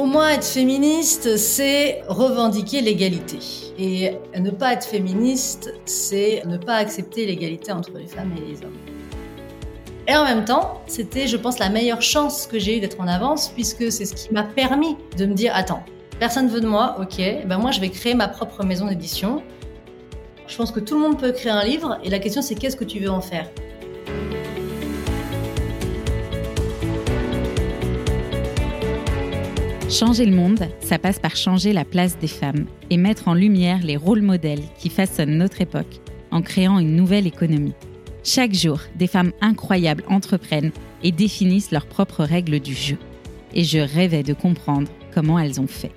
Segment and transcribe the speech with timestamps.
[0.00, 3.36] Pour moi, être féministe, c'est revendiquer l'égalité.
[3.78, 8.64] Et ne pas être féministe, c'est ne pas accepter l'égalité entre les femmes et les
[8.64, 8.78] hommes.
[10.08, 13.08] Et en même temps, c'était, je pense, la meilleure chance que j'ai eue d'être en
[13.08, 15.84] avance, puisque c'est ce qui m'a permis de me dire, attends,
[16.18, 19.42] personne veut de moi, ok, ben moi je vais créer ma propre maison d'édition.
[20.46, 22.76] Je pense que tout le monde peut créer un livre, et la question c'est qu'est-ce
[22.76, 23.50] que tu veux en faire?
[29.90, 33.82] Changer le monde, ça passe par changer la place des femmes et mettre en lumière
[33.82, 36.00] les rôles modèles qui façonnent notre époque
[36.30, 37.74] en créant une nouvelle économie.
[38.22, 40.70] Chaque jour, des femmes incroyables entreprennent
[41.02, 42.98] et définissent leurs propres règles du jeu.
[43.52, 45.90] Et je rêvais de comprendre comment elles ont fait.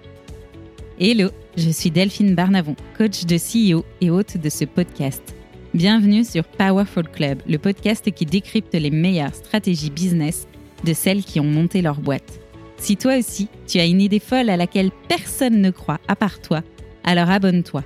[1.00, 5.36] Hello, je suis Delphine Barnavon, coach de CEO et hôte de ce podcast.
[5.76, 10.48] Bienvenue sur Powerful Club, le podcast qui décrypte les meilleures stratégies business
[10.84, 12.43] de celles qui ont monté leur boîte.
[12.84, 16.42] Si toi aussi, tu as une idée folle à laquelle personne ne croit à part
[16.42, 16.64] toi,
[17.06, 17.82] alors abonne-toi,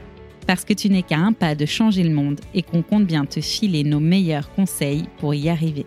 [0.48, 3.24] parce que tu n'es qu'à un pas de changer le monde et qu'on compte bien
[3.26, 5.86] te filer nos meilleurs conseils pour y arriver.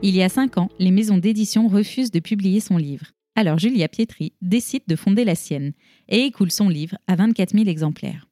[0.00, 3.06] Il y a cinq ans, les maisons d'édition refusent de publier son livre.
[3.34, 5.72] Alors Julia Pietri décide de fonder la sienne
[6.08, 8.28] et écoule son livre à 24 000 exemplaires.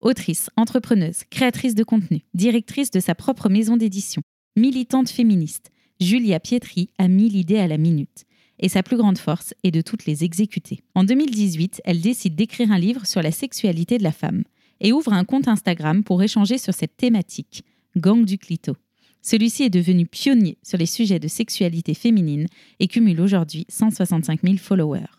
[0.00, 4.22] Autrice, entrepreneuse, créatrice de contenu, directrice de sa propre maison d'édition,
[4.54, 8.26] Militante féministe, Julia Pietri a mis l'idée à la minute.
[8.58, 10.80] Et sa plus grande force est de toutes les exécuter.
[10.94, 14.44] En 2018, elle décide d'écrire un livre sur la sexualité de la femme
[14.80, 17.64] et ouvre un compte Instagram pour échanger sur cette thématique,
[17.96, 18.76] Gang du Clito.
[19.22, 22.46] Celui-ci est devenu pionnier sur les sujets de sexualité féminine
[22.78, 25.16] et cumule aujourd'hui 165 000 followers.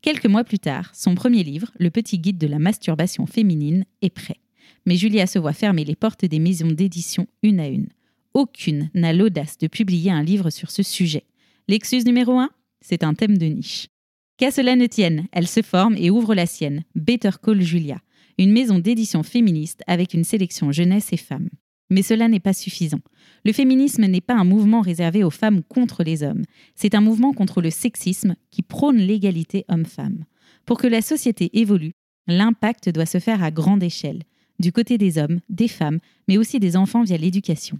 [0.00, 4.10] Quelques mois plus tard, son premier livre, Le petit guide de la masturbation féminine, est
[4.10, 4.38] prêt.
[4.84, 7.88] Mais Julia se voit fermer les portes des maisons d'édition une à une
[8.36, 11.24] aucune n'a l'audace de publier un livre sur ce sujet.
[11.68, 12.50] L'excuse numéro 1
[12.82, 13.88] C'est un thème de niche.
[14.36, 17.98] Qu'à cela ne tienne, elle se forme et ouvre la sienne, Better Call Julia,
[18.36, 21.48] une maison d'édition féministe avec une sélection jeunesse et femmes.
[21.88, 23.00] Mais cela n'est pas suffisant.
[23.46, 26.42] Le féminisme n'est pas un mouvement réservé aux femmes contre les hommes,
[26.74, 30.26] c'est un mouvement contre le sexisme qui prône l'égalité homme-femme.
[30.66, 31.94] Pour que la société évolue,
[32.26, 34.24] l'impact doit se faire à grande échelle,
[34.58, 37.78] du côté des hommes, des femmes, mais aussi des enfants via l'éducation.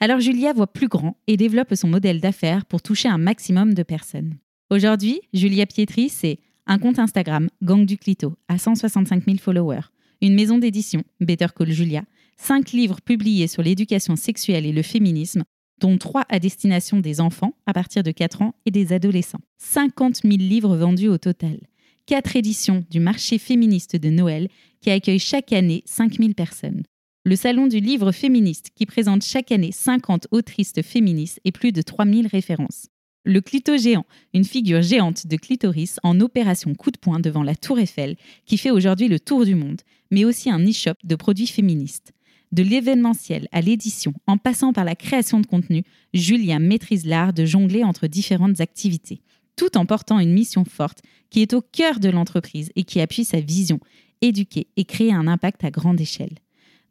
[0.00, 3.82] Alors Julia voit plus grand et développe son modèle d'affaires pour toucher un maximum de
[3.82, 4.36] personnes.
[4.70, 10.34] Aujourd'hui, Julia Pietri, c'est un compte Instagram, Gang du Clito, à 165 000 followers, une
[10.34, 12.02] maison d'édition, Better Call Julia,
[12.36, 15.44] cinq livres publiés sur l'éducation sexuelle et le féminisme,
[15.80, 19.40] dont trois à destination des enfants à partir de 4 ans et des adolescents.
[19.58, 21.60] 50 000 livres vendus au total.
[22.06, 24.48] Quatre éditions du marché féministe de Noël
[24.80, 26.82] qui accueille chaque année 5000 personnes
[27.26, 31.82] le Salon du livre féministe qui présente chaque année 50 autrices féministes et plus de
[31.82, 32.86] 3000 références.
[33.24, 37.56] Le clito géant, une figure géante de clitoris en opération coup de poing devant la
[37.56, 38.14] Tour Eiffel,
[38.44, 39.80] qui fait aujourd'hui le tour du monde,
[40.12, 42.12] mais aussi un e-shop de produits féministes.
[42.52, 45.82] De l'événementiel à l'édition, en passant par la création de contenu,
[46.14, 49.20] Julia maîtrise l'art de jongler entre différentes activités,
[49.56, 53.24] tout en portant une mission forte qui est au cœur de l'entreprise et qui appuie
[53.24, 53.80] sa vision,
[54.20, 56.36] éduquer et créer un impact à grande échelle.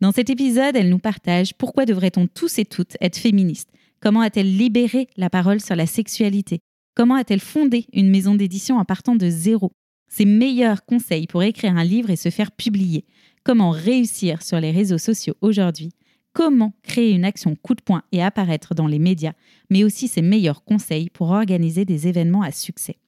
[0.05, 3.71] Dans cet épisode, elle nous partage pourquoi devrait-on tous et toutes être féministes?
[3.99, 6.59] Comment a-t-elle libéré la parole sur la sexualité?
[6.93, 9.71] Comment a-t-elle fondé une maison d'édition en partant de zéro?
[10.07, 13.05] Ses meilleurs conseils pour écrire un livre et se faire publier.
[13.43, 15.89] Comment réussir sur les réseaux sociaux aujourd'hui?
[16.33, 19.33] Comment créer une action coup de poing et apparaître dans les médias?
[19.71, 22.99] Mais aussi ses meilleurs conseils pour organiser des événements à succès.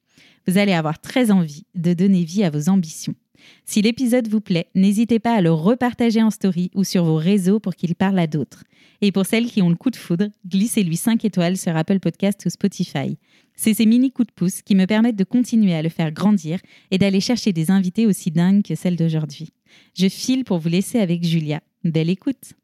[0.48, 3.14] Vous allez avoir très envie de donner vie à vos ambitions.
[3.64, 7.60] Si l'épisode vous plaît, n'hésitez pas à le repartager en story ou sur vos réseaux
[7.60, 8.64] pour qu'il parle à d'autres.
[9.00, 12.44] Et pour celles qui ont le coup de foudre, glissez-lui 5 étoiles sur Apple Podcast
[12.46, 13.16] ou Spotify.
[13.54, 16.60] C'est ces mini coups de pouce qui me permettent de continuer à le faire grandir
[16.90, 19.52] et d'aller chercher des invités aussi dingues que celle d'aujourd'hui.
[19.96, 21.60] Je file pour vous laisser avec Julia.
[21.84, 22.54] Belle écoute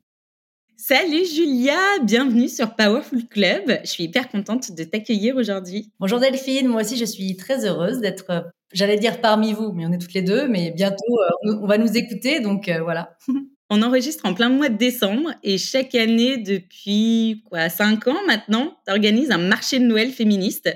[0.76, 3.78] Salut Julia, bienvenue sur Powerful Club.
[3.84, 5.92] Je suis hyper contente de t'accueillir aujourd'hui.
[6.00, 8.40] Bonjour Delphine, moi aussi je suis très heureuse d'être, euh,
[8.72, 11.78] j'allais dire parmi vous, mais on est toutes les deux, mais bientôt euh, on va
[11.78, 13.16] nous écouter, donc euh, voilà.
[13.70, 18.76] On enregistre en plein mois de décembre et chaque année depuis quoi cinq ans maintenant,
[18.86, 20.68] tu organises un marché de Noël féministe.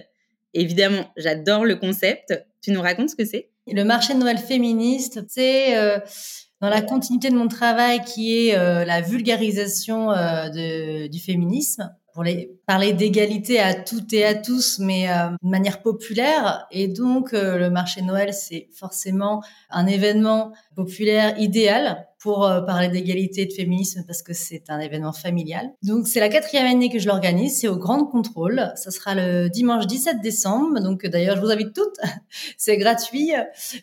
[0.55, 2.33] évidemment, j'adore le concept.
[2.63, 3.51] Tu nous racontes ce que c'est?
[3.71, 5.77] Le marché de Noël féministe, c'est
[6.61, 11.95] dans la continuité de mon travail qui est euh, la vulgarisation euh, de, du féminisme.
[12.15, 16.67] pour les, parler d'égalité à toutes et à tous, mais euh, de manière populaire.
[16.71, 22.89] Et donc, euh, le marché Noël, c'est forcément un événement populaire idéal pour euh, parler
[22.89, 25.71] d'égalité et de féminisme parce que c'est un événement familial.
[25.83, 27.61] Donc, c'est la quatrième année que je l'organise.
[27.61, 28.73] C'est au Grand Contrôle.
[28.77, 30.81] Ça sera le dimanche 17 décembre.
[30.81, 31.97] Donc, d'ailleurs, je vous invite toutes.
[32.57, 33.33] c'est gratuit,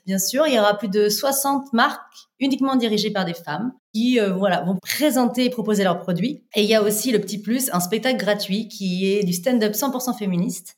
[0.05, 0.47] bien sûr.
[0.47, 2.01] Il y aura plus de 60 marques
[2.39, 6.43] uniquement dirigées par des femmes qui euh, voilà vont présenter et proposer leurs produits.
[6.55, 9.73] Et il y a aussi le petit plus, un spectacle gratuit qui est du stand-up
[9.73, 10.75] 100% féministe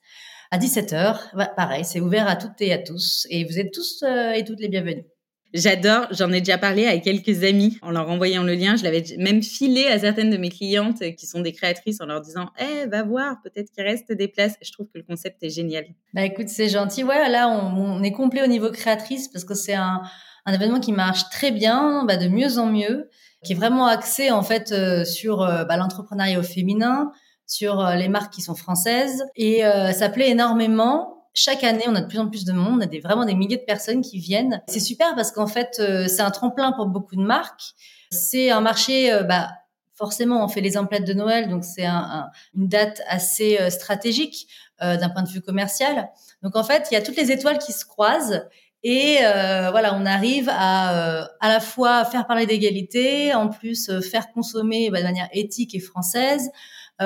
[0.52, 1.56] à 17h.
[1.56, 4.60] pareil, c'est ouvert à toutes et à tous et vous êtes tous euh, et toutes
[4.60, 5.17] les bienvenus.
[5.54, 8.76] J'adore, j'en ai déjà parlé à quelques amis en leur envoyant le lien.
[8.76, 12.22] Je l'avais même filé à certaines de mes clientes qui sont des créatrices en leur
[12.22, 14.56] disant Eh, va voir, peut-être qu'il reste des places.
[14.62, 15.86] Je trouve que le concept est génial.
[16.14, 17.04] Bah écoute, c'est gentil.
[17.04, 20.02] Ouais, là, on, est complet au niveau créatrice parce que c'est un,
[20.48, 23.10] événement qui marche très bien, bah, de mieux en mieux,
[23.44, 27.12] qui est vraiment axé en fait euh, sur euh, bah, l'entrepreneuriat féminin,
[27.46, 29.62] sur euh, les marques qui sont françaises, et
[29.94, 31.17] ça plaît énormément.
[31.40, 33.36] Chaque année, on a de plus en plus de monde, on a des, vraiment des
[33.36, 34.64] milliers de personnes qui viennent.
[34.68, 37.76] C'est super parce qu'en fait, c'est un tremplin pour beaucoup de marques.
[38.10, 39.50] C'est un marché, bah,
[39.94, 44.48] forcément, on fait les emplettes de Noël, donc c'est un, une date assez stratégique
[44.82, 46.10] d'un point de vue commercial.
[46.42, 48.48] Donc en fait, il y a toutes les étoiles qui se croisent
[48.84, 53.90] et euh, voilà, on arrive à euh, à la fois faire parler d'égalité, en plus
[53.90, 56.52] euh, faire consommer bah, de manière éthique et française,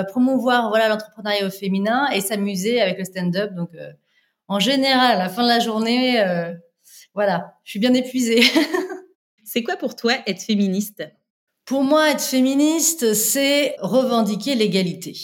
[0.10, 3.54] promouvoir voilà l'entrepreneuriat féminin et s'amuser avec le stand-up.
[3.54, 3.72] Donc
[4.52, 6.24] en général, à la fin de la journée,
[7.14, 8.42] voilà, je suis bien épuisée.
[9.44, 11.04] c'est quoi pour toi être féministe?
[11.66, 15.18] Pour moi, être féministe, c'est revendiquer l'égalité.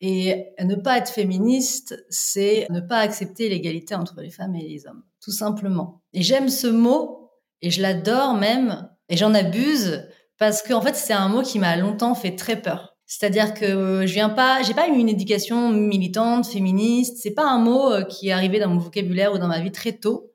[0.00, 4.86] Et ne pas être féministe, c'est ne pas accepter l'égalité entre les femmes et les
[4.86, 6.02] hommes tout simplement.
[6.12, 10.08] Et j'aime ce mot, et je l'adore même, et j'en abuse,
[10.38, 12.95] parce qu'en fait, c'est un mot qui m'a longtemps fait très peur.
[13.06, 17.18] C'est-à-dire que je viens pas, j'ai pas eu une éducation militante, féministe.
[17.22, 19.72] C'est pas un mot euh, qui est arrivé dans mon vocabulaire ou dans ma vie
[19.72, 20.32] très tôt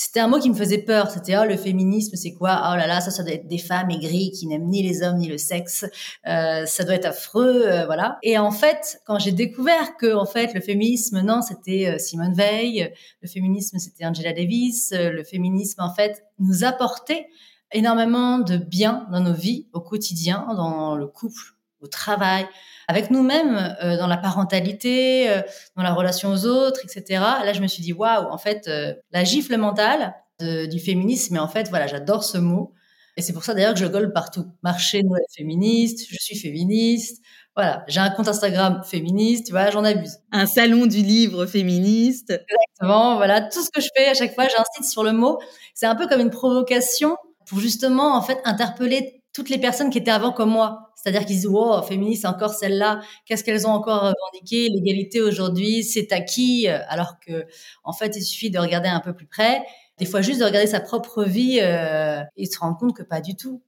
[0.00, 1.10] c'était un mot qui me faisait peur.
[1.10, 2.70] C'était oh le féminisme, c'est quoi?
[2.70, 5.18] Oh là là, ça ça doit être des femmes aigries qui n'aiment ni les hommes
[5.18, 5.84] ni le sexe.
[6.28, 8.16] Euh, ça doit être affreux, euh, voilà.
[8.22, 12.32] Et en fait, quand j'ai découvert que en fait le féminisme, non, c'était euh, Simone
[12.32, 17.26] Veil, le féminisme c'était Angela Davis, le féminisme en fait nous apportait
[17.72, 22.46] énormément de bien dans nos vies au quotidien, dans le couple, au travail,
[22.88, 25.42] avec nous-mêmes, euh, dans la parentalité, euh,
[25.76, 27.20] dans la relation aux autres, etc.
[27.44, 31.40] Là, je me suis dit, waouh, en fait, euh, la gifle mentale du féminisme, mais
[31.40, 32.72] en fait, voilà, j'adore ce mot.
[33.16, 34.46] Et c'est pour ça d'ailleurs que je gueule partout.
[34.62, 37.20] Marché Noël féministe, je suis féministe.
[37.56, 40.18] Voilà, j'ai un compte Instagram féministe, tu vois, j'en abuse.
[40.30, 42.30] Un salon du livre féministe.
[42.30, 45.40] Exactement, voilà, tout ce que je fais à chaque fois, j'insiste sur le mot.
[45.74, 47.16] C'est un peu comme une provocation
[47.46, 50.90] pour justement, en fait, interpeller toutes les personnes qui étaient avant comme moi.
[50.96, 54.68] C'est-à-dire qu'ils disent, wow, féministe, encore celle-là, qu'est-ce qu'elles ont encore revendiqué?
[54.68, 57.46] L'égalité aujourd'hui, c'est acquis, alors que,
[57.84, 59.62] en fait, il suffit de regarder un peu plus près,
[59.98, 63.20] des fois juste de regarder sa propre vie euh, et se rendre compte que pas
[63.20, 63.62] du tout.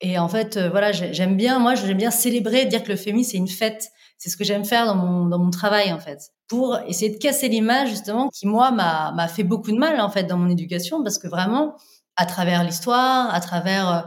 [0.00, 3.32] Et en fait, euh, voilà, j'aime bien, moi, j'aime bien célébrer, dire que le féminisme,
[3.32, 3.90] c'est une fête.
[4.16, 6.30] C'est ce que j'aime faire dans mon, dans mon travail, en fait.
[6.48, 10.24] Pour essayer de casser l'image, justement, qui, moi, m'a fait beaucoup de mal, en fait,
[10.24, 11.76] dans mon éducation, parce que vraiment,
[12.16, 14.00] à travers l'histoire, à travers euh,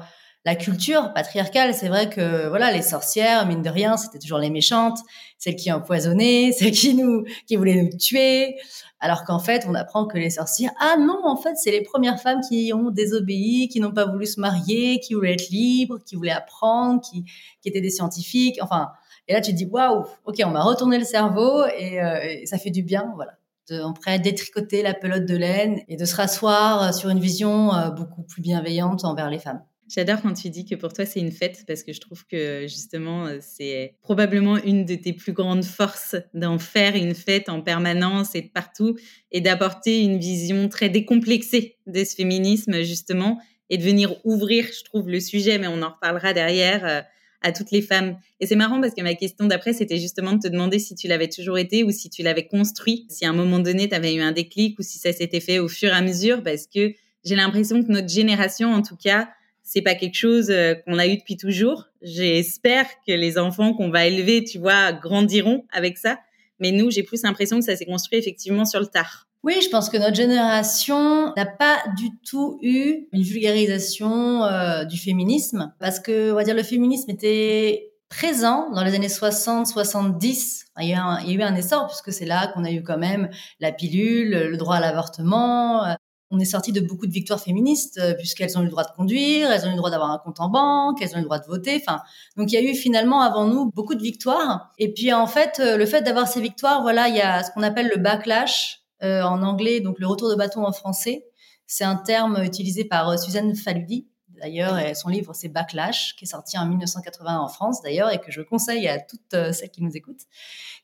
[0.45, 4.51] la culture patriarcale, c'est vrai que voilà, les sorcières, mine de rien, c'était toujours les
[4.51, 4.99] méchantes,
[5.39, 8.55] celles qui empoisonnaient, celles qui nous, qui voulaient nous tuer.
[8.99, 12.21] Alors qu'en fait, on apprend que les sorcières, ah non, en fait, c'est les premières
[12.21, 16.15] femmes qui ont désobéi, qui n'ont pas voulu se marier, qui voulaient être libres, qui
[16.15, 17.25] voulaient apprendre, qui,
[17.61, 18.59] qui étaient des scientifiques.
[18.61, 18.89] Enfin,
[19.27, 22.59] et là, tu te dis, waouh, ok, on m'a retourné le cerveau et, euh, ça
[22.59, 23.33] fait du bien, voilà.
[23.69, 27.73] De, on pourrait détricoter la pelote de laine et de se rasseoir sur une vision
[27.73, 29.63] euh, beaucoup plus bienveillante envers les femmes.
[29.87, 32.61] J'adore quand tu dis que pour toi c'est une fête parce que je trouve que
[32.63, 37.61] justement euh, c'est probablement une de tes plus grandes forces d'en faire une fête en
[37.61, 38.97] permanence et de partout
[39.31, 43.39] et d'apporter une vision très décomplexée de ce féminisme justement
[43.69, 47.01] et de venir ouvrir, je trouve, le sujet, mais on en reparlera derrière, euh,
[47.41, 48.17] à toutes les femmes.
[48.39, 51.07] Et c'est marrant parce que ma question d'après, c'était justement de te demander si tu
[51.07, 54.15] l'avais toujours été ou si tu l'avais construit, si à un moment donné, tu avais
[54.15, 56.93] eu un déclic ou si ça s'était fait au fur et à mesure, parce que
[57.23, 59.29] j'ai l'impression que notre génération, en tout cas,
[59.65, 61.87] c'est pas quelque chose euh, qu'on a eu depuis toujours.
[62.01, 66.19] J'espère que les enfants qu'on va élever, tu vois, grandiront avec ça.
[66.59, 69.27] Mais nous, j'ai plus l'impression que ça s'est construit effectivement sur le tard.
[69.43, 74.97] Oui, je pense que notre génération n'a pas du tout eu une vulgarisation euh, du
[74.97, 80.65] féminisme parce que, on va dire, le féminisme était présent dans les années 60, 70.
[80.79, 82.71] Il y a, un, il y a eu un essor puisque c'est là qu'on a
[82.71, 83.29] eu quand même
[83.59, 85.95] la pilule, le droit à l'avortement,
[86.31, 88.91] on est sorti de beaucoup de victoires féministes euh, puisqu'elles ont eu le droit de
[88.91, 91.25] conduire, elles ont eu le droit d'avoir un compte en banque, elles ont eu le
[91.25, 91.81] droit de voter.
[91.81, 92.01] Enfin,
[92.35, 94.71] donc il y a eu finalement avant nous beaucoup de victoires.
[94.79, 97.51] Et puis en fait, euh, le fait d'avoir ces victoires, voilà, il y a ce
[97.51, 101.25] qu'on appelle le backlash euh, en anglais, donc le retour de bâton en français.
[101.67, 104.07] C'est un terme utilisé par Suzanne Faludi.
[104.41, 108.31] D'ailleurs, son livre c'est Backlash, qui est sorti en 1980 en France d'ailleurs et que
[108.31, 110.25] je conseille à toutes celles qui nous écoutent,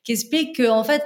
[0.04, 1.04] qui explique qu'en fait,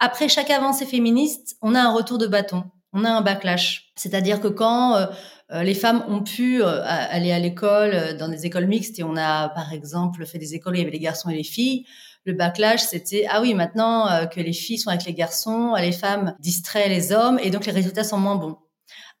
[0.00, 3.92] après chaque avancée féministe, on a un retour de bâton on a un backlash.
[3.96, 5.06] C'est-à-dire que quand euh,
[5.52, 9.16] euh, les femmes ont pu euh, aller à l'école dans des écoles mixtes et on
[9.16, 11.86] a par exemple fait des écoles où il y avait les garçons et les filles,
[12.24, 16.36] le backlash c'était ah oui maintenant que les filles sont avec les garçons, les femmes
[16.38, 18.58] distraient les hommes et donc les résultats sont moins bons.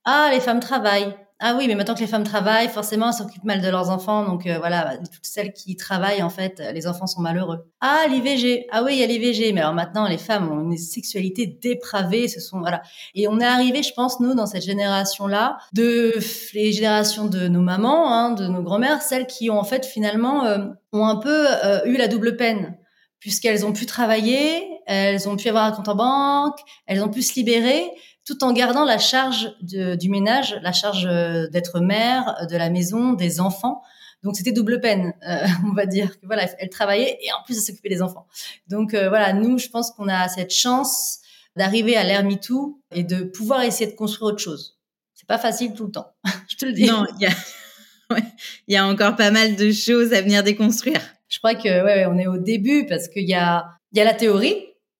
[0.04, 3.42] Ah les femmes travaillent, ah oui, mais maintenant que les femmes travaillent, forcément, elles s'occupent
[3.42, 4.24] mal de leurs enfants.
[4.24, 7.66] Donc euh, voilà, toutes celles qui travaillent, en fait, les enfants sont malheureux.
[7.80, 8.68] Ah, l'IVG.
[8.70, 9.52] Ah oui, il y a l'IVG.
[9.52, 12.28] Mais alors maintenant, les femmes ont une sexualité dépravée.
[12.28, 12.80] Ce sont voilà.
[13.16, 16.14] Et on est arrivé, je pense, nous, dans cette génération-là, de
[16.54, 20.44] les générations de nos mamans, hein, de nos grand-mères, celles qui ont en fait finalement
[20.44, 20.58] euh,
[20.92, 22.76] ont un peu euh, eu la double peine
[23.22, 27.22] puisqu'elles ont pu travailler, elles ont pu avoir un compte en banque, elles ont pu
[27.22, 27.88] se libérer,
[28.24, 32.70] tout en gardant la charge du ménage, la charge euh, d'être mère, euh, de la
[32.70, 33.82] maison, des enfants.
[34.22, 36.14] Donc c'était double peine, euh, on va dire.
[36.22, 38.26] Voilà, elle travaillait et en plus elle s'occupait des enfants.
[38.68, 41.18] Donc voilà, nous, je pense qu'on a cette chance
[41.56, 44.78] d'arriver à l'ère MeToo et de pouvoir essayer de construire autre chose.
[45.14, 46.12] C'est pas facile tout le temps,
[46.48, 46.86] je te le dis.
[46.86, 48.18] Non, il y a,
[48.68, 51.00] il y a encore pas mal de choses à venir déconstruire.
[51.28, 54.04] Je crois que ouais, on est au début parce qu'il y a, il y a
[54.04, 54.56] la théorie,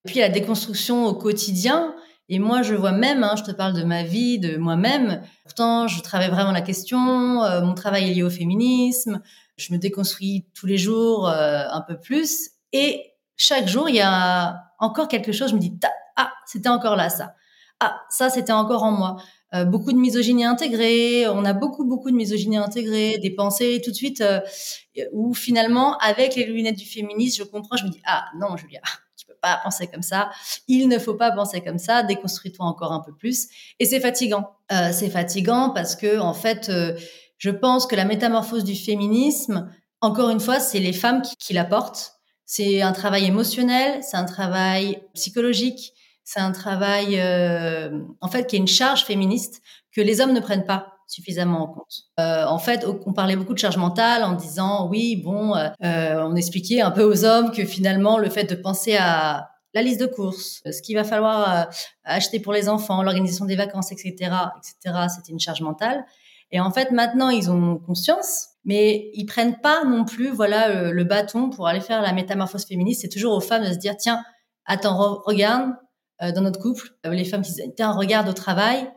[0.06, 1.94] puis la déconstruction au quotidien.
[2.28, 5.22] Et moi, je vois même, hein, je te parle de ma vie, de moi-même.
[5.44, 7.42] Pourtant, je travaille vraiment la question.
[7.44, 9.20] Euh, mon travail est lié au féminisme.
[9.56, 12.50] Je me déconstruis tous les jours euh, un peu plus.
[12.72, 13.02] Et
[13.36, 15.50] chaque jour, il y a encore quelque chose.
[15.50, 15.78] Je me dis,
[16.16, 17.34] ah, c'était encore là, ça.
[17.80, 19.16] Ah, ça, c'était encore en moi.
[19.54, 21.26] Euh, beaucoup de misogynie intégrée.
[21.28, 23.18] On a beaucoup, beaucoup de misogynie intégrée.
[23.18, 24.24] Des pensées tout de suite
[25.12, 27.76] où finalement, avec les lunettes du féminisme, je comprends.
[27.76, 28.80] Je me dis, ah non, Julia,
[29.42, 30.30] pas penser comme ça.
[30.68, 32.02] Il ne faut pas penser comme ça.
[32.02, 33.48] Déconstruis-toi encore un peu plus.
[33.78, 34.50] Et c'est fatigant.
[34.72, 36.96] Euh, c'est fatigant parce que, en fait, euh,
[37.38, 39.70] je pense que la métamorphose du féminisme,
[40.00, 42.14] encore une fois, c'est les femmes qui, qui la portent.
[42.46, 45.92] C'est un travail émotionnel, c'est un travail psychologique,
[46.24, 50.40] c'est un travail, euh, en fait, qui est une charge féministe que les hommes ne
[50.40, 52.04] prennent pas suffisamment en compte.
[52.18, 56.26] Euh, en fait, on parlait beaucoup de charge mentale en disant oui, bon, euh, euh,
[56.26, 60.00] on expliquait un peu aux hommes que finalement le fait de penser à la liste
[60.00, 61.68] de courses, ce qu'il va falloir
[62.04, 66.04] acheter pour les enfants, l'organisation des vacances, etc., etc., c'était une charge mentale.
[66.50, 71.04] Et en fait, maintenant, ils ont conscience, mais ils prennent pas non plus, voilà, le,
[71.04, 73.00] bâton pour aller faire la métamorphose féministe.
[73.00, 74.22] C'est toujours aux femmes de se dire, tiens,
[74.66, 75.72] attends, regarde,
[76.20, 78.90] dans notre couple, les femmes qui disent, tiens, regarde au travail,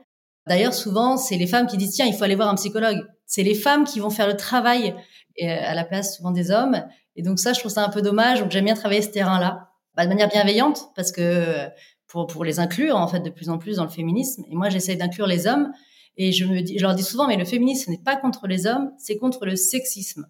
[0.47, 3.05] D'ailleurs, souvent, c'est les femmes qui disent tiens, il faut aller voir un psychologue.
[3.25, 4.95] C'est les femmes qui vont faire le travail
[5.41, 6.83] euh, à la place souvent des hommes.
[7.15, 8.39] Et donc ça, je trouve ça un peu dommage.
[8.41, 11.67] Donc j'aime bien travailler ce terrain-là, bah, de manière bienveillante, parce que
[12.07, 14.43] pour pour les inclure en fait de plus en plus dans le féminisme.
[14.49, 15.71] Et moi, j'essaie d'inclure les hommes.
[16.17, 18.67] Et je me dis, je leur dis souvent, mais le féminisme n'est pas contre les
[18.67, 20.27] hommes, c'est contre le sexisme.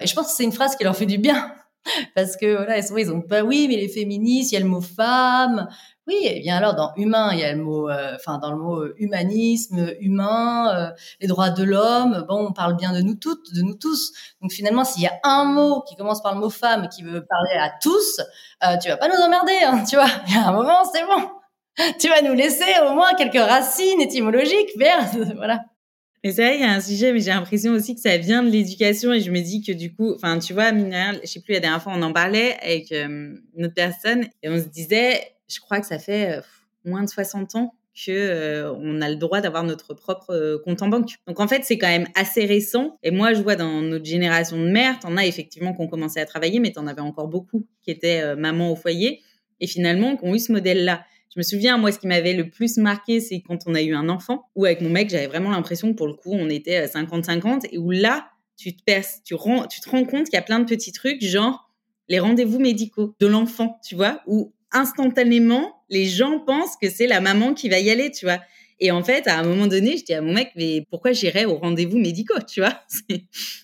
[0.00, 1.52] Et je pense que c'est une phrase qui leur fait du bien.
[2.14, 4.66] Parce que voilà, souvent ils ont pas, oui, mais les féministes, il y a le
[4.66, 5.68] mot femme,
[6.08, 8.56] oui, et bien alors dans humain, il y a le mot, euh, enfin dans le
[8.56, 12.24] mot euh, humanisme, humain, euh, les droits de l'homme.
[12.26, 14.12] Bon, on parle bien de nous toutes, de nous tous.
[14.40, 17.26] Donc finalement, s'il y a un mot qui commence par le mot femme qui veut
[17.26, 18.20] parler à tous,
[18.82, 20.08] tu vas pas nous emmerder, hein, tu vois.
[20.28, 21.30] Il y a un moment, c'est bon.
[22.00, 25.60] Tu vas nous laisser au moins quelques racines étymologiques, merde, voilà.
[26.24, 28.42] Mais c'est vrai, il y a un sujet, mais j'ai l'impression aussi que ça vient
[28.42, 31.52] de l'éducation et je me dis que du coup, enfin, tu vois, je sais plus,
[31.54, 35.60] la dernière fois, on en parlait avec une autre personne et on se disait, je
[35.60, 36.40] crois que ça fait
[36.84, 41.14] moins de 60 ans que on a le droit d'avoir notre propre compte en banque.
[41.26, 42.96] Donc en fait, c'est quand même assez récent.
[43.02, 46.20] Et moi, je vois dans notre génération de mères, t'en as effectivement qui ont commencé
[46.20, 49.22] à travailler, mais t'en avais encore beaucoup qui étaient maman au foyer
[49.60, 51.04] et finalement qui ont eu ce modèle-là.
[51.34, 53.94] Je me souviens, moi, ce qui m'avait le plus marqué, c'est quand on a eu
[53.94, 56.86] un enfant, où avec mon mec, j'avais vraiment l'impression que pour le coup, on était
[56.86, 59.34] 50-50, et où là, tu te perces, tu,
[59.70, 61.68] tu te rends compte qu'il y a plein de petits trucs, genre
[62.08, 67.20] les rendez-vous médicaux de l'enfant, tu vois, où instantanément, les gens pensent que c'est la
[67.20, 68.40] maman qui va y aller, tu vois.
[68.80, 71.44] Et en fait, à un moment donné, je dis à mon mec, mais pourquoi j'irais
[71.44, 72.80] aux rendez-vous médicaux, tu vois?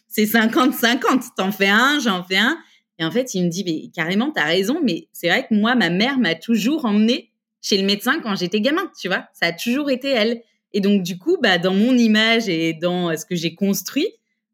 [0.09, 1.35] C'est 50-50.
[1.37, 2.59] T'en fais un, j'en fais un.
[2.99, 5.75] Et en fait, il me dit, mais carrément, t'as raison, mais c'est vrai que moi,
[5.75, 7.33] ma mère m'a toujours emmené
[7.65, 9.27] chez le médecin quand j'étais gamin, tu vois.
[9.33, 10.43] Ça a toujours été elle.
[10.75, 14.09] Et donc, du coup, bah, dans mon image et dans ce que j'ai construit,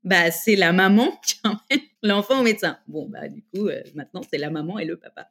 [0.05, 2.79] bah, c'est la maman qui emmène L'enfant au médecin.
[2.89, 5.29] Bon, bah, du coup, euh, maintenant, c'est la maman et le papa.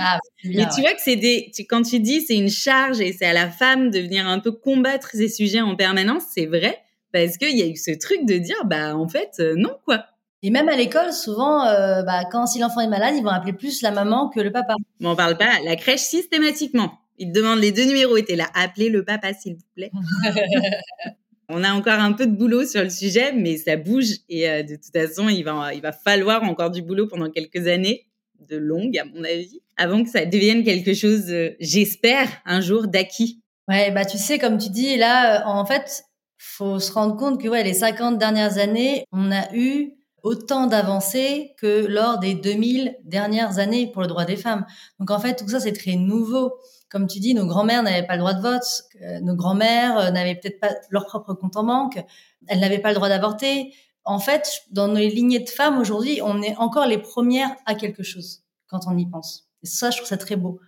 [0.00, 1.52] Ah, Mais tu vois que c'est des.
[1.68, 4.50] quand tu dis c'est une charge et c'est à la femme de venir un peu
[4.50, 6.78] combattre ces sujets en permanence, c'est vrai.
[7.12, 10.06] Parce qu'il y a eu ce truc de dire, bah, en fait, euh, non, quoi.
[10.42, 13.52] Et même à l'école, souvent, euh, bah, quand si l'enfant est malade, ils vont appeler
[13.52, 14.74] plus la maman que le papa.
[15.00, 16.98] Mais on parle pas la crèche systématiquement.
[17.18, 19.90] Ils te demandent les deux numéros et t'es là, appelez le papa, s'il vous plaît.
[21.48, 24.62] on a encore un peu de boulot sur le sujet, mais ça bouge et euh,
[24.62, 28.06] de toute façon, il va, il va falloir encore du boulot pendant quelques années,
[28.48, 32.86] de longues à mon avis, avant que ça devienne quelque chose, euh, j'espère, un jour
[32.86, 33.42] d'acquis.
[33.66, 36.04] Ouais, bah tu sais, comme tu dis, là, en fait,
[36.38, 41.54] faut se rendre compte que ouais, les 50 dernières années, on a eu autant d'avancées
[41.58, 44.64] que lors des 2000 dernières années pour le droit des femmes.
[44.98, 46.54] Donc en fait, tout ça, c'est très nouveau.
[46.90, 48.82] Comme tu dis, nos grands-mères n'avaient pas le droit de vote,
[49.22, 52.02] nos grands-mères euh, n'avaient peut-être pas leur propre compte en banque,
[52.46, 53.74] elles n'avaient pas le droit d'avorter.
[54.04, 58.02] En fait, dans nos lignées de femmes aujourd'hui, on est encore les premières à quelque
[58.02, 59.48] chose quand on y pense.
[59.62, 60.60] Et ça, je trouve ça très beau.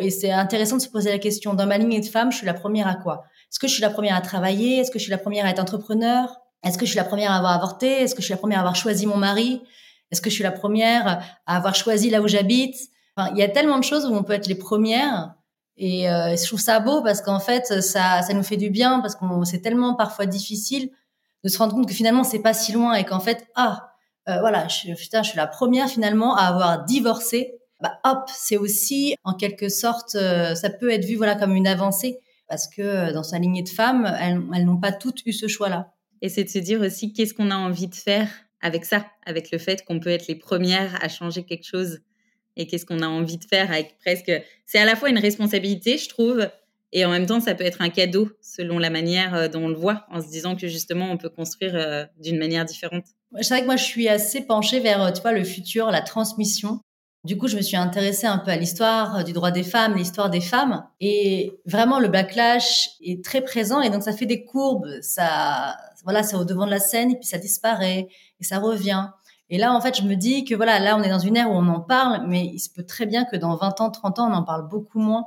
[0.00, 2.46] Et c'est intéressant de se poser la question, dans ma lignée de femmes, je suis
[2.46, 3.24] la première à quoi?
[3.50, 4.78] Est-ce que je suis la première à travailler?
[4.78, 6.40] Est-ce que je suis la première à être entrepreneur?
[6.64, 7.88] Est-ce que je suis la première à avoir avorté?
[7.88, 9.60] Est-ce que je suis la première à avoir choisi mon mari?
[10.10, 12.76] Est-ce que je suis la première à avoir choisi là où j'habite?
[13.16, 15.34] Enfin, Il y a tellement de choses où on peut être les premières.
[15.76, 19.00] Et euh, je trouve ça beau parce qu'en fait, ça, ça nous fait du bien
[19.00, 20.90] parce qu'on c'est tellement parfois difficile
[21.44, 23.94] de se rendre compte que finalement c'est pas si loin et qu'en fait ah
[24.28, 27.58] euh, voilà je, putain je suis la première finalement à avoir divorcé.
[27.80, 31.66] Bah hop c'est aussi en quelque sorte euh, ça peut être vu voilà comme une
[31.66, 35.68] avancée parce que dans sa lignée de femmes elles, n'ont pas toutes eu ce choix
[35.68, 35.92] là.
[36.20, 38.28] Et c'est de se dire aussi qu'est-ce qu'on a envie de faire
[38.60, 41.98] avec ça, avec le fait qu'on peut être les premières à changer quelque chose?
[42.56, 44.30] Et qu'est-ce qu'on a envie de faire avec presque.
[44.66, 46.48] C'est à la fois une responsabilité, je trouve,
[46.92, 49.68] et en même temps, ça peut être un cadeau selon la manière euh, dont on
[49.68, 53.04] le voit, en se disant que justement, on peut construire euh, d'une manière différente.
[53.40, 56.02] C'est vrai que moi, je suis assez penchée vers, euh, tu vois, le futur, la
[56.02, 56.80] transmission.
[57.24, 60.28] Du coup, je me suis intéressée un peu à l'histoire du droit des femmes, l'histoire
[60.28, 60.84] des femmes.
[61.00, 63.80] Et vraiment, le backlash est très présent.
[63.80, 64.88] Et donc, ça fait des courbes.
[65.00, 68.08] Ça, voilà, c'est au devant de la scène et puis ça disparaît
[68.40, 69.06] et ça revient.
[69.52, 71.50] Et là, en fait, je me dis que voilà, là, on est dans une ère
[71.50, 74.18] où on en parle, mais il se peut très bien que dans 20 ans, 30
[74.18, 75.26] ans, on en parle beaucoup moins.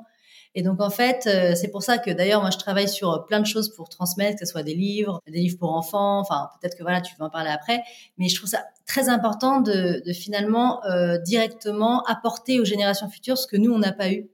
[0.56, 3.40] Et donc, en fait, euh, c'est pour ça que d'ailleurs, moi, je travaille sur plein
[3.40, 6.18] de choses pour transmettre, que ce soit des livres, des livres pour enfants.
[6.18, 7.84] Enfin, peut-être que voilà, tu veux en parler après.
[8.18, 13.38] Mais je trouve ça très important de, de finalement euh, directement apporter aux générations futures
[13.38, 14.28] ce que nous, on n'a pas eu.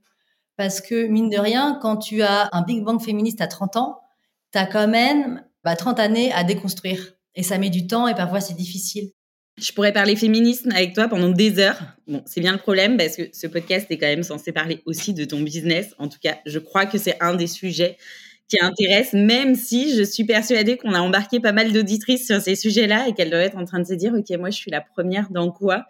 [0.55, 3.99] Parce que, mine de rien, quand tu as un Big Bang féministe à 30 ans,
[4.53, 7.11] tu as quand même bah, 30 années à déconstruire.
[7.35, 9.11] Et ça met du temps et parfois c'est difficile.
[9.57, 11.79] Je pourrais parler féminisme avec toi pendant des heures.
[12.07, 15.13] Bon, c'est bien le problème parce que ce podcast est quand même censé parler aussi
[15.13, 15.93] de ton business.
[15.99, 17.97] En tout cas, je crois que c'est un des sujets
[18.47, 22.55] qui intéresse, même si je suis persuadée qu'on a embarqué pas mal d'auditrices sur ces
[22.55, 24.81] sujets-là et qu'elles doivent être en train de se dire, OK, moi, je suis la
[24.81, 25.85] première dans quoi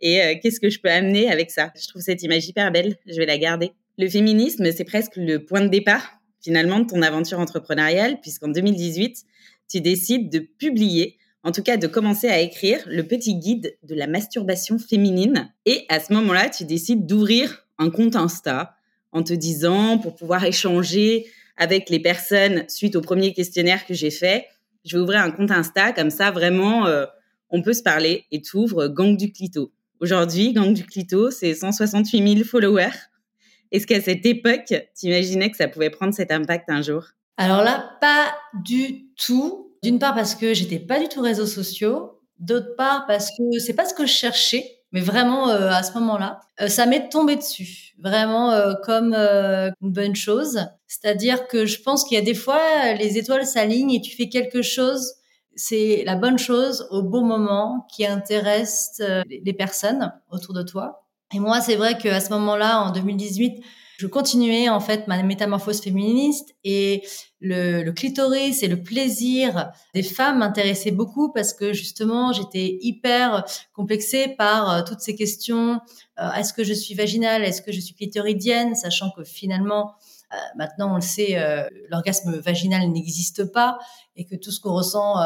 [0.00, 1.72] et euh, qu'est-ce que je peux amener avec ça?
[1.80, 3.72] Je trouve cette image hyper belle, je vais la garder.
[3.98, 9.24] Le féminisme, c'est presque le point de départ finalement de ton aventure entrepreneuriale, puisqu'en 2018,
[9.68, 11.16] tu décides de publier,
[11.46, 15.54] en tout cas de commencer à écrire le petit guide de la masturbation féminine.
[15.64, 18.74] Et à ce moment-là, tu décides d'ouvrir un compte Insta
[19.12, 24.10] en te disant, pour pouvoir échanger avec les personnes suite au premier questionnaire que j'ai
[24.10, 24.48] fait,
[24.84, 27.06] je vais ouvrir un compte Insta, comme ça vraiment, euh,
[27.48, 29.72] on peut se parler et tu ouvres Gang du Clito.
[30.00, 32.90] Aujourd'hui, Gang du Clito, c'est 168 000 followers.
[33.70, 37.04] Est-ce qu'à cette époque, tu imaginais que ça pouvait prendre cet impact un jour?
[37.36, 39.65] Alors là, pas du tout.
[39.86, 43.72] D'une part parce que j'étais pas du tout réseaux sociaux, d'autre part parce que c'est
[43.72, 44.80] pas ce que je cherchais.
[44.90, 49.92] Mais vraiment, euh, à ce moment-là, euh, ça m'est tombé dessus, vraiment euh, comme une
[49.92, 50.58] bonne chose.
[50.88, 54.28] C'est-à-dire que je pense qu'il y a des fois, les étoiles s'alignent et tu fais
[54.28, 55.14] quelque chose,
[55.54, 61.06] c'est la bonne chose au bon moment qui intéresse les personnes autour de toi.
[61.32, 63.62] Et moi, c'est vrai qu'à ce moment-là, en 2018,
[63.96, 67.02] je continuais en fait ma métamorphose féministe et
[67.40, 74.34] le, clitoris et le plaisir des femmes m'intéressaient beaucoup parce que justement j'étais hyper complexée
[74.36, 75.80] par euh, toutes ces questions.
[76.18, 79.94] Euh, est-ce que je suis vaginale Est-ce que je suis clitoridienne Sachant que finalement,
[80.32, 81.36] euh, maintenant on le sait,
[81.88, 83.78] l'orgasme vaginal n'existe pas
[84.16, 85.16] et que tout ce qu'on ressent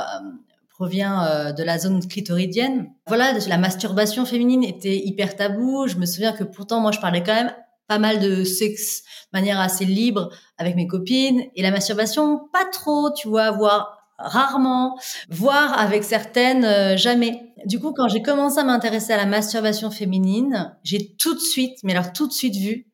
[0.69, 2.91] provient de la zone clitoridienne.
[3.07, 5.87] Voilà, la masturbation féminine était hyper tabou.
[5.87, 7.53] Je me souviens que pourtant, moi, je parlais quand même
[7.91, 11.43] pas mal de sexe de manière assez libre avec mes copines.
[11.57, 14.97] Et la masturbation, pas trop, tu vois, voire rarement,
[15.29, 17.53] voire avec certaines, euh, jamais.
[17.67, 21.79] Du coup, quand j'ai commencé à m'intéresser à la masturbation féminine, j'ai tout de suite,
[21.83, 22.87] mais alors tout de suite vu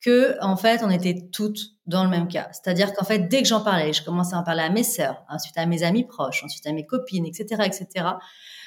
[0.00, 2.48] que en fait on était toutes dans le même cas.
[2.52, 5.22] C'est-à-dire qu'en fait dès que j'en parlais, je commençais à en parler à mes sœurs,
[5.28, 8.06] ensuite à mes amis proches, ensuite à mes copines, etc., etc.,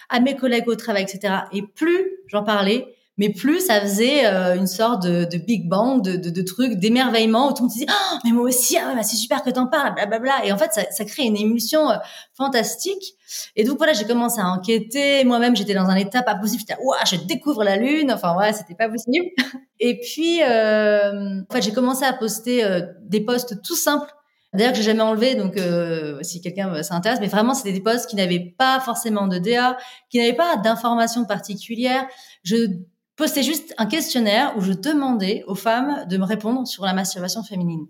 [0.09, 1.37] à mes collègues au travail, etc.
[1.53, 2.85] Et plus j'en parlais,
[3.21, 7.49] mais plus ça faisait euh, une sorte de, big bang, de, de, de truc, d'émerveillement
[7.49, 9.67] où tout le monde disait oh, mais moi aussi, ah, bah, c'est super que t'en
[9.67, 10.43] parles, blablabla.
[10.43, 11.97] Et en fait, ça, ça crée une émulsion euh,
[12.33, 13.13] fantastique.
[13.55, 15.23] Et donc voilà, j'ai commencé à enquêter.
[15.23, 16.63] Moi-même, j'étais dans un état pas possible.
[16.67, 18.11] J'étais, ouah, je découvre la lune.
[18.11, 19.27] Enfin voilà, c'était pas possible.
[19.79, 24.11] Et puis, euh, en fait, j'ai commencé à poster euh, des posts tout simples
[24.53, 28.09] D'ailleurs, que j'ai jamais enlevé, donc euh, si quelqu'un s'intéresse, mais vraiment, c'était des posts
[28.09, 29.77] qui n'avaient pas forcément de DA,
[30.09, 32.05] qui n'avaient pas d'informations particulières.
[32.43, 32.67] Je
[33.15, 37.43] postais juste un questionnaire où je demandais aux femmes de me répondre sur la masturbation
[37.43, 37.87] féminine.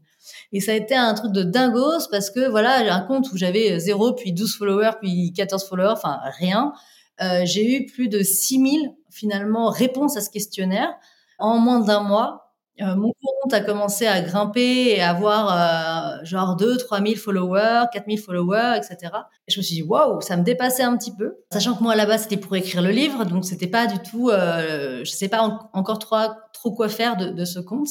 [0.51, 3.37] Et ça a été un truc de dingos parce que voilà, j'ai un compte où
[3.37, 6.73] j'avais 0, puis 12 followers, puis 14 followers, enfin rien.
[7.21, 10.93] Euh, j'ai eu plus de 6000 finalement réponses à ce questionnaire
[11.39, 16.55] en moins d'un mois euh, mon compte a commencé à grimper et avoir euh, genre
[16.55, 19.11] 2 3000 followers, 4000 followers, etc.
[19.47, 21.95] Et je me suis dit waouh, ça me dépassait un petit peu, sachant que moi
[21.95, 25.69] là-bas c'était pour écrire le livre, donc c'était pas du tout, euh, je sais pas
[25.73, 26.17] encore trop,
[26.53, 27.89] trop quoi faire de, de ce compte.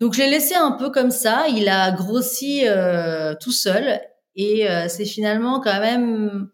[0.00, 4.00] Donc je l'ai laissé un peu comme ça, il a grossi euh, tout seul
[4.34, 6.48] et euh, c'est finalement quand même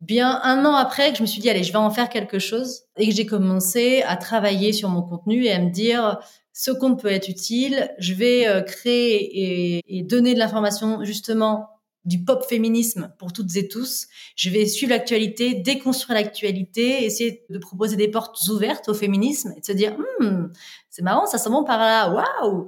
[0.00, 2.38] bien un an après que je me suis dit allez je vais en faire quelque
[2.38, 6.18] chose et que j'ai commencé à travailler sur mon contenu et à me dire
[6.58, 7.88] ce compte peut être utile.
[8.00, 11.68] Je vais euh, créer et, donner de l'information justement
[12.04, 14.08] du pop féminisme pour toutes et tous.
[14.34, 19.60] Je vais suivre l'actualité, déconstruire l'actualité, essayer de proposer des portes ouvertes au féminisme et
[19.60, 20.46] de se dire hmm,
[20.90, 22.66] c'est marrant, ça sent bon par là, waouh, euh,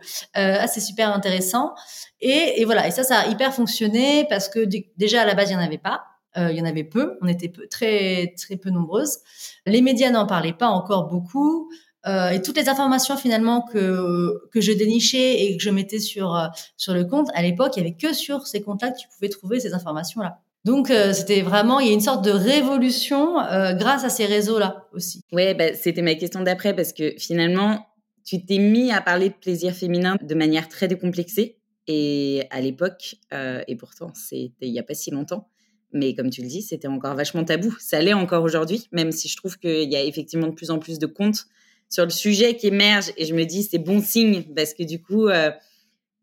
[0.60, 1.74] ah, c'est super intéressant.
[2.20, 4.60] Et, et, voilà, et ça, ça a hyper fonctionné parce que
[4.98, 6.09] déjà à la base il y en avait pas.
[6.36, 9.18] Euh, il y en avait peu, on était peu, très très peu nombreuses.
[9.66, 11.70] Les médias n'en parlaient pas encore beaucoup.
[12.06, 16.34] Euh, et toutes les informations finalement que que je dénichais et que je mettais sur
[16.34, 19.08] euh, sur le compte à l'époque, il y avait que sur ces comptes-là que tu
[19.08, 20.38] pouvais trouver ces informations-là.
[20.64, 23.36] Donc c'était vraiment il y a une sorte de révolution
[23.78, 25.24] grâce à ces réseaux-là aussi.
[25.32, 27.86] Ouais, bah, c'était ma question d'après parce que finalement
[28.26, 33.16] tu t'es mis à parler de plaisir féminin de manière très décomplexée et à l'époque
[33.32, 35.48] et pourtant c'était il y a pas si longtemps.
[35.92, 37.74] Mais comme tu le dis, c'était encore vachement tabou.
[37.80, 40.78] Ça l'est encore aujourd'hui, même si je trouve qu'il y a effectivement de plus en
[40.78, 41.46] plus de comptes
[41.88, 45.02] sur le sujet qui émerge et je me dis c'est bon signe parce que du
[45.02, 45.50] coup, euh,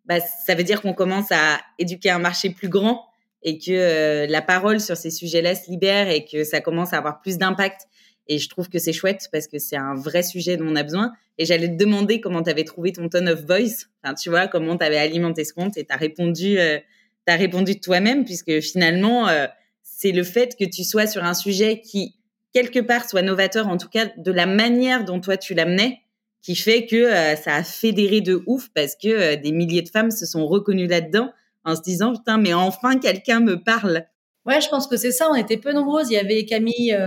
[0.06, 3.06] bah, ça veut dire qu'on commence à éduquer un marché plus grand
[3.44, 6.98] et que euh, la parole sur ces sujets-là se libère et que ça commence à
[6.98, 7.82] avoir plus d'impact.
[8.30, 10.84] Et je trouve que c'est chouette parce que c'est un vrai sujet dont on a
[10.84, 11.12] besoin.
[11.38, 13.86] Et j'allais te demander comment tu avais trouvé ton tone of voice.
[14.22, 16.80] Tu vois, comment tu avais alimenté ce compte et tu as répondu, euh,
[17.32, 19.48] as répondu toi-même puisque finalement, euh,
[19.84, 22.16] c'est le fait que tu sois sur un sujet qui
[22.54, 26.00] quelque part soit novateur, en tout cas de la manière dont toi tu l'amenais,
[26.42, 29.90] qui fait que euh, ça a fédéré de ouf parce que euh, des milliers de
[29.90, 31.32] femmes se sont reconnues là-dedans
[31.66, 34.06] en se disant putain mais enfin quelqu'un me parle.
[34.46, 35.30] Ouais, je pense que c'est ça.
[35.30, 36.10] On était peu nombreuses.
[36.10, 36.98] Il y avait Camille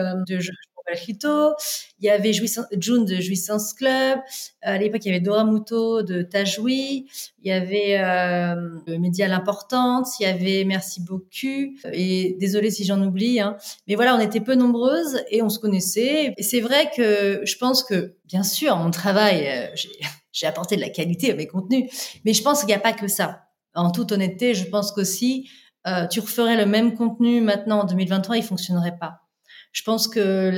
[0.92, 4.18] il y avait June de Jouissance Club.
[4.62, 7.06] À l'époque, il y avait Dora Muto de Tajoui.
[7.42, 10.06] Il y avait euh, Média l'importante.
[10.18, 11.26] Il y avait Merci beaucoup.
[11.92, 13.40] Et désolé si j'en oublie.
[13.40, 13.56] Hein.
[13.88, 16.34] Mais voilà, on était peu nombreuses et on se connaissait.
[16.36, 19.66] Et c'est vrai que je pense que, bien sûr, mon travail, euh,
[20.32, 22.18] j'ai apporté de la qualité à mes contenus.
[22.24, 23.42] Mais je pense qu'il n'y a pas que ça.
[23.74, 25.48] En toute honnêteté, je pense qu'aussi,
[25.86, 29.19] euh, tu referais le même contenu maintenant en 2023, il fonctionnerait pas.
[29.72, 30.52] Je pense que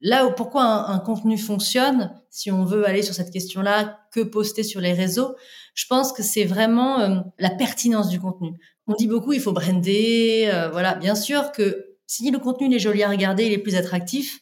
[0.00, 4.62] là où pourquoi un, contenu fonctionne, si on veut aller sur cette question-là, que poster
[4.62, 5.34] sur les réseaux,
[5.74, 8.58] je pense que c'est vraiment euh, la pertinence du contenu.
[8.86, 10.94] On dit beaucoup, il faut brander, euh, voilà.
[10.94, 14.40] Bien sûr que si le contenu est joli à regarder, il est plus attractif,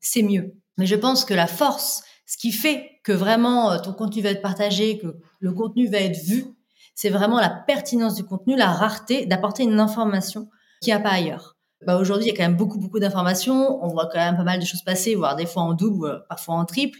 [0.00, 0.54] c'est mieux.
[0.76, 4.30] Mais je pense que la force, ce qui fait que vraiment euh, ton contenu va
[4.30, 6.44] être partagé, que le contenu va être vu,
[6.94, 10.48] c'est vraiment la pertinence du contenu, la rareté d'apporter une information
[10.80, 13.84] qu'il n'y a pas ailleurs bah aujourd'hui, il y a quand même beaucoup, beaucoup d'informations.
[13.84, 16.54] On voit quand même pas mal de choses passer, voire des fois en double, parfois
[16.54, 16.98] en triple.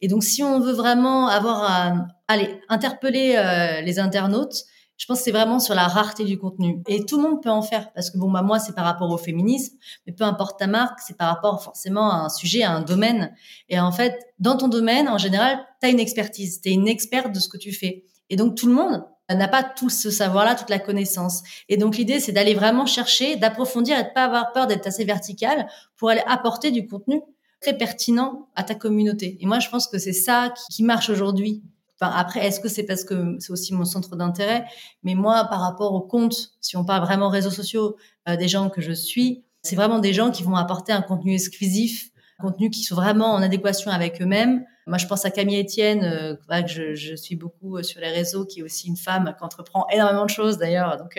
[0.00, 4.64] Et donc, si on veut vraiment avoir à, aller interpeller euh, les internautes,
[4.96, 6.80] je pense que c'est vraiment sur la rareté du contenu.
[6.86, 9.10] Et tout le monde peut en faire, parce que bon, bah moi, c'est par rapport
[9.10, 12.70] au féminisme, mais peu importe ta marque, c'est par rapport forcément à un sujet, à
[12.70, 13.34] un domaine.
[13.68, 16.86] Et en fait, dans ton domaine, en général, tu as une expertise, tu es une
[16.86, 18.04] experte de ce que tu fais.
[18.30, 21.42] Et donc, tout le monde n'a pas tout ce savoir-là, toute la connaissance.
[21.68, 25.04] Et donc l'idée, c'est d'aller vraiment chercher, d'approfondir et de pas avoir peur d'être assez
[25.04, 27.22] vertical pour aller apporter du contenu
[27.60, 29.38] très pertinent à ta communauté.
[29.40, 31.62] Et moi, je pense que c'est ça qui, marche aujourd'hui.
[31.98, 34.66] Enfin, après, est-ce que c'est parce que c'est aussi mon centre d'intérêt?
[35.02, 37.96] Mais moi, par rapport au compte, si on parle vraiment réseaux sociaux
[38.28, 41.34] euh, des gens que je suis, c'est vraiment des gens qui vont apporter un contenu
[41.34, 45.60] exclusif, un contenu qui soit vraiment en adéquation avec eux-mêmes, Moi, je pense à Camille
[45.60, 49.34] Etienne, euh, que je, je, suis beaucoup sur les réseaux, qui est aussi une femme
[49.36, 51.18] qui entreprend énormément de choses d'ailleurs, donc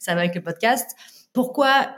[0.00, 0.90] ça va avec le podcast.
[1.32, 1.90] Pourquoi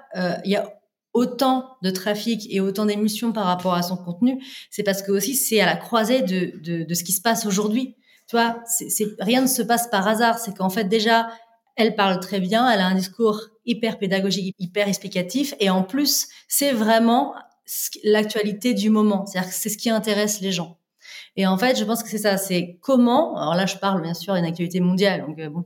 [0.44, 0.72] il y a
[1.14, 5.37] autant de trafic et autant d'émulsion par rapport à son contenu, c'est parce que aussi
[5.37, 7.96] c'est à la croisée de, de, de, ce qui se passe aujourd'hui.
[8.29, 10.38] Tu vois, c'est, rien ne se passe par hasard.
[10.38, 11.29] C'est qu'en fait déjà,
[11.77, 16.29] elle parle très bien, elle a un discours hyper pédagogique, hyper explicatif, et en plus,
[16.48, 17.35] c'est vraiment
[18.03, 19.24] l'actualité du moment.
[19.27, 20.79] C'est-à-dire que c'est ce qui intéresse les gens.
[21.36, 23.36] Et en fait, je pense que c'est ça, c'est comment.
[23.36, 25.64] Alors là, je parle bien sûr d'une actualité mondiale, donc euh, bon.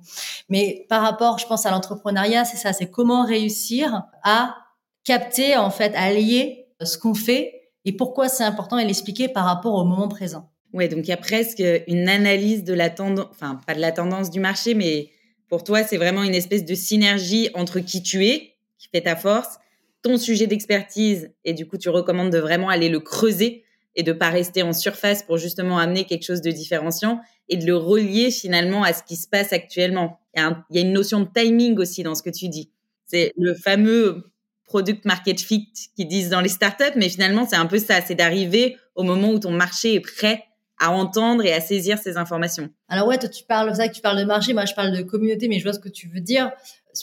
[0.48, 4.57] Mais par rapport, je pense à l'entrepreneuriat, c'est ça, c'est comment réussir à
[5.04, 9.44] capter, en fait, à lier ce qu'on fait et pourquoi c'est important et l'expliquer par
[9.44, 10.50] rapport au moment présent.
[10.72, 13.92] Ouais, donc il y a presque une analyse de la tendance, enfin pas de la
[13.92, 15.11] tendance du marché, mais
[15.48, 19.16] pour toi, c'est vraiment une espèce de synergie entre qui tu es, qui fait ta
[19.16, 19.59] force,
[20.02, 24.12] ton sujet d'expertise, et du coup, tu recommandes de vraiment aller le creuser et de
[24.12, 28.31] pas rester en surface pour justement amener quelque chose de différenciant et de le relier
[28.31, 30.20] finalement à ce qui se passe actuellement.
[30.37, 32.70] Il y a, une notion de timing aussi dans ce que tu dis.
[33.07, 34.31] C'est le fameux
[34.66, 38.14] product market fit qu'ils disent dans les startups, mais finalement, c'est un peu ça, c'est
[38.14, 40.44] d'arriver au moment où ton marché est prêt
[40.79, 42.68] à entendre et à saisir ces informations.
[42.88, 45.03] Alors ouais, toi tu parles, ça que tu parles de marché, moi je parle de
[45.03, 46.53] communauté, mais je vois ce que tu veux dire.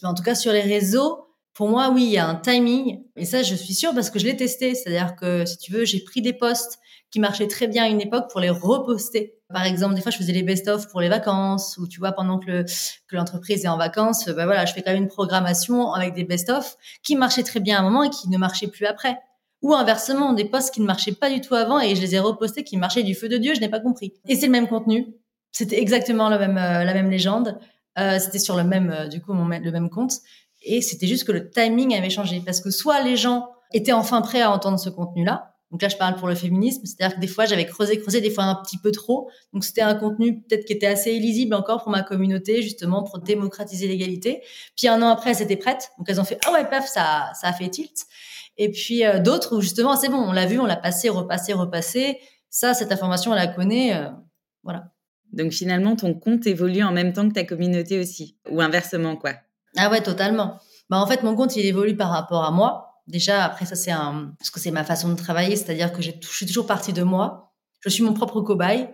[0.03, 1.24] En tout cas sur les réseaux,
[1.55, 4.19] pour moi oui, il y a un timing, et ça je suis sûre parce que
[4.19, 4.75] je l'ai testé.
[4.75, 6.77] C'est-à-dire que si tu veux, j'ai pris des posts
[7.09, 9.35] qui marchaient très bien à une époque pour les reposter.
[9.47, 12.39] Par exemple, des fois je faisais les best-of pour les vacances, ou tu vois pendant
[12.39, 12.65] que
[13.11, 16.75] l'entreprise est en vacances, ben voilà, je fais quand même une programmation avec des best-of
[17.03, 19.17] qui marchaient très bien à un moment et qui ne marchaient plus après.
[19.61, 22.19] Ou inversement, des posts qui ne marchaient pas du tout avant et je les ai
[22.19, 24.13] repostés qui marchaient du feu de Dieu, je n'ai pas compris.
[24.27, 25.07] Et c'est le même contenu.
[25.53, 27.57] C'était exactement la même, euh, la même légende.
[27.97, 30.15] Euh, c'était sur le même, euh, du coup, le même compte.
[30.65, 32.41] Et c'était juste que le timing avait changé.
[32.45, 35.51] Parce que soit les gens étaient enfin prêts à entendre ce contenu-là.
[35.71, 36.85] Donc là, je parle pour le féminisme.
[36.85, 39.29] C'est-à-dire que des fois, j'avais creusé, creusé, des fois un petit peu trop.
[39.53, 43.19] Donc c'était un contenu peut-être qui était assez illisible encore pour ma communauté, justement, pour
[43.19, 44.41] démocratiser l'égalité.
[44.75, 45.91] Puis un an après, elles étaient prêtes.
[45.97, 48.05] Donc elles ont fait, ah ouais, paf, ça, ça a fait tilt.
[48.57, 51.53] Et puis euh, d'autres où justement, c'est bon, on l'a vu, on l'a passé, repassé,
[51.53, 52.19] repassé.
[52.49, 53.95] Ça, cette information, on la connaît.
[53.95, 54.09] Euh,
[54.63, 54.91] voilà.
[55.33, 59.33] Donc finalement, ton compte évolue en même temps que ta communauté aussi, ou inversement, quoi?
[59.77, 60.59] Ah ouais, totalement.
[60.89, 63.01] Bah en fait, mon compte, il évolue par rapport à moi.
[63.07, 66.11] Déjà, après ça, c'est un, parce que c'est ma façon de travailler, c'est-à-dire que je
[66.21, 67.53] suis toujours partie de moi.
[67.81, 68.89] Je suis mon propre cobaye.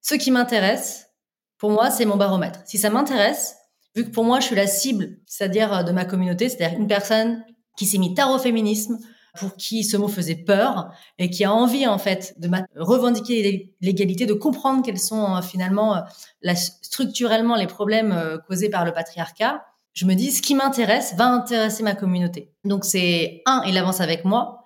[0.00, 1.10] Ce qui m'intéresse,
[1.58, 2.60] pour moi, c'est mon baromètre.
[2.64, 3.56] Si ça m'intéresse,
[3.94, 6.86] vu que pour moi, je suis la cible, c'est-à-dire euh, de ma communauté, c'est-à-dire une
[6.86, 7.44] personne
[7.76, 8.98] qui s'est mis tard au féminisme,
[9.38, 14.26] pour qui ce mot faisait peur et qui a envie en fait de revendiquer l'égalité,
[14.26, 19.64] de comprendre quels sont euh, finalement euh, structurellement les problèmes causés par le patriarcat.
[19.92, 22.52] Je me dis ce qui m'intéresse va intéresser ma communauté.
[22.64, 24.64] Donc c'est un, il avance avec moi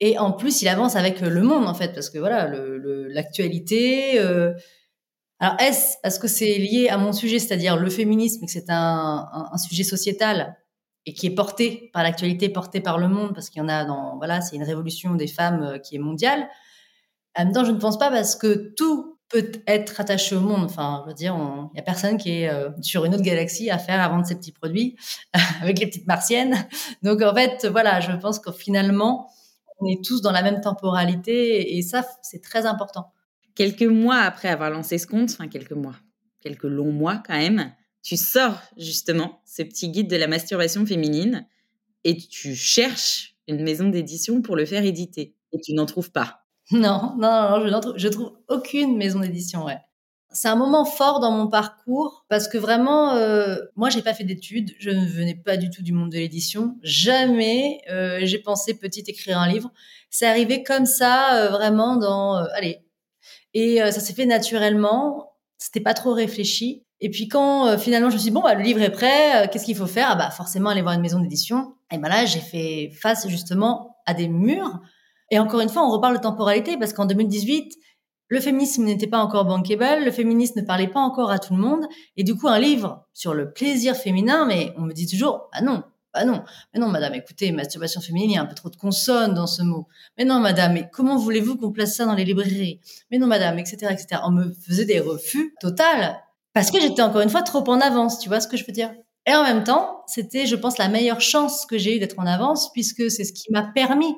[0.00, 4.18] et en plus il avance avec le monde en fait parce que voilà l'actualité.
[4.18, 4.54] Le,
[5.40, 9.28] alors est-ce parce que c'est lié à mon sujet, c'est-à-dire le féminisme, que c'est un,
[9.32, 10.56] un, un sujet sociétal
[11.06, 13.84] et qui est porté par l'actualité, porté par le monde, parce qu'il y en a
[13.84, 16.48] dans, voilà, c'est une révolution des femmes euh, qui est mondiale.
[17.36, 20.64] En même temps, je ne pense pas parce que tout peut être attaché au monde.
[20.64, 21.34] Enfin, je veux dire,
[21.72, 24.26] il y a personne qui est euh, sur une autre galaxie à faire à vendre
[24.26, 24.96] ses petits produits
[25.62, 26.68] avec les petites martiennes.
[27.02, 29.30] Donc, en fait, voilà, je pense que finalement,
[29.80, 33.10] on est tous dans la même temporalité et ça, c'est très important.
[33.54, 35.96] Quelques mois après avoir lancé ce compte, enfin quelques mois,
[36.40, 41.46] quelques longs mois quand même, tu sors justement ce petit guide de la masturbation féminine
[42.04, 46.41] et tu cherches une maison d'édition pour le faire éditer et tu n'en trouves pas.
[46.82, 49.78] Non, non, non, je, trouve, trouve aucune maison d'édition, ouais.
[50.34, 54.24] C'est un moment fort dans mon parcours parce que vraiment, euh, moi, j'ai pas fait
[54.24, 56.78] d'études, je ne venais pas du tout du monde de l'édition.
[56.82, 59.70] Jamais euh, j'ai pensé petite écrire un livre.
[60.08, 62.82] C'est arrivé comme ça, euh, vraiment dans, euh, allez.
[63.52, 65.34] Et ça s'est fait naturellement.
[65.58, 66.86] C'était pas trop réfléchi.
[67.00, 69.66] Et puis quand finalement je me suis dit, bon, bah, le livre est prêt, qu'est-ce
[69.66, 70.08] qu'il faut faire?
[70.10, 71.74] Ah, bah, Forcément aller voir une maison d'édition.
[71.92, 74.80] Et ben là, j'ai fait face justement à des murs.
[75.32, 77.74] Et encore une fois, on reparle de temporalité parce qu'en 2018,
[78.28, 81.60] le féminisme n'était pas encore bankable, le féminisme ne parlait pas encore à tout le
[81.60, 81.86] monde.
[82.18, 85.62] Et du coup, un livre sur le plaisir féminin, mais on me dit toujours, bah
[85.62, 86.42] non, bah non,
[86.74, 89.46] mais non, madame, écoutez, masturbation féminine, il y a un peu trop de consonnes dans
[89.46, 89.88] ce mot.
[90.18, 92.80] Mais non, madame, mais comment voulez-vous qu'on place ça dans les librairies?
[93.10, 94.20] Mais non, madame, etc., etc.
[94.26, 96.22] On me faisait des refus total.
[96.52, 98.74] Parce que j'étais encore une fois trop en avance, tu vois ce que je veux
[98.74, 98.92] dire?
[99.26, 102.26] Et en même temps, c'était, je pense, la meilleure chance que j'ai eue d'être en
[102.26, 104.14] avance, puisque c'est ce qui m'a permis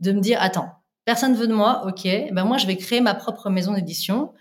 [0.00, 0.70] de me dire, attends,
[1.04, 4.32] personne veut de moi, ok, ben moi je vais créer ma propre maison d'édition,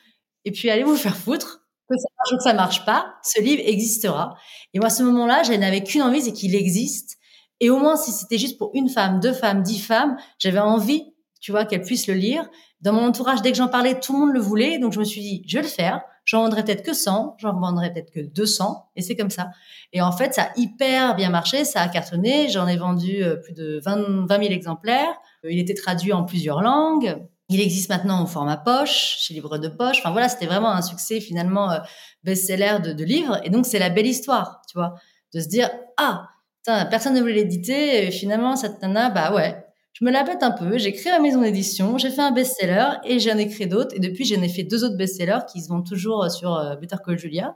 [0.45, 3.41] et puis allez vous faire foutre, que ça marche ou que ça marche pas, ce
[3.41, 4.35] livre existera.
[4.73, 7.17] Et moi, à ce moment-là, je n'avais qu'une envie, c'est qu'il existe.
[7.61, 11.05] Et au moins, si c'était juste pour une femme, deux femmes, dix femmes, j'avais envie
[11.39, 12.47] tu vois, qu'elle puisse le lire.
[12.81, 14.79] Dans mon entourage, dès que j'en parlais, tout le monde le voulait.
[14.79, 16.01] Donc, je me suis dit, je vais le faire.
[16.27, 18.89] J'en vendrai peut-être que 100, j'en vendrai peut-être que 200.
[18.97, 19.49] Et c'est comme ça.
[19.93, 22.49] Et en fait, ça a hyper bien marché, ça a cartonné.
[22.49, 25.15] J'en ai vendu euh, plus de 20, 20 000 exemplaires.
[25.45, 27.17] Euh, il était traduit en plusieurs langues.
[27.47, 29.99] Il existe maintenant au format poche, chez Livre de Poche.
[29.99, 31.79] Enfin voilà, c'était vraiment un succès finalement euh,
[32.23, 33.39] best-seller de, de livres.
[33.45, 34.95] Et donc, c'est la belle histoire, tu vois,
[35.33, 36.27] de se dire, ah,
[36.65, 38.11] personne ne voulait l'éditer.
[38.11, 39.63] Finalement, cette nana, bah ouais,
[39.99, 42.97] je me la pète un peu, j'ai créé ma maison d'édition, j'ai fait un best-seller
[43.03, 43.95] et j'en ai créé d'autres.
[43.95, 46.75] Et depuis, j'en ai fait deux autres best-sellers qui se vendent toujours euh, sur euh,
[46.75, 47.55] Better Call Julia.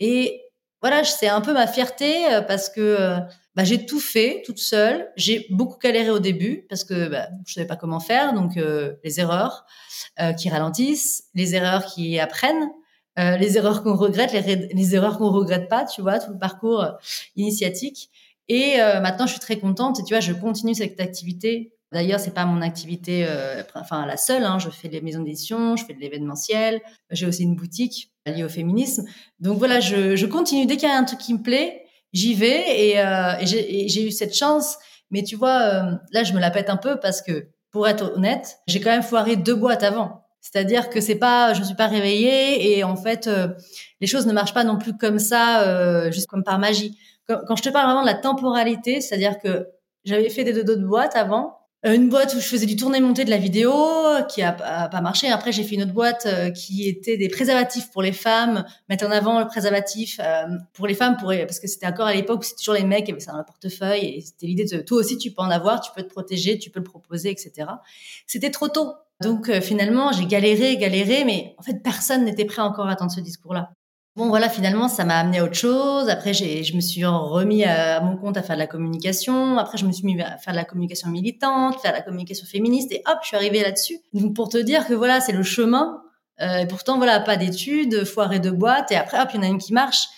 [0.00, 0.42] Et
[0.80, 3.18] voilà, c'est un peu ma fierté euh, parce que
[3.54, 5.12] bah, j'ai tout fait toute seule.
[5.14, 8.32] J'ai beaucoup galéré au début parce que bah, je savais pas comment faire.
[8.32, 9.64] Donc les erreurs
[10.38, 12.70] qui ralentissent, les erreurs qui apprennent,
[13.16, 15.84] les erreurs qu'on regrette, les, les erreurs qu'on regrette pas.
[15.84, 16.86] Tu vois, tout le parcours
[17.36, 18.10] initiatique.
[18.50, 20.00] Et euh, maintenant, je suis très contente.
[20.00, 21.72] Et tu vois, je continue cette activité.
[21.92, 24.42] D'ailleurs, c'est pas mon activité, euh, enfin la seule.
[24.42, 24.58] Hein.
[24.58, 26.80] Je fais des maisons d'édition, je fais de l'événementiel.
[27.10, 29.04] J'ai aussi une boutique liée au féminisme.
[29.38, 30.66] Donc voilà, je, continue.
[30.66, 32.88] Dès qu'il y a un truc qui me plaît, j'y vais.
[32.88, 34.78] Et, euh, j'ai eu cette chance.
[35.12, 38.58] Mais tu vois, là, je me la pète un peu parce que, pour être honnête,
[38.66, 40.24] j'ai quand même foiré deux boîtes avant.
[40.40, 43.30] C'est-à-dire que c'est pas, je suis pas réveillée et en fait,
[44.00, 46.96] les choses ne marchent pas non plus comme ça, juste comme par magie
[47.28, 49.68] quand, je te parle vraiment de la temporalité, c'est-à-dire que
[50.04, 51.60] j'avais fait des deux de boîtes avant.
[51.86, 53.72] Euh, une boîte où je faisais du tourné-monté de la vidéo
[54.28, 55.30] qui a, pas marché.
[55.30, 59.06] Après, j'ai fait une autre boîte euh, qui était des préservatifs pour les femmes, mettre
[59.06, 62.42] en avant le préservatif euh, pour les femmes, parce que c'était encore à l'époque où
[62.42, 64.98] c'était toujours les mecs qui avaient ça dans le portefeuille et c'était l'idée de toi
[64.98, 67.68] aussi tu peux en avoir, tu peux te protéger, tu peux le proposer, etc.
[68.26, 68.92] C'était trop tôt.
[69.22, 73.20] Donc finalement, j'ai galéré, galéré, mais en fait, personne n'était prêt encore à attendre ce
[73.20, 73.70] discours-là.
[74.16, 76.08] Bon, voilà, finalement, ça m'a amené à autre chose.
[76.08, 79.56] Après, je me suis remis à, mon compte à faire de la communication.
[79.56, 82.44] Après, je me suis mis à faire de la communication militante, faire de la communication
[82.44, 84.00] féministe, et hop, je suis arrivée là-dessus.
[84.12, 86.02] Donc, pour te dire que voilà, c'est le chemin.
[86.40, 89.42] Euh, et pourtant, voilà, pas d'études, foirée de boîte, et après, hop, il y en
[89.44, 90.08] a une qui marche.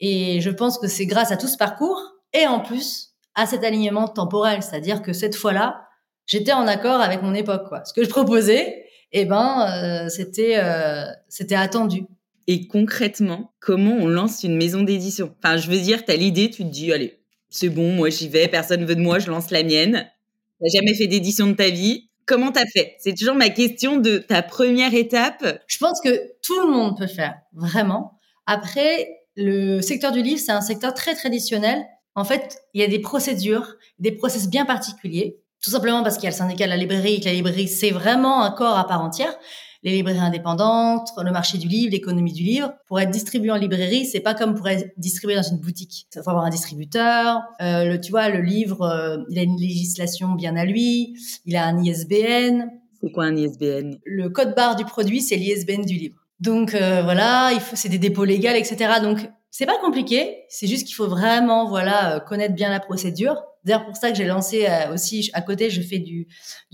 [0.00, 1.98] Et je pense que c'est grâce à tout ce parcours,
[2.34, 4.62] et en plus, à cet alignement temporel.
[4.62, 5.86] C'est-à-dire que cette fois-là,
[6.26, 7.84] j'étais en accord avec mon époque, quoi.
[7.84, 12.06] Ce que je proposais, eh ben, euh, c'était, euh, c'était attendu.
[12.52, 15.32] Et concrètement, comment on lance une maison d'édition?
[15.38, 18.28] Enfin, je veux dire, tu as l'idée, tu te dis, allez, c'est bon, moi j'y
[18.28, 20.10] vais, personne veut de moi, je lance la mienne.
[20.58, 22.10] T'as jamais fait d'édition de ta vie.
[22.26, 22.96] Comment t'as fait?
[22.98, 25.62] C'est toujours ma question de ta première étape.
[25.68, 26.10] Je pense que
[26.42, 28.18] tout le monde peut faire, vraiment.
[28.46, 31.84] Après, le secteur du livre, c'est un secteur très traditionnel.
[32.16, 35.38] En fait, il y a des procédures, des process bien particuliers.
[35.62, 37.92] Tout simplement parce qu'il y a le syndicat de la librairie que la librairie, c'est
[37.92, 39.38] vraiment un corps à part entière
[39.82, 42.72] les librairies indépendantes, le marché du livre, l'économie du livre.
[42.86, 46.06] Pour être distribué en librairie, c'est pas comme pour être distribué dans une boutique.
[46.14, 47.40] Il faut avoir un distributeur.
[47.60, 51.16] Euh, le, tu vois, le livre, euh, il a une législation bien à lui.
[51.46, 52.66] Il a un ISBN.
[53.02, 56.16] C'est quoi un ISBN Le code barre du produit, c'est l'ISBN du livre.
[56.40, 58.94] Donc euh, voilà, il faut, c'est des dépôts légaux, etc.
[59.02, 60.44] Donc c'est pas compliqué.
[60.48, 63.36] C'est juste qu'il faut vraiment, voilà, euh, connaître bien la procédure.
[63.64, 66.26] D'ailleurs, pour ça que j'ai lancé euh, aussi à côté, je fais du,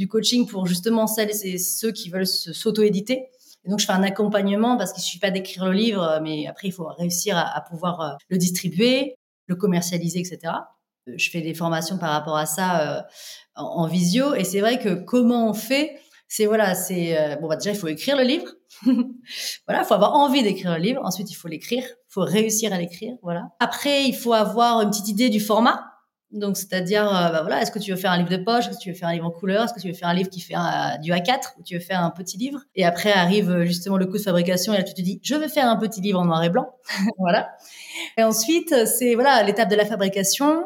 [0.08, 3.26] coaching pour justement celles et ceux qui veulent s'auto-éditer.
[3.66, 6.72] Donc, je fais un accompagnement parce qu'il suffit pas d'écrire le livre, mais après, il
[6.72, 10.52] faut réussir à, pouvoir euh, le distribuer, le commercialiser, etc.
[11.08, 13.02] Euh, je fais des formations par rapport à ça euh,
[13.54, 14.34] en, visio.
[14.34, 17.76] Et c'est vrai que comment on fait, c'est voilà, c'est euh, bon bah déjà il
[17.76, 18.46] faut écrire le livre.
[19.66, 21.00] voilà, il faut avoir envie d'écrire le livre.
[21.04, 23.14] Ensuite, il faut l'écrire, il faut réussir à l'écrire.
[23.22, 23.48] Voilà.
[23.60, 25.92] Après, il faut avoir une petite idée du format.
[26.32, 28.78] Donc, c'est-à-dire, euh, bah voilà, est-ce que tu veux faire un livre de poche, est-ce
[28.78, 30.28] que tu veux faire un livre en couleur, est-ce que tu veux faire un livre
[30.28, 32.60] qui fait un, du A4 ou tu veux faire un petit livre?
[32.74, 35.34] Et après arrive euh, justement le coût de fabrication et là tu te dis, je
[35.34, 36.68] veux faire un petit livre en noir et blanc,
[37.18, 37.50] voilà.
[38.18, 40.64] Et ensuite, c'est voilà l'étape de la fabrication,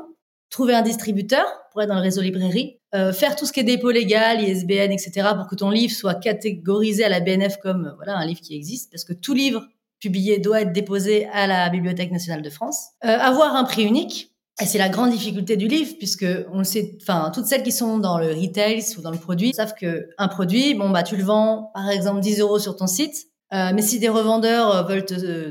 [0.51, 3.64] trouver un distributeur pour être dans le réseau librairie, euh, faire tout ce qui est
[3.64, 5.29] dépôt légal, ISBN, etc.
[5.37, 8.57] pour que ton livre soit catégorisé à la BNF comme euh, voilà un livre qui
[8.57, 9.66] existe, parce que tout livre
[10.01, 12.88] publié doit être déposé à la Bibliothèque nationale de France.
[13.05, 14.30] Euh, avoir un prix unique,
[14.61, 17.73] et c'est la grande difficulté du livre, puisque on le sait, enfin, toutes celles qui
[17.73, 21.16] sont dans le retail ou dans le produit savent que un produit, bon, bah, tu
[21.16, 23.27] le vends, par exemple, 10 euros sur ton site.
[23.53, 25.05] Euh, mais si des revendeurs euh, veulent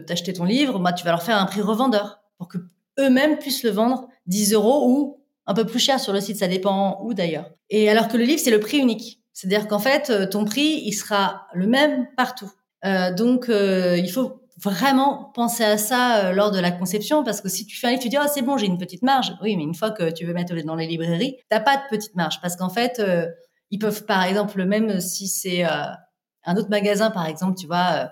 [0.05, 2.57] t'acheter ton livre, bah, tu vas leur faire un prix revendeur pour que
[2.99, 5.19] eux-mêmes puissent le vendre 10 euros ou
[5.49, 7.49] un peu plus cher sur le site, ça dépend où d'ailleurs.
[7.69, 9.19] Et alors que le livre, c'est le prix unique.
[9.33, 12.51] C'est-à-dire qu'en fait, euh, ton prix, il sera le même partout.
[12.85, 17.41] Euh, donc, euh, il faut vraiment penser à ça euh, lors de la conception parce
[17.41, 19.33] que si tu fais un livre, tu dis oh c'est bon j'ai une petite marge.
[19.41, 22.15] Oui, mais une fois que tu veux mettre dans les librairies, t'as pas de petite
[22.15, 23.27] marge parce qu'en fait euh,
[23.71, 25.85] ils peuvent par exemple même si c'est euh,
[26.43, 28.05] un autre magasin par exemple, tu vois euh,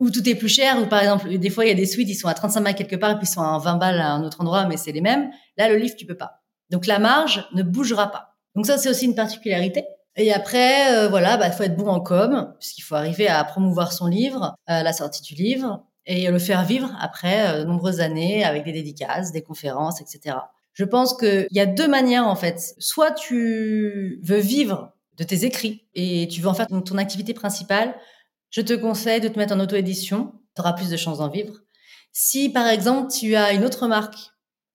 [0.00, 2.08] où tout est plus cher ou par exemple des fois il y a des suites
[2.08, 4.12] ils sont à 35 balles quelque part et puis ils sont à 20 balles à
[4.12, 5.30] un autre endroit mais c'est les mêmes.
[5.56, 6.42] Là le livre tu peux pas.
[6.70, 8.36] Donc la marge ne bougera pas.
[8.54, 9.84] Donc ça c'est aussi une particularité.
[10.16, 13.92] Et après, euh, voilà, bah, faut être bon en com, puisqu'il faut arriver à promouvoir
[13.92, 18.00] son livre, à la sortie du livre, et le faire vivre après euh, de nombreuses
[18.00, 20.36] années avec des dédicaces, des conférences, etc.
[20.72, 22.74] Je pense qu'il y a deux manières en fait.
[22.78, 27.94] Soit tu veux vivre de tes écrits et tu veux en faire ton, activité principale,
[28.50, 30.32] je te conseille de te mettre en auto-édition.
[30.56, 31.54] Tu auras plus de chances d'en vivre.
[32.12, 34.18] Si par exemple tu as une autre marque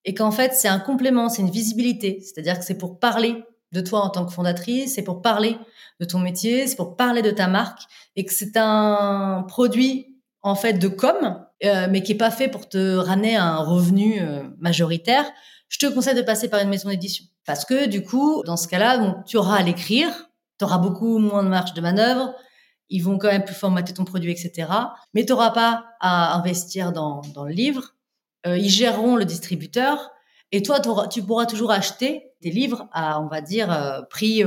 [0.06, 3.82] et qu'en fait c'est un complément, c'est une visibilité, c'est-à-dire que c'est pour parler de
[3.82, 5.58] toi en tant que fondatrice, c'est pour parler
[6.00, 7.82] de ton métier, c'est pour parler de ta marque
[8.16, 12.48] et que c'est un produit en fait de com, euh, mais qui est pas fait
[12.48, 15.26] pour te ramener un revenu euh, majoritaire,
[15.68, 17.26] je te conseille de passer par une maison d'édition.
[17.46, 20.10] Parce que du coup, dans ce cas-là, tu auras à l'écrire,
[20.58, 22.34] tu auras beaucoup moins de marge de manœuvre,
[22.90, 24.70] ils vont quand même plus formater ton produit, etc.
[25.14, 27.96] Mais tu n'auras pas à investir dans, dans le livre.
[28.48, 30.12] Euh, ils géreront le distributeur.
[30.52, 30.80] Et toi,
[31.10, 34.44] tu pourras toujours acheter des livres à, on va dire, prix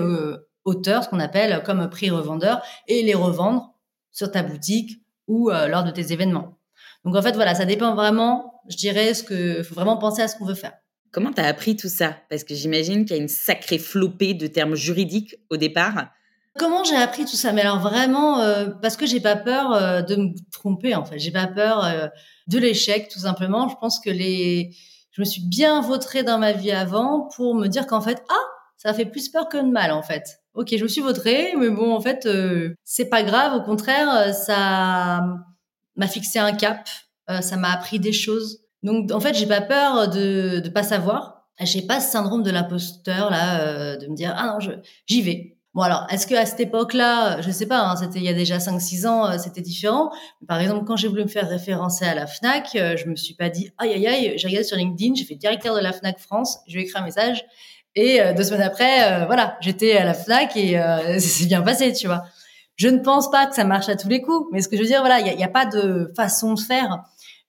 [0.64, 3.74] auteur, ce qu'on appelle comme prix revendeur, et les revendre
[4.10, 6.58] sur ta boutique ou euh, lors de tes événements.
[7.04, 10.28] Donc en fait, voilà, ça dépend vraiment, je dirais, ce que faut vraiment penser à
[10.28, 10.74] ce qu'on veut faire.
[11.10, 12.16] Comment tu as appris tout ça?
[12.30, 16.08] Parce que j'imagine qu'il y a une sacrée flopée de termes juridiques au départ.
[16.58, 17.52] Comment j'ai appris tout ça?
[17.52, 21.18] Mais alors vraiment, euh, parce que j'ai pas peur euh, de me tromper en fait.
[21.18, 22.10] J'ai pas peur
[22.46, 23.68] de l'échec, tout simplement.
[23.68, 24.74] Je pense que les,
[25.12, 28.44] je me suis bien vautrée dans ma vie avant pour me dire qu'en fait, ah,
[28.76, 31.70] ça fait plus peur que de mal en fait ok, je me suis vautrée, mais
[31.70, 33.54] bon, en fait, euh, c'est pas grave.
[33.54, 35.22] Au contraire, euh, ça
[35.96, 36.88] m'a fixé un cap,
[37.30, 38.60] euh, ça m'a appris des choses.
[38.82, 41.48] Donc, en fait, j'ai pas peur de de pas savoir.
[41.60, 44.74] J'ai pas ce syndrome de l'imposteur là, de me dire ah non,
[45.06, 45.58] j'y vais.
[45.74, 48.34] Bon alors, est-ce que à cette époque-là, je sais pas, hein, c'était il y a
[48.34, 50.10] déjà 5-6 ans, c'était différent.
[50.46, 53.48] Par exemple, quand j'ai voulu me faire référencer à la Fnac, je me suis pas
[53.48, 56.58] dit aïe aïe aïe, j'ai regardé sur LinkedIn, j'ai fait directeur de la Fnac France,
[56.68, 57.46] je vais écrire un message
[57.94, 61.62] et euh, deux semaines après, euh, voilà, j'étais à la Fnac et euh, c'est bien
[61.62, 62.24] passé, tu vois.
[62.76, 64.82] Je ne pense pas que ça marche à tous les coups, mais ce que je
[64.82, 67.02] veux dire, voilà, il n'y a, a, pas de façon de faire.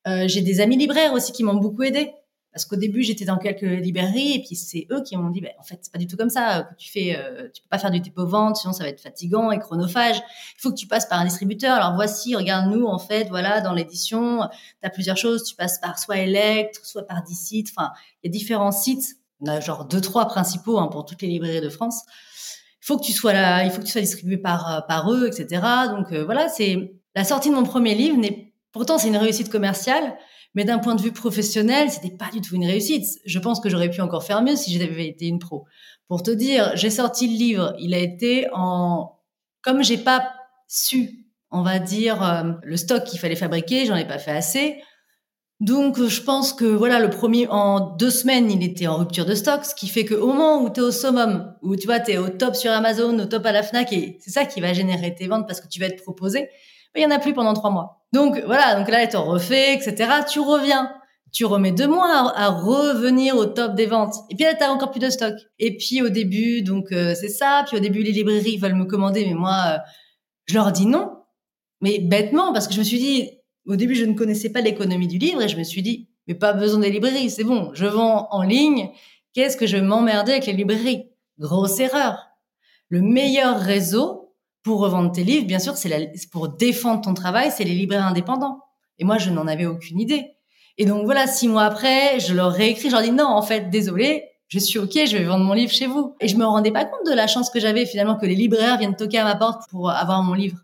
[0.05, 2.11] j'ai des amis libraires aussi qui m'ont beaucoup aidé.
[2.53, 5.49] Parce qu'au début, j'étais dans quelques librairies et puis c'est eux qui m'ont dit, bah,
[5.59, 7.17] en fait, c'est pas du tout comme ça que tu fais.
[7.53, 10.17] tu peux pas faire du dépôt vente, sinon ça va être fatigant et chronophage.
[10.17, 11.73] Il faut que tu passes par un distributeur.
[11.73, 14.47] Alors voici, regarde nous en fait, voilà, dans l'édition,
[14.81, 15.43] tu as plusieurs choses.
[15.43, 17.69] Tu passes par soit Electre, soit par Dicite.
[17.75, 17.91] Enfin,
[18.23, 21.27] il y a différents sites on a genre deux trois principaux hein, pour toutes les
[21.27, 22.03] librairies de France.
[22.81, 25.11] Il faut que tu sois là, il faut que tu sois distribué par euh, par
[25.11, 25.61] eux, etc.
[25.89, 28.17] Donc euh, voilà, c'est la sortie de mon premier livre.
[28.17, 30.17] N'est pourtant c'est une réussite commerciale,
[30.53, 33.05] mais d'un point de vue professionnel, c'était pas du tout une réussite.
[33.25, 35.65] Je pense que j'aurais pu encore faire mieux si j'avais été une pro.
[36.07, 39.19] Pour te dire, j'ai sorti le livre, il a été en
[39.63, 40.33] comme j'ai pas
[40.67, 44.81] su, on va dire euh, le stock qu'il fallait fabriquer, j'en ai pas fait assez.
[45.59, 49.33] Donc, je pense que voilà, le premier, en deux semaines, il était en rupture de
[49.33, 52.11] stock, ce qui fait qu'au moment où tu es au summum, où tu vois, tu
[52.11, 54.73] es au top sur Amazon, au top à la FNAC, et c'est ça qui va
[54.73, 56.49] générer tes ventes parce que tu vas être proposé,
[56.93, 58.02] mais il y en a plus pendant trois mois.
[58.13, 60.09] Donc, voilà, donc là, tu refait, etc.
[60.31, 60.93] Tu reviens.
[61.31, 64.13] Tu remets deux mois à, revenir au top des ventes.
[64.29, 65.33] Et puis là, tu encore plus de stock.
[65.57, 67.63] Et puis au début, donc euh, c'est ça.
[67.67, 69.77] Puis au début, les librairies veulent me commander, mais moi, euh,
[70.45, 71.11] je leur dis non.
[71.81, 73.31] Mais bêtement, parce que je me suis dit,
[73.65, 76.35] au début, je ne connaissais pas l'économie du livre et je me suis dit, mais
[76.35, 78.91] pas besoin des librairies, c'est bon, je vends en ligne.
[79.33, 81.09] Qu'est-ce que je vais m'emmerder avec les librairies?
[81.39, 82.27] Grosse erreur.
[82.89, 84.22] Le meilleur réseau
[84.63, 88.59] pour revendre tes livres, bien sûr, c'est pour défendre ton travail, c'est les libraires indépendants.
[88.97, 90.31] Et moi, je n'en avais aucune idée.
[90.77, 93.69] Et donc voilà, six mois après, je leur réécris, je leur dis non, en fait,
[93.69, 96.15] désolé, je suis ok, je vais vendre mon livre chez vous.
[96.19, 98.77] Et je me rendais pas compte de la chance que j'avais finalement que les libraires
[98.77, 100.59] viennent toquer à ma porte pour avoir mon livre.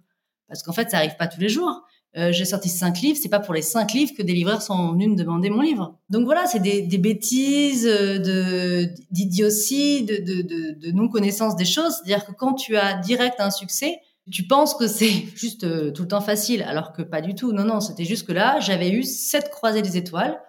[0.48, 1.84] Parce qu'en fait, ça arrive pas tous les jours.
[2.18, 4.94] Euh, j'ai sorti cinq livres, c'est pas pour les cinq livres que des libraires sont
[4.94, 5.96] venus me demander mon livre.
[6.10, 11.66] Donc voilà, c'est des, des, bêtises, euh, de d'idiotie, de, de, de, de non-connaissance des
[11.66, 11.94] choses.
[11.98, 14.00] C'est-à-dire que quand tu as direct un succès,
[14.32, 17.54] tu penses que c'est juste euh, tout le temps facile, alors que pas du tout.
[17.54, 20.42] Non, non, c'était juste que là, j'avais eu cette croisée des étoiles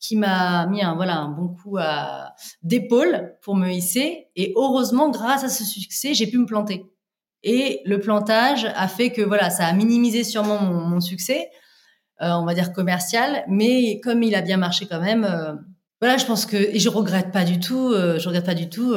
[0.00, 4.26] qui m'a mis un voilà un bon coup à d'épaule pour me hisser.
[4.34, 6.84] Et heureusement, grâce à ce succès, j'ai pu me planter.
[7.44, 11.50] Et le plantage a fait que voilà, ça a minimisé sûrement mon, succès,
[12.22, 15.52] euh, on va dire commercial, mais comme il a bien marché quand même, euh,
[16.00, 18.70] voilà, je pense que et je regrette pas du tout, euh, je regrette pas du
[18.70, 18.94] tout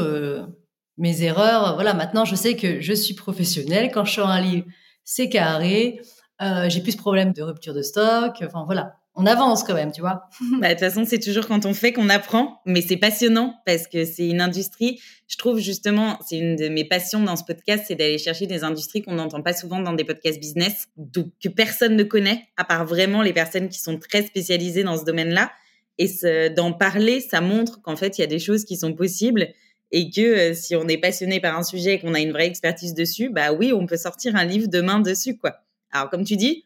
[0.98, 1.76] mes erreurs.
[1.76, 3.92] Voilà, maintenant je sais que je suis professionnelle.
[3.94, 4.66] Quand je sors un livre,
[5.04, 6.00] c'est carré.
[6.40, 8.42] j'ai plus ce problème de rupture de stock.
[8.46, 10.30] Enfin voilà, on avance quand même, tu vois.
[10.62, 13.88] Bah, de toute façon, c'est toujours quand on fait qu'on apprend, mais c'est passionnant parce
[13.88, 15.02] que c'est une industrie.
[15.28, 18.64] Je trouve justement, c'est une de mes passions dans ce podcast, c'est d'aller chercher des
[18.64, 22.64] industries qu'on n'entend pas souvent dans des podcasts business, donc que personne ne connaît, à
[22.64, 25.52] part vraiment les personnes qui sont très spécialisées dans ce domaine-là.
[25.98, 26.08] Et
[26.56, 29.48] d'en parler, ça montre qu'en fait, il y a des choses qui sont possibles
[29.92, 32.94] et que si on est passionné par un sujet et qu'on a une vraie expertise
[32.94, 35.56] dessus, bah oui, on peut sortir un livre demain dessus, quoi.
[35.92, 36.66] Alors, comme tu dis,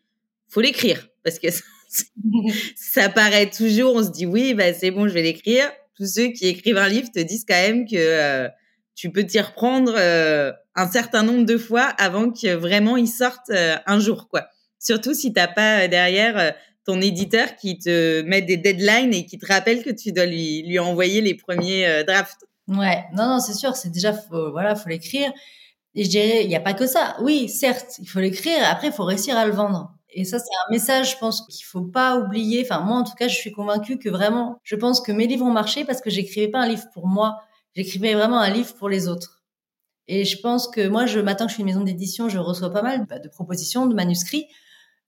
[0.50, 1.48] faut l'écrire parce que
[2.76, 5.70] ça, paraît toujours, on se dit oui, bah c'est bon, je vais l'écrire.
[5.96, 8.48] Tous ceux qui écrivent un livre te disent quand même que
[8.96, 14.00] tu peux t'y reprendre un certain nombre de fois avant que vraiment il sorte un
[14.00, 14.48] jour, quoi.
[14.80, 16.54] Surtout si t'as pas derrière
[16.86, 20.64] ton éditeur qui te met des deadlines et qui te rappelle que tu dois lui,
[20.64, 22.46] lui envoyer les premiers euh, drafts.
[22.68, 25.32] Ouais, non, non, c'est sûr, c'est déjà, faut, voilà, faut l'écrire.
[25.94, 27.18] Et je dirais, il n'y a pas que ça.
[27.22, 29.94] Oui, certes, il faut l'écrire, après, il faut réussir à le vendre.
[30.14, 32.64] Et ça, c'est un message, je pense, qu'il faut pas oublier.
[32.64, 35.46] Enfin, moi, en tout cas, je suis convaincue que vraiment, je pense que mes livres
[35.46, 37.42] ont marché parce que j'écrivais pas un livre pour moi.
[37.76, 39.42] J'écrivais vraiment un livre pour les autres.
[40.08, 42.72] Et je pense que moi, je, maintenant que je suis une maison d'édition, je reçois
[42.72, 44.48] pas mal bah, de propositions, de manuscrits.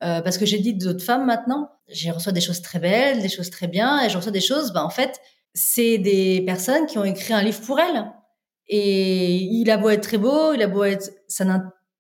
[0.03, 3.29] Euh, parce que j'ai dit d'autres femmes maintenant, j'ai reçois des choses très belles, des
[3.29, 5.19] choses très bien, et je reçois des choses, bah, en fait,
[5.53, 8.11] c'est des personnes qui ont écrit un livre pour elles.
[8.67, 11.45] Et il a beau être très beau, il a beau être, ça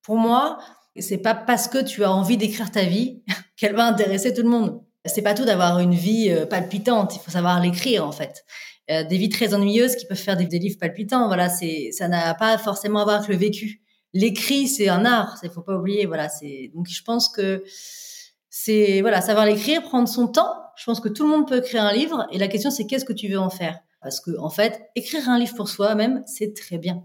[0.01, 0.59] pour moi,
[1.01, 3.21] c'est pas parce que tu as envie d'écrire ta vie
[3.57, 4.81] qu'elle va intéresser tout le monde.
[5.05, 8.45] C'est pas tout d'avoir une vie euh, palpitante, il faut savoir l'écrire en fait.
[8.91, 12.07] Euh, des vies très ennuyeuses qui peuvent faire des, des livres palpitants, voilà, c'est ça
[12.07, 13.83] n'a pas forcément à voir avec le vécu
[14.13, 16.05] l'écrit c'est un art, il faut pas oublier.
[16.05, 17.63] Voilà, c'est donc je pense que
[18.49, 20.53] c'est voilà savoir l'écrire, prendre son temps.
[20.77, 23.05] Je pense que tout le monde peut écrire un livre et la question c'est qu'est-ce
[23.05, 23.79] que tu veux en faire?
[24.01, 27.03] Parce que en fait, écrire un livre pour soi-même c'est très bien.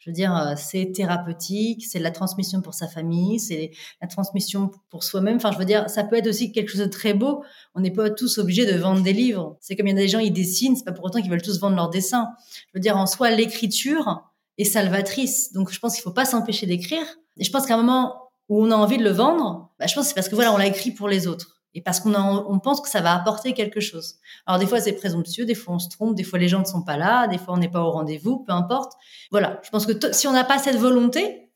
[0.00, 3.70] Je veux dire, euh, c'est thérapeutique, c'est la transmission pour sa famille, c'est
[4.02, 5.36] la transmission pour soi-même.
[5.36, 7.44] Enfin, je veux dire, ça peut être aussi quelque chose de très beau.
[7.74, 9.56] On n'est pas tous obligés de vendre des livres.
[9.60, 11.42] C'est comme il y a des gens, ils dessinent, c'est pas pour autant qu'ils veulent
[11.42, 12.28] tous vendre leurs dessins.
[12.68, 14.30] Je veux dire, en soi, l'écriture,
[14.60, 15.52] et salvatrice.
[15.52, 17.02] Donc, je pense qu'il faut pas s'empêcher d'écrire.
[17.38, 19.94] Et je pense qu'à un moment où on a envie de le vendre, bah, je
[19.94, 21.59] pense que c'est parce que voilà, on l'a écrit pour les autres.
[21.74, 24.16] Et parce qu'on on pense que ça va apporter quelque chose.
[24.46, 26.64] Alors, des fois, c'est présomptueux, des fois, on se trompe, des fois, les gens ne
[26.64, 28.92] sont pas là, des fois, on n'est pas au rendez-vous, peu importe.
[29.30, 29.60] Voilà.
[29.62, 31.50] Je pense que si on n'a pas cette volonté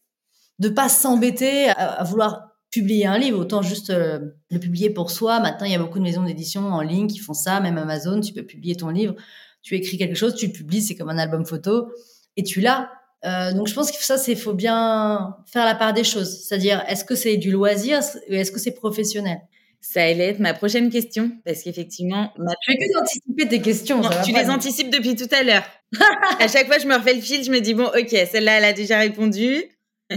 [0.60, 5.40] de pas s'embêter à, vouloir publier un livre, autant juste euh, le publier pour soi.
[5.40, 8.20] Maintenant, il y a beaucoup de maisons d'édition en ligne qui font ça, même Amazon,
[8.20, 9.14] tu peux publier ton livre,
[9.62, 11.88] tu écris quelque chose, tu le publies, c'est comme un album photo
[12.36, 12.90] et tu l'as.
[13.24, 16.44] Euh, donc je pense que ça, c'est faut bien faire la part des choses.
[16.44, 19.38] C'est-à-dire, est-ce que c'est du loisir est-ce que c'est professionnel?
[19.86, 22.52] Ça allait être ma prochaine question, parce qu'effectivement, ma...
[22.66, 24.00] je fais que d'anticiper tes questions.
[24.24, 25.62] tu les anticipes depuis tout à l'heure.
[26.40, 28.64] à chaque fois, je me refais le fil, je me dis bon, ok, celle-là, elle
[28.64, 29.62] a déjà répondu.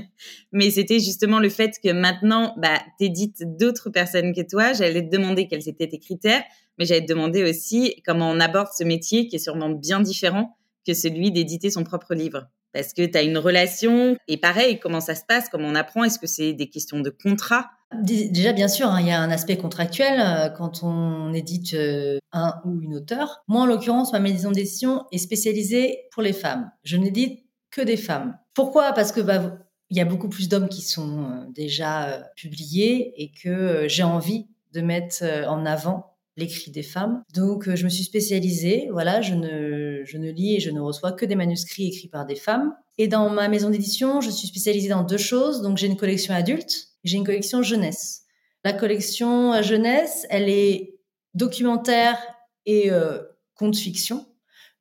[0.53, 4.71] Mais c'était justement le fait que maintenant, bah, t'édites d'autres personnes que toi.
[4.71, 6.43] J'allais te demander quels étaient tes critères,
[6.77, 10.55] mais j'allais te demander aussi comment on aborde ce métier qui est sûrement bien différent
[10.85, 12.47] que celui d'éditer son propre livre
[12.77, 14.17] Parce que tu as une relation?
[14.27, 16.03] Et pareil, comment ça se passe, comment on apprend?
[16.03, 17.71] Est-ce que c'est des questions de contrat?
[18.03, 22.19] Déjà, bien sûr, hein, il y a un aspect contractuel euh, quand on édite euh,
[22.33, 23.43] un ou une auteur.
[23.47, 26.69] Moi, en l'occurrence, ma maison d'édition est spécialisée pour les femmes.
[26.83, 28.37] Je n'édite que des femmes.
[28.53, 28.91] Pourquoi?
[28.91, 29.57] Parce que bah,
[29.89, 34.45] il y a beaucoup plus d'hommes qui sont euh, déjà publiés et que j'ai envie
[34.73, 37.23] de mettre en avant l'écrit des femmes.
[37.33, 38.89] Donc, je me suis spécialisée.
[38.91, 42.25] Voilà, je ne, je ne lis et je ne reçois que des manuscrits écrits par
[42.25, 42.73] des femmes.
[42.97, 45.61] Et dans ma maison d'édition, je suis spécialisée dans deux choses.
[45.61, 48.23] Donc, j'ai une collection adulte, j'ai une collection jeunesse.
[48.63, 50.95] La collection jeunesse, elle est
[51.33, 52.17] documentaire
[52.65, 53.19] et euh,
[53.55, 54.25] conte fiction.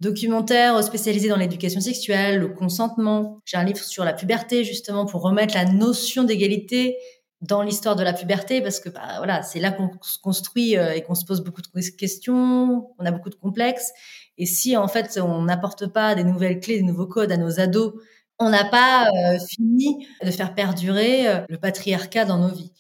[0.01, 3.41] Documentaire spécialisé dans l'éducation sexuelle, le consentement.
[3.45, 6.97] J'ai un livre sur la puberté justement pour remettre la notion d'égalité
[7.41, 10.95] dans l'histoire de la puberté parce que bah, voilà c'est là qu'on se construit euh,
[10.95, 13.93] et qu'on se pose beaucoup de questions on a beaucoup de complexes
[14.39, 17.61] et si en fait on n'apporte pas des nouvelles clés des nouveaux codes à nos
[17.61, 17.95] ados
[18.39, 22.73] on n'a pas euh, fini de faire perdurer euh, le patriarcat dans nos vies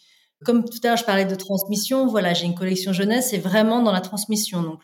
[0.44, 3.82] comme tout à l'heure je parlais de transmission voilà j'ai une collection jeunesse c'est vraiment
[3.82, 4.82] dans la transmission donc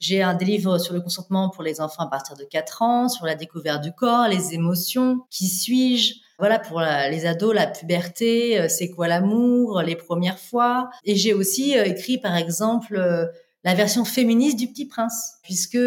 [0.00, 3.08] j'ai un des livres sur le consentement pour les enfants à partir de 4 ans
[3.08, 8.58] sur la découverte du corps les émotions qui suis-je voilà, pour les ados, la puberté,
[8.58, 10.88] euh, c'est quoi l'amour, les premières fois.
[11.04, 12.98] Et j'ai aussi écrit, par exemple,
[13.64, 15.78] la version féministe du Petit Prince, puisque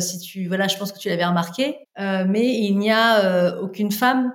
[0.00, 4.32] si tu, voilà, je pense que tu l'avais remarqué, mais il n'y a aucune femme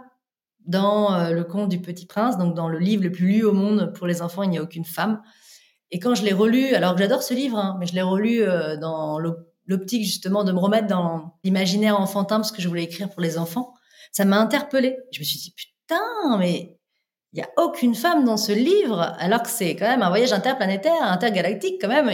[0.66, 3.94] dans le conte du Petit Prince, donc dans le livre le plus lu au monde
[3.96, 5.22] pour les enfants, il n'y a aucune femme.
[5.92, 8.44] Et quand je l'ai relu, alors que j'adore ce livre, hein, mais je l'ai relu
[8.82, 13.22] dans l'optique justement de me remettre dans l'imaginaire enfantin parce que je voulais écrire pour
[13.22, 13.74] les enfants
[14.12, 14.98] ça m'a interpellée.
[15.12, 16.78] Je me suis dit, putain, mais
[17.34, 20.34] il n'y a aucune femme dans ce livre, alors que c'est quand même un voyage
[20.34, 22.10] interplanétaire, intergalactique quand même,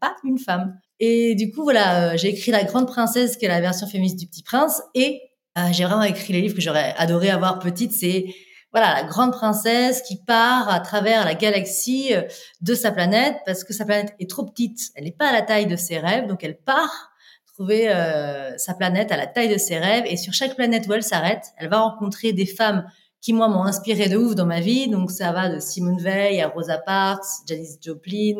[0.00, 0.78] pas une femme.
[1.00, 4.18] Et du coup, voilà, euh, j'ai écrit La Grande Princesse, qui est la version féministe
[4.18, 5.20] du Petit Prince, et
[5.56, 8.26] euh, j'ai vraiment écrit les livres que j'aurais adoré avoir petite, c'est
[8.70, 12.22] voilà, la grande princesse qui part à travers la galaxie euh,
[12.60, 15.40] de sa planète parce que sa planète est trop petite, elle n'est pas à la
[15.40, 17.10] taille de ses rêves, donc elle part
[17.46, 17.88] trouver
[18.56, 20.04] sa planète à la taille de ses rêves.
[20.06, 22.84] Et sur chaque planète où elle s'arrête, elle va rencontrer des femmes
[23.20, 24.88] qui, moi, m'ont inspiré de ouf dans ma vie.
[24.88, 28.36] Donc, ça va de Simone Veil à Rosa Parks, Janis Joplin,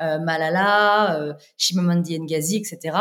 [0.00, 2.96] Malala, euh, Chimamanda Ngozi, etc.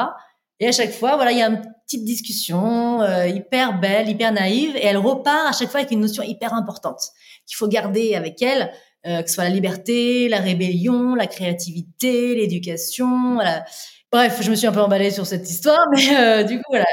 [0.59, 4.31] Et à chaque fois, voilà, il y a une petite discussion euh, hyper belle, hyper
[4.31, 7.01] naïve, et elle repart à chaque fois avec une notion hyper importante
[7.45, 8.71] qu'il faut garder avec elle,
[9.05, 13.33] euh, que ce soit la liberté, la rébellion, la créativité, l'éducation.
[13.35, 13.65] Voilà.
[14.11, 16.85] Bref, je me suis un peu emballée sur cette histoire, mais euh, du coup, voilà.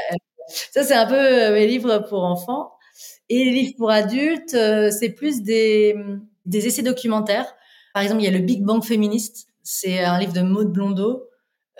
[0.47, 2.71] Ça, c'est un peu euh, mes livres pour enfants.
[3.29, 5.95] Et les livres pour adultes, euh, c'est plus des
[6.51, 7.55] essais documentaires.
[7.93, 9.47] Par exemple, il y a le Big Bang féministe.
[9.63, 11.27] C'est un livre de Maud Blondeau,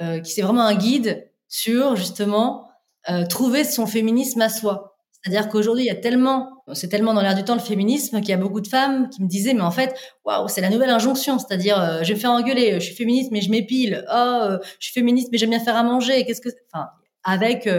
[0.01, 2.69] euh, qui c'est vraiment un guide sur justement
[3.09, 4.97] euh, trouver son féminisme à soi.
[5.23, 8.29] C'est-à-dire qu'aujourd'hui, il y a tellement, c'est tellement dans l'air du temps le féminisme qu'il
[8.29, 9.93] y a beaucoup de femmes qui me disaient, mais en fait,
[10.25, 11.38] waouh, c'est la nouvelle injonction.
[11.38, 14.03] C'est-à-dire, euh, je vais me faire engueuler, je suis féministe, mais je m'épile.
[14.11, 16.25] Oh, je suis féministe, mais j'aime bien faire à manger.
[16.25, 16.88] Qu'est-ce que, enfin,
[17.23, 17.69] avec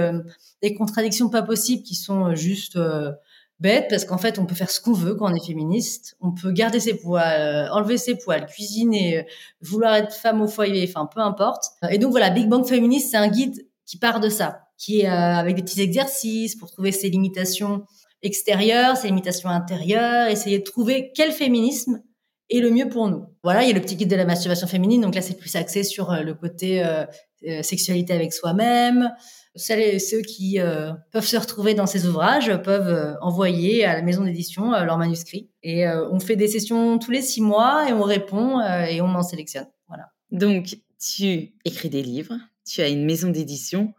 [0.62, 2.78] des contradictions pas possibles qui sont juste
[3.62, 6.16] bêtes, parce qu'en fait, on peut faire ce qu'on veut quand on est féministe.
[6.20, 9.22] On peut garder ses poils, euh, enlever ses poils, cuisiner, euh,
[9.62, 11.64] vouloir être femme au foyer, enfin, peu importe.
[11.90, 15.08] Et donc voilà, Big Bang féministe, c'est un guide qui part de ça qui est
[15.08, 17.84] euh, avec des petits exercices pour trouver ses limitations
[18.22, 22.02] extérieures, ses limitations intérieures, essayer de trouver quel féminisme
[22.50, 23.24] est le mieux pour nous.
[23.44, 25.54] Voilà, il y a le petit guide de la masturbation féminine, donc là c'est plus
[25.54, 26.84] axé sur le côté
[27.62, 29.10] sexualité avec soi-même.
[29.54, 34.02] Celles ceux qui euh, peuvent se retrouver dans ces ouvrages peuvent euh, envoyer à la
[34.02, 35.50] maison d'édition euh, leur manuscrit.
[35.62, 39.22] Et on fait des sessions tous les six mois et on répond et on en
[39.22, 39.68] sélectionne.
[39.86, 40.06] Voilà.
[40.32, 42.34] Donc, tu écris des livres,
[42.66, 43.94] tu as une maison d'édition,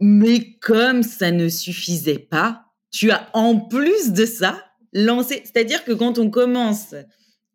[0.00, 4.60] mais comme ça ne suffisait pas, tu as en plus de ça
[4.92, 6.94] lancé, c'est-à-dire que quand on commence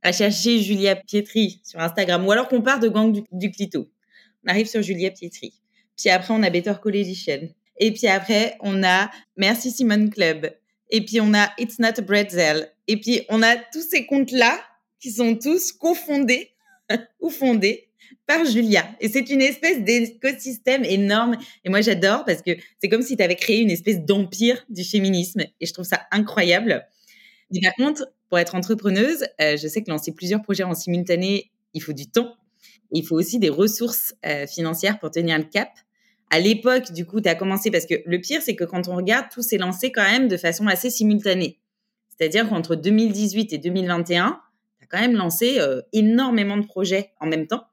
[0.03, 3.89] à chercher Julia Pietri sur Instagram, ou alors qu'on part de Gang du, du Clito,
[4.45, 5.53] on arrive sur Julia Pietri.
[5.99, 7.49] Puis après, on a Better Coalition.
[7.77, 10.49] Et puis après, on a Merci Simone Club.
[10.89, 12.71] Et puis on a It's Not a Bretzel.
[12.87, 14.59] Et puis on a tous ces comptes-là
[14.99, 16.51] qui sont tous cofondés
[17.19, 17.89] ou fondés
[18.25, 18.89] par Julia.
[18.99, 21.37] Et c'est une espèce d'écosystème énorme.
[21.63, 24.83] Et moi, j'adore parce que c'est comme si tu avais créé une espèce d'empire du
[24.83, 25.41] féminisme.
[25.59, 26.85] Et je trouve ça incroyable.
[27.51, 31.51] Mais par contre, pour être entrepreneuse, euh, je sais que lancer plusieurs projets en simultané,
[31.73, 32.35] il faut du temps.
[32.91, 35.69] Il faut aussi des ressources euh, financières pour tenir le cap.
[36.29, 38.95] À l'époque, du coup, tu as commencé parce que le pire, c'est que quand on
[38.95, 41.59] regarde, tout s'est lancé quand même de façon assez simultanée.
[42.09, 44.39] C'est-à-dire qu'entre 2018 et 2021,
[44.79, 47.63] tu as quand même lancé euh, énormément de projets en même temps.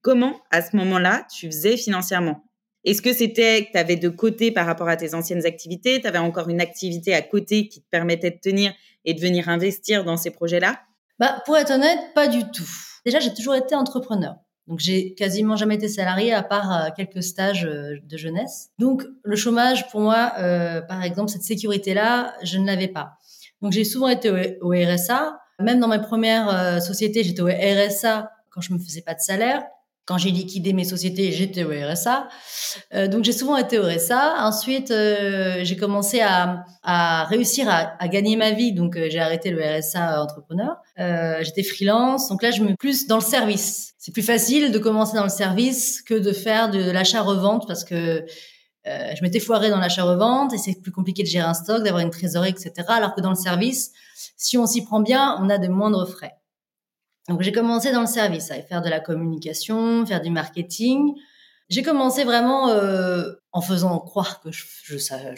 [0.00, 2.44] Comment, à ce moment-là, tu faisais financièrement?
[2.84, 6.00] Est-ce que c'était que tu avais de côté par rapport à tes anciennes activités?
[6.00, 8.72] Tu avais encore une activité à côté qui te permettait de tenir
[9.04, 10.80] et de venir investir dans ces projets-là?
[11.18, 12.68] Bah, Pour être honnête, pas du tout.
[13.04, 14.36] Déjà, j'ai toujours été entrepreneur.
[14.70, 18.70] Donc, j'ai quasiment jamais été salarié à part euh, quelques stages euh, de jeunesse.
[18.78, 23.18] Donc, le chômage, pour moi, euh, par exemple, cette sécurité-là, je ne l'avais pas.
[23.62, 25.40] Donc, j'ai souvent été au, RSA.
[25.58, 29.20] Même dans mes premières euh, sociétés, j'étais au RSA quand je me faisais pas de
[29.20, 29.64] salaire.
[30.10, 32.28] Quand j'ai liquidé mes sociétés, j'étais au RSA.
[32.94, 34.44] Euh, donc j'ai souvent été au RSA.
[34.44, 38.72] Ensuite, euh, j'ai commencé à, à réussir à, à, gagner ma vie.
[38.72, 40.78] Donc euh, j'ai arrêté le RSA entrepreneur.
[40.98, 42.28] Euh, j'étais freelance.
[42.28, 43.92] Donc là, je me plus dans le service.
[43.98, 47.94] C'est plus facile de commencer dans le service que de faire de l'achat-revente parce que
[48.88, 52.02] euh, je m'étais foirée dans l'achat-revente et c'est plus compliqué de gérer un stock, d'avoir
[52.02, 52.72] une trésorerie, etc.
[52.88, 53.92] Alors que dans le service,
[54.36, 56.39] si on s'y prend bien, on a de moindres frais.
[57.28, 61.14] Donc j'ai commencé dans le service, à faire de la communication, faire du marketing.
[61.68, 65.34] J'ai commencé vraiment euh, en faisant croire que je, savais,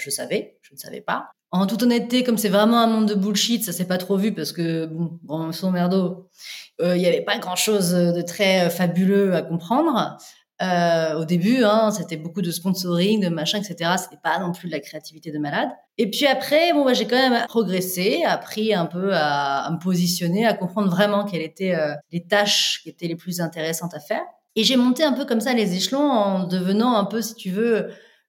[0.62, 1.30] je ne savais pas.
[1.50, 4.32] En toute honnêteté, comme c'est vraiment un monde de bullshit, ça s'est pas trop vu
[4.32, 6.30] parce que bon, bon son merdo,
[6.78, 10.16] il euh, y avait pas grand chose de très fabuleux à comprendre.
[10.62, 13.90] Euh, au début, hein, c'était beaucoup de sponsoring, de machin, etc.
[13.98, 15.70] C'était pas non plus de la créativité de malade.
[15.98, 20.46] Et puis après, bon, bah, j'ai quand même progressé, appris un peu à, me positionner,
[20.46, 24.22] à comprendre vraiment quelles étaient euh, les tâches qui étaient les plus intéressantes à faire.
[24.54, 27.50] Et j'ai monté un peu comme ça les échelons en devenant un peu, si tu
[27.50, 27.88] veux,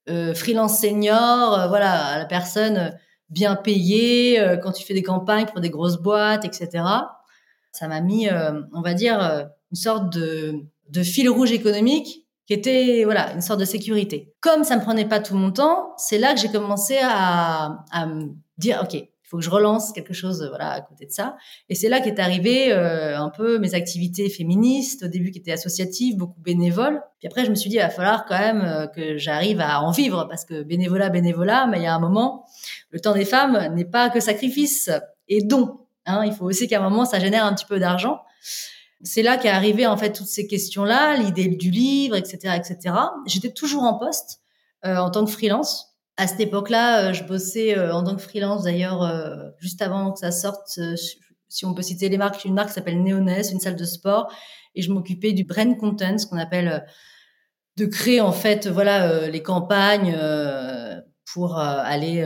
[0.09, 2.97] euh, freelance senior, voilà, la personne
[3.29, 6.84] bien payée quand tu fais des campagnes pour des grosses boîtes, etc.
[7.71, 8.29] Ça m'a mis,
[8.73, 9.19] on va dire,
[9.71, 14.33] une sorte de fil rouge économique qui était voilà une sorte de sécurité.
[14.41, 18.05] Comme ça me prenait pas tout mon temps, c'est là que j'ai commencé à, à
[18.05, 21.37] me dire ok, il faut que je relance quelque chose voilà à côté de ça.
[21.69, 25.53] Et c'est là qu'est arrivé euh, un peu mes activités féministes au début qui étaient
[25.53, 27.01] associatives, beaucoup bénévoles.
[27.19, 29.81] Puis après je me suis dit il va falloir quand même euh, que j'arrive à
[29.81, 32.45] en vivre parce que bénévolat bénévolat, mais il y a un moment
[32.89, 34.91] le temps des femmes n'est pas que sacrifice
[35.29, 35.79] et don.
[36.05, 38.19] Hein, il faut aussi qu'à un moment ça génère un petit peu d'argent
[39.03, 42.95] c'est là qu'est arrivé en fait toutes ces questions-là, l'idée du livre, etc., etc.
[43.25, 44.41] J'étais toujours en poste.
[44.83, 45.95] en tant que freelance.
[46.17, 49.01] À cette époque-là, je bossais en tant que freelance d'ailleurs
[49.59, 50.79] juste avant que ça sorte.
[51.49, 54.31] si on peut citer les marques, une marque s'appelle Neoness, une salle de sport,
[54.75, 56.85] et je m'occupais du brand content, ce qu'on appelle
[57.77, 60.17] de créer en fait voilà les campagnes
[61.25, 62.25] pour aller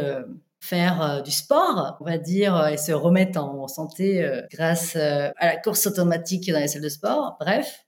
[0.59, 5.87] faire du sport, on va dire, et se remettre en santé grâce à la course
[5.87, 7.37] automatique dans les salles de sport.
[7.39, 7.85] Bref,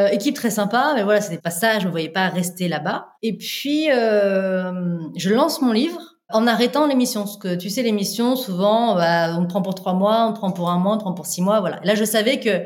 [0.00, 3.08] euh, équipe très sympa, mais voilà, c'était pas ça, je me voyais pas rester là-bas.
[3.22, 4.72] Et puis, euh,
[5.16, 6.00] je lance mon livre
[6.30, 7.24] en arrêtant l'émission.
[7.24, 10.70] Parce que tu sais, l'émission, souvent, bah, on prend pour trois mois, on prend pour
[10.70, 11.78] un mois, on prend pour six mois, voilà.
[11.84, 12.64] Là, je savais que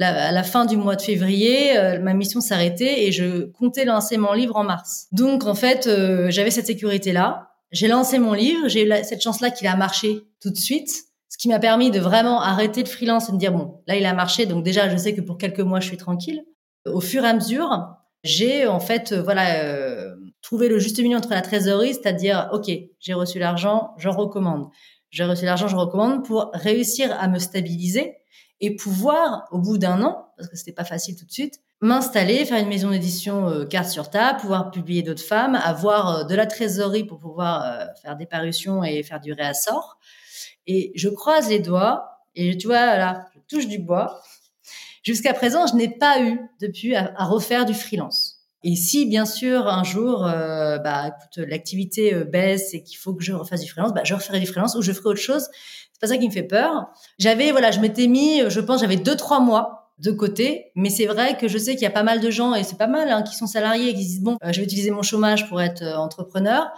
[0.00, 4.16] à la fin du mois de février, euh, ma mission s'arrêtait et je comptais lancer
[4.16, 5.08] mon livre en mars.
[5.10, 5.90] Donc, en fait,
[6.28, 7.48] j'avais cette sécurité-là.
[7.70, 10.90] J'ai lancé mon livre, j'ai eu cette chance-là qu'il a marché tout de suite
[11.30, 14.06] ce qui m'a permis de vraiment arrêter le freelance et de dire bon là il
[14.06, 16.42] a marché donc déjà je sais que pour quelques mois je suis tranquille
[16.92, 17.88] au fur et à mesure,
[18.24, 22.70] j'ai en fait euh, voilà euh, trouvé le juste milieu entre la trésorerie, c'est-à-dire ok,
[22.98, 24.68] j'ai reçu l'argent, je recommande.
[25.10, 28.16] J'ai reçu l'argent, je recommande pour réussir à me stabiliser
[28.60, 32.44] et pouvoir au bout d'un an, parce que c'était pas facile tout de suite, m'installer,
[32.44, 36.46] faire une maison d'édition euh, carte sur table, pouvoir publier d'autres femmes, avoir de la
[36.46, 39.98] trésorerie pour pouvoir faire des parutions et faire du réassort.
[40.66, 44.20] Et je croise les doigts et tu vois là, je touche du bois
[45.08, 48.42] Jusqu'à présent, je n'ai pas eu depuis à, refaire du freelance.
[48.62, 53.14] Et si, bien sûr, un jour, euh, bah, écoute, l'activité euh, baisse et qu'il faut
[53.14, 55.48] que je refasse du freelance, bah, je referai du freelance ou je ferai autre chose.
[55.92, 56.88] C'est pas ça qui me fait peur.
[57.18, 61.06] J'avais, voilà, je m'étais mis, je pense, j'avais deux, trois mois de côté, mais c'est
[61.06, 63.10] vrai que je sais qu'il y a pas mal de gens, et c'est pas mal,
[63.10, 65.60] hein, qui sont salariés et qui disent, bon, euh, je vais utiliser mon chômage pour
[65.60, 66.68] être entrepreneur.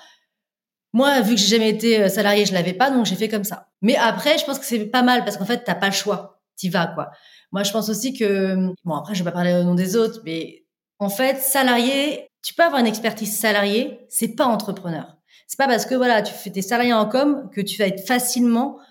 [0.93, 3.69] Moi, vu que j'ai jamais été salarié, je l'avais pas, donc j'ai fait comme ça.
[3.83, 6.41] Mais après, je pense que c'est pas mal parce qu'en fait, t'as pas le choix.
[6.57, 7.11] T'y vas, quoi.
[7.53, 10.21] Moi, je pense aussi que, bon, après, je vais pas parler au nom des autres,
[10.25, 10.65] mais
[10.99, 15.17] en fait, salarié, tu peux avoir une expertise salariée, c'est pas entrepreneur.
[15.47, 18.07] C'est pas parce que voilà, tu fais tes salariés en com que tu vas être
[18.07, 18.83] facilement euh,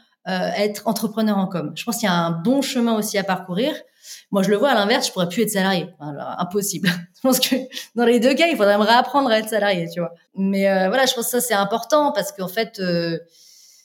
[0.58, 1.72] être entrepreneur en com.
[1.76, 3.74] Je pense qu'il y a un bon chemin aussi à parcourir.
[4.32, 5.88] Moi, je le vois à l'inverse, je pourrais plus être salarié.
[6.00, 6.90] impossible.
[7.16, 7.56] je pense que
[7.96, 10.14] dans les deux cas, il faudrait me réapprendre à être salarié, tu vois.
[10.36, 13.18] Mais euh, voilà, je pense que ça c'est important parce qu'en fait, euh,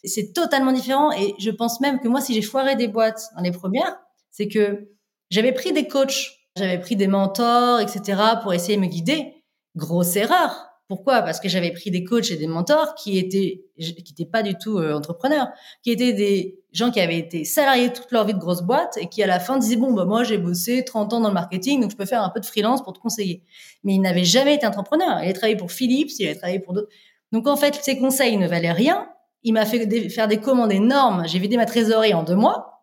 [0.05, 1.13] c'est totalement différent.
[1.13, 3.97] Et je pense même que moi, si j'ai foiré des boîtes dans les premières,
[4.31, 4.89] c'est que
[5.31, 8.21] j'avais pris des coachs, j'avais pris des mentors, etc.
[8.43, 9.43] pour essayer de me guider.
[9.77, 10.74] Grosse erreur.
[10.87, 11.23] Pourquoi?
[11.23, 14.55] Parce que j'avais pris des coachs et des mentors qui étaient qui étaient pas du
[14.55, 15.49] tout euh, entrepreneurs,
[15.83, 19.09] qui étaient des gens qui avaient été salariés toute leur vie de grosse boîte et
[19.09, 21.81] qui à la fin disaient bon bah moi j'ai bossé 30 ans dans le marketing
[21.81, 23.43] donc je peux faire un peu de freelance pour te conseiller.
[23.83, 25.21] Mais ils n'avaient jamais été entrepreneurs.
[25.21, 26.91] Il avait travaillé pour Philips, il avait travaillé pour d'autres.
[27.33, 29.09] Donc en fait ces conseils ne valaient rien.
[29.43, 31.27] Il m'a fait faire des commandes énormes.
[31.27, 32.83] J'ai vidé ma trésorerie en deux mois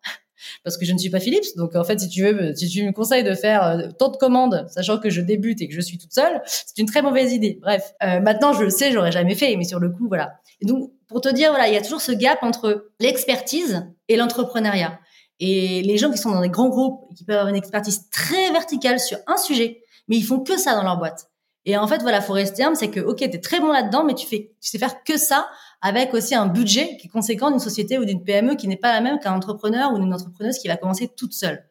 [0.64, 1.56] parce que je ne suis pas Philips.
[1.56, 4.16] Donc en fait, si tu veux, si tu me conseilles de faire euh, tant de
[4.16, 7.32] commandes, sachant que je débute et que je suis toute seule, c'est une très mauvaise
[7.32, 7.58] idée.
[7.60, 10.32] Bref, euh, maintenant je le sais, j'aurais jamais fait, mais sur le coup, voilà.
[10.60, 14.16] Et donc pour te dire, voilà, il y a toujours ce gap entre l'expertise et
[14.16, 14.98] l'entrepreneuriat.
[15.40, 18.50] Et les gens qui sont dans des grands groupes, qui peuvent avoir une expertise très
[18.52, 21.26] verticale sur un sujet, mais ils font que ça dans leur boîte.
[21.64, 24.14] Et en fait, voilà, faut rester humble, c'est que, ok, t'es très bon là-dedans, mais
[24.14, 25.48] tu fais, tu sais faire que ça
[25.82, 28.92] avec aussi un budget qui est conséquent d'une société ou d'une PME qui n'est pas
[28.92, 31.64] la même qu'un entrepreneur ou d'une entrepreneuse qui va commencer toute seule.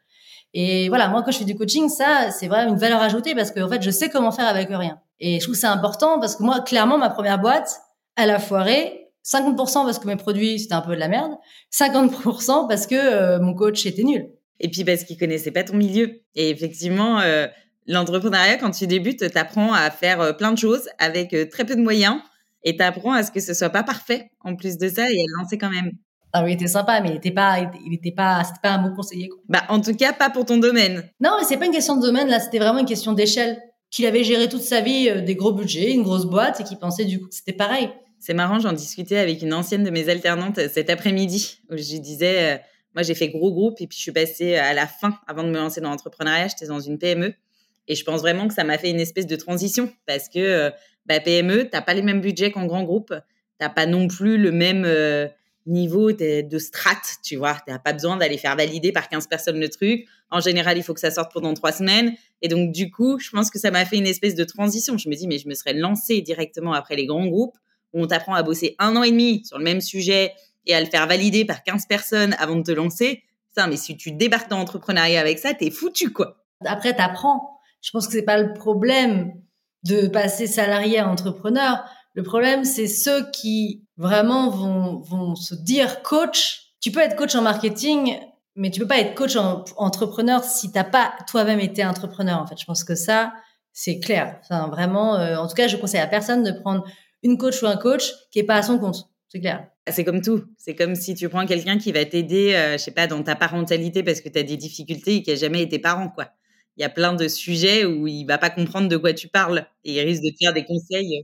[0.54, 3.52] Et voilà, moi, quand je fais du coaching, ça, c'est vraiment une valeur ajoutée parce
[3.52, 5.00] qu'en fait, je sais comment faire avec rien.
[5.22, 7.80] Et je trouve c'est important parce que moi, clairement, ma première boîte,
[8.18, 8.98] elle a foiré.
[9.24, 9.56] 50%
[9.86, 11.32] parce que mes produits, c'était un peu de la merde.
[11.72, 14.30] 50% parce que euh, mon coach était nul.
[14.60, 16.22] Et puis parce qu'il connaissait pas ton milieu.
[16.36, 17.48] Et effectivement, euh,
[17.88, 21.82] l'entrepreneuriat, quand tu débutes, t'apprends à faire euh, plein de choses avec très peu de
[21.82, 22.20] moyens
[22.64, 25.42] et t'apprends à ce que ce soit pas parfait en plus de ça et à
[25.42, 25.92] lancer quand même.
[26.34, 28.88] Ah oui, il était sympa, mais il était pas, il était pas, c'était pas un
[28.88, 29.28] bon conseiller.
[29.28, 29.40] Quoi.
[29.50, 31.04] Bah, en tout cas, pas pour ton domaine.
[31.20, 33.62] Non, mais c'est pas une question de domaine, là, c'était vraiment une question d'échelle.
[33.90, 36.78] Qu'il avait géré toute sa vie euh, des gros budgets, une grosse boîte, et qu'il
[36.78, 37.90] pensait du coup que c'était pareil.
[38.20, 41.98] C'est marrant, j'en discutais avec une ancienne de mes alternantes euh, cet après-midi, où je
[41.98, 42.58] disais, euh,
[42.96, 45.50] moi j'ai fait gros groupe, et puis je suis passée à la fin, avant de
[45.50, 47.34] me lancer dans l'entrepreneuriat, j'étais dans une PME.
[47.90, 50.72] Et je pense vraiment que ça m'a fait une espèce de transition, parce que
[51.06, 53.14] bah, PME, t'as pas les mêmes budgets qu'en grand groupe.
[53.58, 55.28] T'as pas non plus le même euh,
[55.66, 57.58] niveau de strat, tu vois.
[57.66, 60.06] T'as pas besoin d'aller faire valider par 15 personnes le truc.
[60.32, 62.14] En général, il faut que ça sorte pendant trois semaines.
[62.42, 64.98] Et donc, du coup, je pense que ça m'a fait une espèce de transition.
[64.98, 67.58] Je me dis, mais je me serais lancée directement après les grands groupes
[67.94, 70.32] où on t'apprend à bosser un an et demi sur le même sujet
[70.66, 73.24] et à le faire valider par 15 personnes avant de te lancer.
[73.56, 76.46] Ça, mais si tu débarques dans l'entrepreneuriat avec ça, t'es foutu, quoi.
[76.66, 77.60] Après, t'apprends.
[77.82, 79.34] Je pense que c'est pas le problème
[79.84, 81.84] de passer salarié à entrepreneur.
[82.14, 86.74] Le problème, c'est ceux qui vraiment vont, vont se dire coach.
[86.82, 88.18] Tu peux être coach en marketing,
[88.56, 92.40] mais tu peux pas être coach en entrepreneur si t'as pas toi-même été entrepreneur.
[92.40, 93.34] En fait, je pense que ça,
[93.74, 94.38] C'est clair.
[94.42, 96.84] Enfin, vraiment, en tout cas, je conseille à personne de prendre
[97.24, 99.08] une coach ou un coach qui est pas à son compte.
[99.30, 99.68] C'est clair.
[99.90, 100.44] C'est comme tout.
[100.58, 104.04] C'est comme si tu prends quelqu'un qui va t'aider, je sais pas, dans ta parentalité
[104.04, 106.28] parce que tu as des difficultés et qui a jamais été parent, quoi
[106.78, 109.66] il y a plein de sujets où il va pas comprendre de quoi tu parles
[109.84, 111.24] et il risque de te faire des conseils.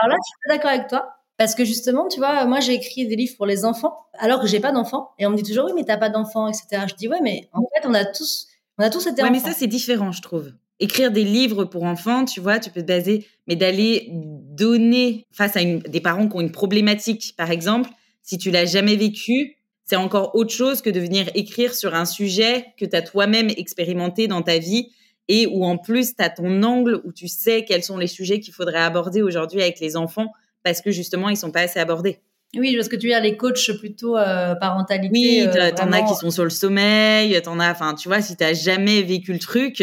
[0.00, 1.16] Alors là, je suis pas d'accord avec toi.
[1.38, 4.46] Parce que justement, tu vois, moi j'ai écrit des livres pour les enfants, alors que
[4.46, 5.10] j'ai pas d'enfants.
[5.18, 6.84] Et on me dit toujours, oui, mais t'as pas d'enfants, etc.
[6.88, 8.46] Je dis, ouais, mais en fait, on a tous,
[8.78, 9.32] on a tous été ouais, enfants.
[9.32, 10.52] mais ça, c'est différent, je trouve.
[10.78, 15.56] Écrire des livres pour enfants, tu vois, tu peux te baser, mais d'aller donner face
[15.56, 17.90] à des parents qui ont une problématique, par exemple,
[18.22, 22.04] si tu l'as jamais vécu, c'est encore autre chose que de venir écrire sur un
[22.04, 24.90] sujet que tu as toi-même expérimenté dans ta vie
[25.28, 28.40] et où en plus tu as ton angle où tu sais quels sont les sujets
[28.40, 32.20] qu'il faudrait aborder aujourd'hui avec les enfants parce que justement ils sont pas assez abordés.
[32.54, 35.10] Oui, parce que tu veux dire les coachs plutôt euh, parentalité.
[35.12, 38.36] Oui, euh, t'en as qui sont sur le sommeil, t'en as, enfin, tu vois, si
[38.36, 39.82] t'as jamais vécu le truc,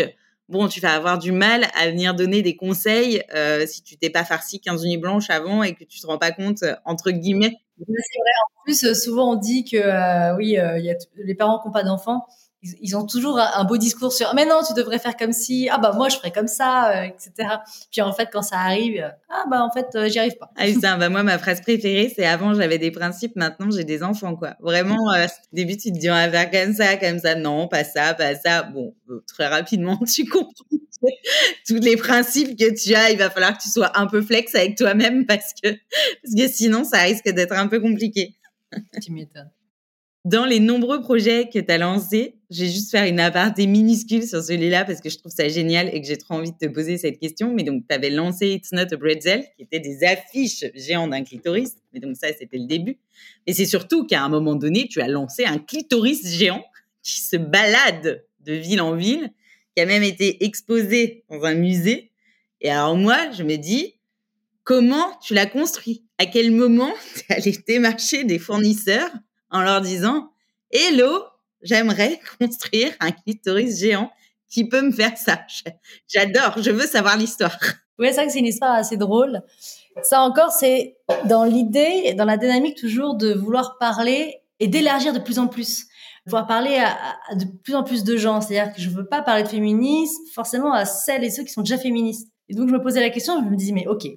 [0.50, 4.12] bon, tu vas avoir du mal à venir donner des conseils euh, si tu t'es
[4.12, 7.58] pas farci 15 nuits blanches avant et que tu te rends pas compte, entre guillemets,
[7.88, 8.32] c'est vrai.
[8.44, 10.80] En plus, euh, souvent on dit que euh, oui, euh,
[11.16, 12.26] les parents qui n'ont pas d'enfants,
[12.62, 15.78] ils, ont toujours un, beau discours sur mais non, tu devrais faire comme si ah
[15.78, 17.32] bah moi je ferais comme ça, etc.
[17.90, 20.52] Puis en fait, quand ça arrive, ah bah en fait j'y arrive pas.
[20.58, 24.36] Ah bah moi ma phrase préférée c'est avant j'avais des principes, maintenant j'ai des enfants
[24.36, 24.56] quoi.
[24.60, 27.86] Vraiment, au début tu te dis on va faire comme ça, comme ça, non, pas
[27.86, 28.64] ça, pas ça.
[28.64, 28.94] Bon,
[29.26, 30.66] très rapidement tu comprends
[31.68, 34.54] tous les principes que tu as, il va falloir que tu sois un peu flex
[34.56, 38.36] avec toi-même parce que, parce que sinon, ça risque d'être un peu compliqué.
[39.02, 39.52] tu m'étonnes.
[40.26, 44.28] Dans les nombreux projets que tu as lancés, je vais juste faire une aparté minuscule
[44.28, 46.66] sur celui-là parce que je trouve ça génial et que j'ai trop envie de te
[46.66, 47.54] poser cette question.
[47.54, 51.24] Mais donc, tu avais lancé It's Not a Bretzel, qui était des affiches géantes d'un
[51.24, 51.78] clitoris.
[51.94, 53.00] Mais donc, ça, c'était le début.
[53.48, 56.66] Et c'est surtout qu'à un moment donné, tu as lancé un clitoris géant
[57.02, 59.32] qui se balade de ville en ville
[59.80, 62.12] a même été exposé dans un musée.
[62.62, 63.96] Et alors moi, je me dis,
[64.64, 66.06] comment tu l'as construit?
[66.18, 69.10] À quel moment tu es allé démarcher des fournisseurs
[69.50, 70.32] en leur disant,
[70.72, 71.24] Hello,
[71.62, 74.12] j'aimerais construire un clitoris géant
[74.50, 75.42] qui peut me faire ça.
[76.08, 77.58] J'adore, je veux savoir l'histoire.
[77.98, 79.42] Oui, c'est c'est une histoire assez drôle.
[80.04, 85.20] Ça encore, c'est dans l'idée, dans la dynamique toujours de vouloir parler et d'élargir de
[85.20, 85.89] plus en plus
[86.30, 88.42] pouvoir parler à, de plus en plus de gens.
[88.42, 91.62] C'est-à-dire que je veux pas parler de féminisme forcément à celles et ceux qui sont
[91.62, 92.28] déjà féministes.
[92.48, 94.08] Et donc, je me posais la question, je me disais, mais ok,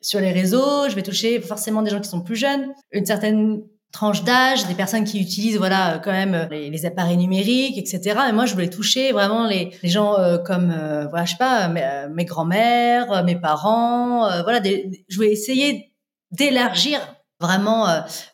[0.00, 3.62] sur les réseaux, je vais toucher forcément des gens qui sont plus jeunes, une certaine
[3.92, 8.20] tranche d'âge, des personnes qui utilisent voilà quand même les, appareils numériques, etc.
[8.28, 11.38] Et moi, je voulais toucher vraiment les, les gens euh, comme euh, voilà, je sais
[11.38, 14.60] pas, mes, euh, mes grands-mères, mes parents, voilà.
[14.62, 15.92] Je voulais essayer
[16.30, 17.00] d'élargir
[17.40, 17.86] vraiment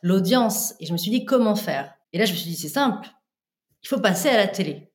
[0.03, 0.74] l'audience.
[0.80, 1.91] Et je me suis dit comment faire?
[2.12, 3.08] Et là, je me suis dit, c'est simple.
[3.82, 4.92] Il faut passer à la télé.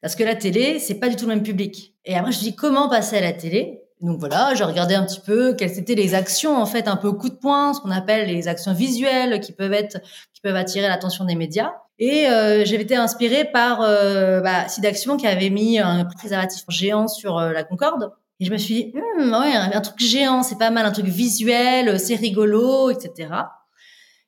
[0.00, 1.94] Parce que la télé, c'est pas du tout le même public.
[2.04, 3.80] Et après, je me suis dit, comment passer à la télé?
[4.00, 7.12] Donc voilà, j'ai regardé un petit peu quelles étaient les actions en fait un peu
[7.12, 9.98] coup de poing, ce qu'on appelle les actions visuelles qui peuvent être
[10.34, 11.72] qui peuvent attirer l'attention des médias.
[11.98, 17.08] Et euh, j'avais été inspirée par euh, bah, Sidaction qui avait mis un préservatif géant
[17.08, 18.10] sur euh, la Concorde.
[18.40, 21.06] Et je me suis dit, hum, ouais, un truc géant, c'est pas mal, un truc
[21.06, 23.28] visuel, c'est rigolo, etc.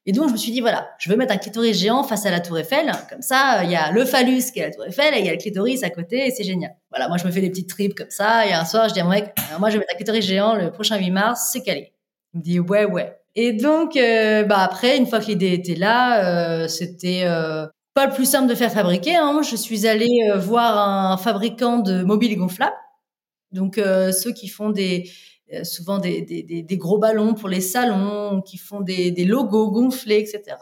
[0.09, 2.31] Et donc, je me suis dit, voilà, je veux mettre un clitoris géant face à
[2.31, 2.93] la tour Eiffel.
[3.11, 5.29] Comme ça, il y a le phallus qui est la tour Eiffel et il y
[5.29, 6.77] a le clitoris à côté et c'est génial.
[6.91, 8.47] Voilà, moi, je me fais des petites tripes comme ça.
[8.47, 10.55] Et un soir, je dis à mon mec, moi, je vais mettre un clitoris géant
[10.55, 11.93] le prochain 8 mars, c'est calé.
[12.35, 13.17] Il me dit, ouais, ouais.
[13.35, 18.07] Et donc, euh, bah après, une fois que l'idée était là, euh, c'était euh, pas
[18.07, 19.17] le plus simple de faire fabriquer.
[19.17, 19.41] Hein.
[19.43, 22.77] Je suis allée euh, voir un fabricant de mobiles gonflables.
[23.53, 25.11] Donc, euh, ceux qui font des euh,
[25.63, 30.57] souvent des, gros ballons pour les salons, qui font des, logos gonflés, etc.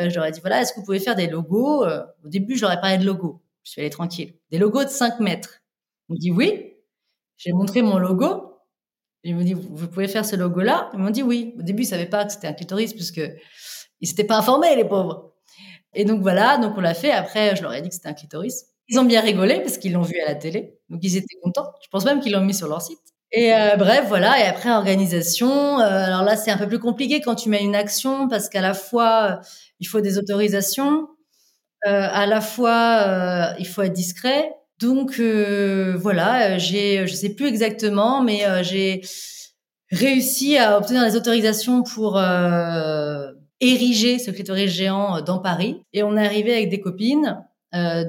[0.00, 2.80] Euh, j'aurais dit, voilà, est-ce que vous pouvez faire des logos euh, Au début, j'aurais
[2.80, 3.42] parlé de logos.
[3.62, 4.34] Je suis allée tranquille.
[4.50, 5.62] Des logos de 5 mètres.
[6.08, 6.74] On me dit oui.
[7.36, 8.60] J'ai montré mon logo.
[9.24, 10.90] Ils m'ont dit, vous pouvez faire ce logo-là?
[10.92, 11.54] Ils m'ont dit oui.
[11.58, 13.20] Au début, ils savaient pas que c'était un clitoris, puisque
[14.00, 15.34] ils s'étaient pas informés, les pauvres.
[15.94, 17.10] Et donc voilà, donc on l'a fait.
[17.10, 18.66] Après, je leur ai dit que c'était un clitoris.
[18.88, 20.78] Ils ont bien rigolé parce qu'ils l'ont vu à la télé.
[20.88, 21.72] Donc ils étaient contents.
[21.82, 23.15] Je pense même qu'ils l'ont mis sur leur site.
[23.36, 24.40] Et euh, bref, voilà.
[24.40, 25.78] Et après organisation.
[25.80, 28.62] Euh, alors là, c'est un peu plus compliqué quand tu mets une action parce qu'à
[28.62, 29.46] la fois euh,
[29.78, 31.06] il faut des autorisations,
[31.84, 34.50] à la fois il faut être discret.
[34.80, 39.02] Donc voilà, j'ai, je sais plus exactement, mais j'ai
[39.92, 42.18] réussi à obtenir des autorisations pour
[43.60, 45.82] ériger ce clitoris géant dans Paris.
[45.92, 47.38] Et on est arrivé avec des copines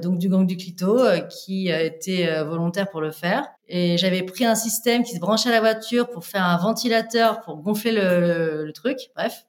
[0.02, 0.98] donc du gang du clito,
[1.28, 3.46] qui été euh, volontaire pour le faire.
[3.68, 7.40] Et j'avais pris un système qui se branchait à la voiture pour faire un ventilateur
[7.40, 9.10] pour gonfler le, le, truc.
[9.14, 9.46] Bref,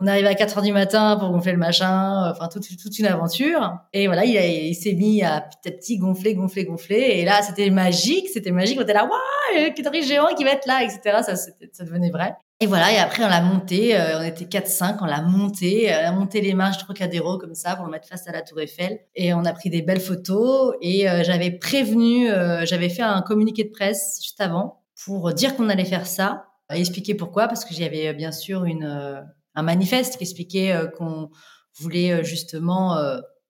[0.00, 3.78] On arrive à 4 heures du matin pour gonfler le machin, enfin toute, une aventure.
[3.92, 7.00] Et voilà, il, s'est mis à petit à petit gonfler, gonfler, gonfler.
[7.00, 8.78] Et là, c'était magique, c'était magique.
[8.78, 11.00] On était là, waouh, le géant qui va être là, etc.
[11.22, 12.36] Ça, ça devenait vrai.
[12.60, 16.02] Et voilà, et après on l'a monté, euh, on était 4-5, on l'a monté, euh,
[16.02, 18.60] on a monté les marches Trocadéro comme ça pour le mettre face à la tour
[18.60, 18.98] Eiffel.
[19.14, 22.26] Et on a pris des belles photos et euh, j'avais prévenu,
[22.64, 26.80] j'avais fait un communiqué de presse juste avant pour dire qu'on allait faire ça et
[26.80, 29.22] expliquer pourquoi, parce que j'avais bien sûr une,
[29.54, 31.30] un manifeste qui expliquait qu'on
[31.78, 32.96] voulait justement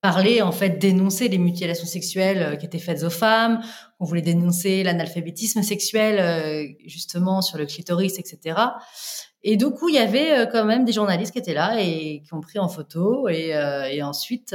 [0.01, 3.61] parler, en fait, dénoncer les mutilations sexuelles euh, qui étaient faites aux femmes.
[3.99, 8.61] On voulait dénoncer l'analphabétisme sexuel, euh, justement, sur le clitoris, etc.
[9.43, 12.23] Et du coup, il y avait euh, quand même des journalistes qui étaient là et
[12.23, 13.51] qui ont pris en photo et,
[13.91, 14.55] et ensuite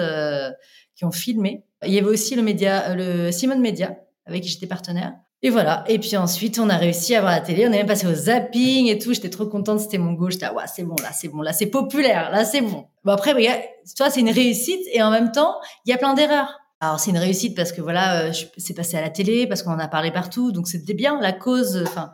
[0.96, 1.66] qui ont filmé.
[1.86, 5.14] Il y avait aussi le média, le Simone Media, avec qui j'étais partenaire,
[5.46, 5.84] et voilà.
[5.90, 7.68] Et puis ensuite, on a réussi à voir la télé.
[7.68, 9.14] On est même passé au zapping et tout.
[9.14, 9.82] J'étais trop contente.
[9.82, 10.34] C'était mon gauche.
[10.34, 12.32] J'étais, ouais, c'est bon, là, c'est bon, là, c'est populaire.
[12.32, 12.86] Là, c'est bon.
[13.04, 13.50] Bon, après, tu
[13.98, 14.80] vois, c'est une réussite.
[14.94, 16.62] Et en même temps, il y a plein d'erreurs.
[16.80, 19.72] Alors, c'est une réussite parce que voilà, euh, c'est passé à la télé, parce qu'on
[19.72, 20.54] en a parlé partout.
[20.54, 21.20] Donc, c'était bien.
[21.20, 22.14] La cause, enfin,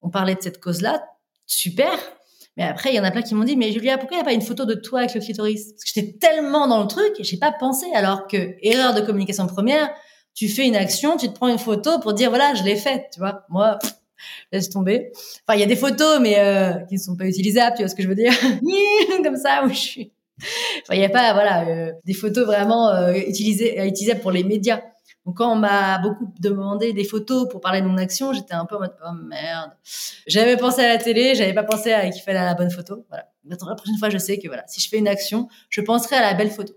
[0.00, 1.04] on parlait de cette cause-là.
[1.46, 1.92] Super.
[2.56, 4.22] Mais après, il y en a plein qui m'ont dit, mais Julia, pourquoi il n'y
[4.22, 5.72] a pas une photo de toi avec le clitoris?
[5.72, 7.86] Parce que j'étais tellement dans le truc, j'ai pas pensé.
[7.94, 9.90] Alors que, erreur de communication première,
[10.40, 13.10] tu fais une action, tu te prends une photo pour dire voilà, je l'ai faite,
[13.12, 13.44] tu vois.
[13.50, 13.78] Moi,
[14.52, 15.12] laisse tomber.
[15.46, 17.90] Enfin, il y a des photos, mais euh, qui ne sont pas utilisables, tu vois
[17.90, 18.32] ce que je veux dire?
[19.22, 20.12] Comme ça, où je suis.
[20.38, 24.42] Enfin, il n'y a pas, voilà, euh, des photos vraiment euh, utilisées, utilisables pour les
[24.42, 24.80] médias.
[25.26, 28.64] Donc, quand on m'a beaucoup demandé des photos pour parler de mon action, j'étais un
[28.64, 29.72] peu en mode oh merde.
[30.26, 33.04] J'avais pensé à la télé, j'avais pas pensé à qu'il fallait la bonne photo.
[33.10, 33.26] Voilà.
[33.44, 36.16] Maintenant, la prochaine fois, je sais que voilà, si je fais une action, je penserai
[36.16, 36.72] à la belle photo.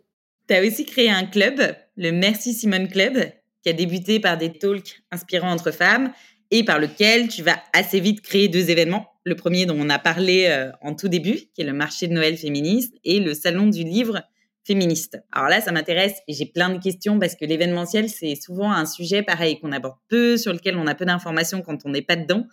[0.50, 1.62] Tu as aussi créé un club,
[1.96, 3.18] le Merci Simone Club,
[3.64, 6.12] qui a débuté par des talks inspirants entre femmes
[6.52, 9.08] et par lequel tu vas assez vite créer deux événements.
[9.24, 12.14] Le premier dont on a parlé euh, en tout début, qui est le marché de
[12.14, 14.22] Noël féministe et le salon du livre
[14.66, 15.18] féministe.
[15.32, 18.86] Alors là, ça m'intéresse et j'ai plein de questions parce que l'événementiel, c'est souvent un
[18.86, 22.16] sujet pareil qu'on aborde peu, sur lequel on a peu d'informations quand on n'est pas
[22.18, 22.46] dedans,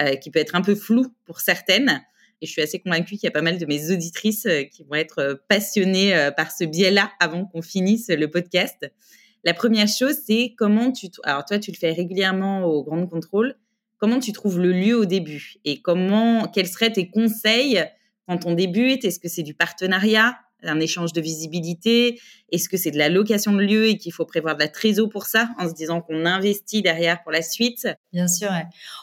[0.00, 2.02] euh, qui peut être un peu flou pour certaines.
[2.40, 4.82] Et je suis assez convaincue qu'il y a pas mal de mes auditrices euh, qui
[4.84, 8.90] vont être passionnées par ce biais-là avant qu'on finisse le podcast.
[9.44, 11.08] La première chose, c'est comment tu...
[11.24, 13.56] Alors toi, tu le fais régulièrement au Grand Contrôle.
[13.98, 17.84] Comment tu trouves le lieu au début Et comment, quels seraient tes conseils
[18.26, 22.20] quand on débute Est-ce que c'est du partenariat, un échange de visibilité?
[22.50, 25.08] Est-ce que c'est de la location de lieu et qu'il faut prévoir de la trésor
[25.08, 27.88] pour ça, en se disant qu'on investit derrière pour la suite?
[28.12, 28.50] Bien sûr.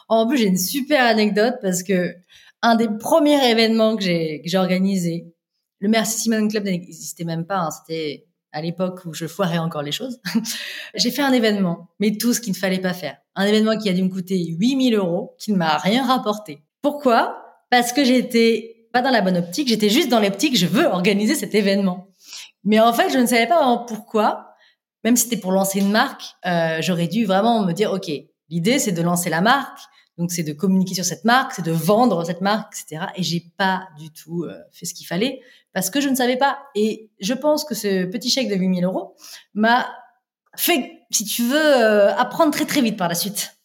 [0.07, 2.13] En plus, j'ai une super anecdote parce que
[2.61, 5.33] un des premiers événements que j'ai organisé,
[5.79, 7.59] le Merci Simone Club n'existait même pas.
[7.59, 10.19] Hein, c'était à l'époque où je foirais encore les choses,
[10.95, 13.17] j'ai fait un événement, mais tout ce qu'il ne fallait pas faire.
[13.35, 16.63] Un événement qui a dû me coûter 8000 euros, qui ne m'a rien rapporté.
[16.81, 17.43] Pourquoi?
[17.69, 21.35] Parce que j'étais pas dans la bonne optique, j'étais juste dans l'optique, je veux organiser
[21.35, 22.07] cet événement.
[22.63, 24.55] Mais en fait, je ne savais pas vraiment pourquoi.
[25.03, 28.11] Même si c'était pour lancer une marque, euh, j'aurais dû vraiment me dire, OK,
[28.49, 29.79] l'idée, c'est de lancer la marque,
[30.19, 33.05] donc c'est de communiquer sur cette marque, c'est de vendre cette marque, etc.
[33.15, 35.39] Et j'ai pas du tout euh, fait ce qu'il fallait
[35.73, 36.59] parce que je ne savais pas.
[36.75, 39.15] Et je pense que ce petit chèque de 8000 euros
[39.53, 39.89] m'a
[40.57, 43.55] fait, si tu veux, euh, apprendre très très vite par la suite.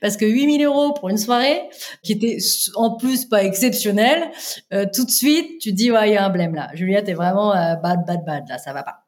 [0.00, 1.60] Parce que 8000 euros pour une soirée,
[2.04, 2.38] qui était
[2.76, 4.30] en plus pas exceptionnelle,
[4.72, 6.70] euh, tout de suite, tu dis, ouais, il y a un blême là.
[6.74, 9.06] Juliette est vraiment bad, bad, bad, là, ça va pas.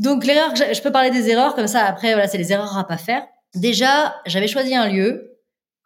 [0.00, 2.86] Donc l'erreur, je peux parler des erreurs comme ça, après, voilà, c'est les erreurs à
[2.86, 3.24] pas faire.
[3.54, 5.31] Déjà, j'avais choisi un lieu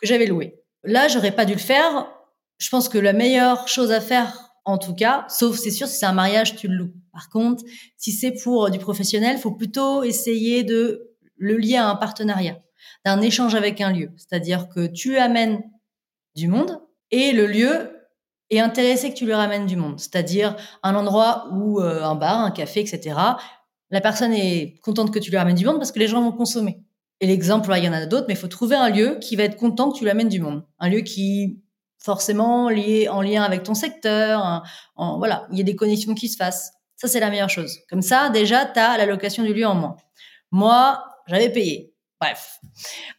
[0.01, 0.61] que j'avais loué.
[0.85, 2.09] Là, j'aurais pas dû le faire.
[2.59, 5.99] Je pense que la meilleure chose à faire, en tout cas, sauf c'est sûr, si
[5.99, 6.93] c'est un mariage, tu le loues.
[7.13, 7.65] Par contre,
[7.97, 12.59] si c'est pour du professionnel, faut plutôt essayer de le lier à un partenariat,
[13.05, 14.11] d'un échange avec un lieu.
[14.17, 15.63] C'est-à-dire que tu amènes
[16.35, 16.81] du monde
[17.11, 17.91] et le lieu
[18.51, 19.99] est intéressé que tu lui ramènes du monde.
[19.99, 23.17] C'est-à-dire un endroit où euh, un bar, un café, etc.
[23.91, 26.33] La personne est contente que tu lui ramènes du monde parce que les gens vont
[26.33, 26.81] consommer.
[27.21, 29.45] Et l'exemple, il y en a d'autres, mais il faut trouver un lieu qui va
[29.45, 30.65] être content que tu l'amènes du monde.
[30.79, 31.63] Un lieu qui,
[31.99, 34.63] forcément, lié, en lien avec ton secteur,
[34.97, 36.73] voilà, il y a des connexions qui se fassent.
[36.97, 37.79] Ça, c'est la meilleure chose.
[37.89, 39.97] Comme ça, déjà, tu as la location du lieu en moins.
[40.51, 41.95] Moi, j'avais payé.
[42.21, 42.61] Bref.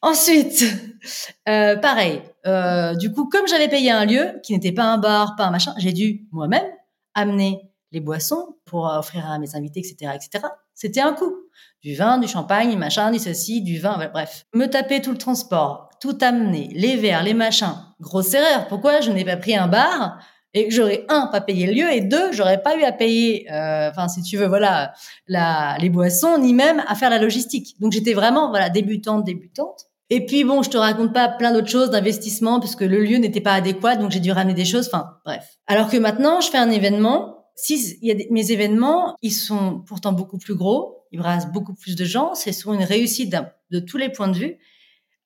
[0.02, 0.64] Ensuite,
[1.50, 2.22] euh, pareil.
[2.46, 5.52] Euh, du coup, comme j'avais payé un lieu qui n'était pas un bar, pas un
[5.52, 6.66] machin, j'ai dû moi-même
[7.14, 10.48] amener les boissons pour offrir à mes invités, etc., etc.
[10.80, 11.34] C'était un coût
[11.82, 14.46] du vin, du champagne, machin, du ceci, du vin, bref.
[14.54, 17.74] Me taper tout le transport, tout amener, les verres, les machins.
[18.00, 18.68] Grosse erreur.
[18.68, 20.20] Pourquoi je n'ai pas pris un bar
[20.54, 23.52] et que j'aurais un pas payé le lieu et deux j'aurais pas eu à payer
[23.52, 24.94] euh, enfin si tu veux voilà
[25.28, 29.88] la, les boissons ni même à faire la logistique donc j'étais vraiment voilà débutante débutante
[30.10, 33.42] Et puis bon, je te raconte pas plein d'autres choses d'investissement puisque le lieu n'était
[33.42, 34.88] pas adéquat, donc j'ai dû ramener des choses.
[34.88, 35.58] Enfin, bref.
[35.68, 37.37] Alors que maintenant, je fais un événement.
[37.58, 41.74] Si il y a mes événements, ils sont pourtant beaucoup plus gros, ils brassent beaucoup
[41.74, 43.36] plus de gens, c'est souvent une réussite
[43.72, 44.58] de tous les points de vue.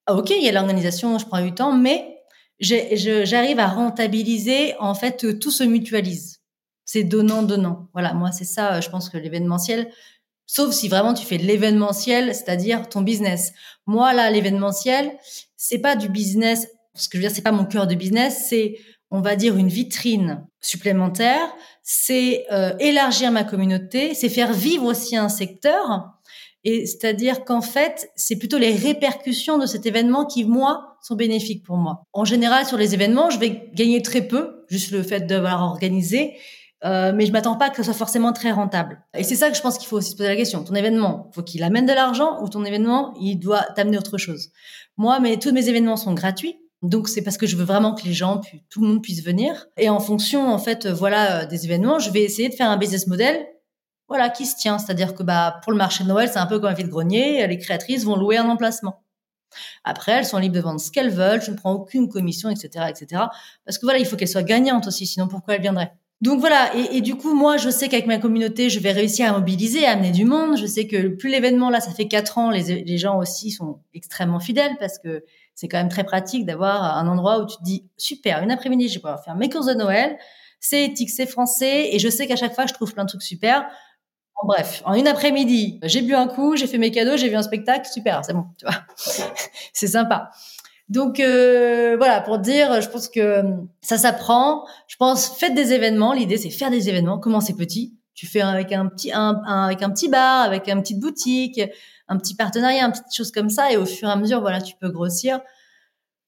[0.08, 2.18] Ah, ok, il y a l'organisation, je prends du temps, mais
[2.60, 4.76] j'arrive à rentabiliser.
[4.80, 6.40] En fait, tout se mutualise.
[6.86, 7.90] C'est donnant donnant.
[7.94, 8.82] Voilà, moi c'est ça.
[8.82, 9.92] Je pense que l'événementiel,
[10.54, 13.54] Sauf si vraiment tu fais l'événementiel, c'est-à-dire ton business.
[13.86, 15.18] Moi, là, l'événementiel,
[15.56, 16.68] c'est pas du business.
[16.94, 18.48] Ce que je veux dire, c'est pas mon cœur de business.
[18.50, 18.78] C'est,
[19.12, 21.40] on va dire, une vitrine supplémentaire.
[21.94, 24.14] C'est euh, élargir ma communauté.
[24.14, 26.14] C'est faire vivre aussi un secteur.
[26.64, 31.66] Et c'est-à-dire qu'en fait, c'est plutôt les répercussions de cet événement qui, moi, sont bénéfiques
[31.66, 32.04] pour moi.
[32.14, 36.38] En général, sur les événements, je vais gagner très peu, juste le fait d'avoir organisé.
[36.86, 39.04] Euh, mais je m'attends pas que ce soit forcément très rentable.
[39.14, 40.64] Et c'est ça que je pense qu'il faut aussi se poser la question.
[40.64, 44.48] Ton événement, faut qu'il amène de l'argent ou ton événement, il doit t'amener autre chose?
[44.96, 46.58] Moi, mais tous mes événements sont gratuits.
[46.82, 49.68] Donc c'est parce que je veux vraiment que les gens, tout le monde puisse venir.
[49.78, 52.78] Et en fonction, en fait, voilà, euh, des événements, je vais essayer de faire un
[52.78, 53.46] business model,
[54.08, 54.80] voilà, qui se tient.
[54.80, 57.46] C'est-à-dire que bah pour le marché de Noël, c'est un peu comme un vide-grenier.
[57.48, 59.04] Les créatrices vont louer un emplacement.
[59.84, 61.42] Après, elles sont libres de vendre ce qu'elles veulent.
[61.42, 63.24] Je ne prends aucune commission, etc., etc.
[63.66, 65.06] Parce que voilà, il faut qu'elles soient gagnantes aussi.
[65.06, 65.94] Sinon, pourquoi elles viendraient?
[66.22, 69.32] Donc voilà, et, du coup, moi, je sais qu'avec ma communauté, je vais réussir à
[69.32, 70.56] mobiliser, à amener du monde.
[70.56, 74.40] Je sais que plus l'événement, là, ça fait quatre ans, les gens aussi sont extrêmement
[74.40, 75.24] fidèles parce que
[75.62, 78.88] c'est quand même très pratique d'avoir un endroit où tu te dis, super, une après-midi,
[78.88, 80.18] je vais pouvoir faire mes courses de Noël,
[80.60, 83.22] c'est éthique, c'est français, et je sais qu'à chaque fois, je trouve plein de trucs
[83.22, 83.70] super.
[84.42, 87.36] En bref, en une après-midi, j'ai bu un coup, j'ai fait mes cadeaux, j'ai vu
[87.36, 88.74] un spectacle, super, c'est bon, tu vois.
[89.72, 90.32] c'est sympa.
[90.90, 93.44] Donc euh, voilà, pour dire, je pense que
[93.82, 94.66] ça s'apprend.
[94.88, 96.12] Je pense, faites des événements.
[96.12, 97.18] L'idée, c'est faire des événements.
[97.18, 97.96] Commencez petit.
[98.14, 101.62] Tu fais avec un petit, un, avec un petit bar, avec une petite boutique,
[102.08, 103.72] un petit partenariat, une petite chose comme ça.
[103.72, 105.40] Et au fur et à mesure, voilà, tu peux grossir.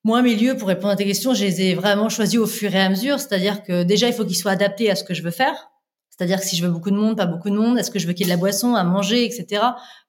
[0.04, 2.74] Moi, mes lieux, pour répondre à tes questions, je les ai vraiment choisis au fur
[2.76, 3.20] et à mesure.
[3.20, 5.70] C'est-à-dire que déjà, il faut qu'ils soient adaptés à ce que je veux faire.
[6.10, 8.06] C'est-à-dire que si je veux beaucoup de monde, pas beaucoup de monde, est-ce que je
[8.06, 9.62] veux qu'il y ait de la boisson à manger, etc.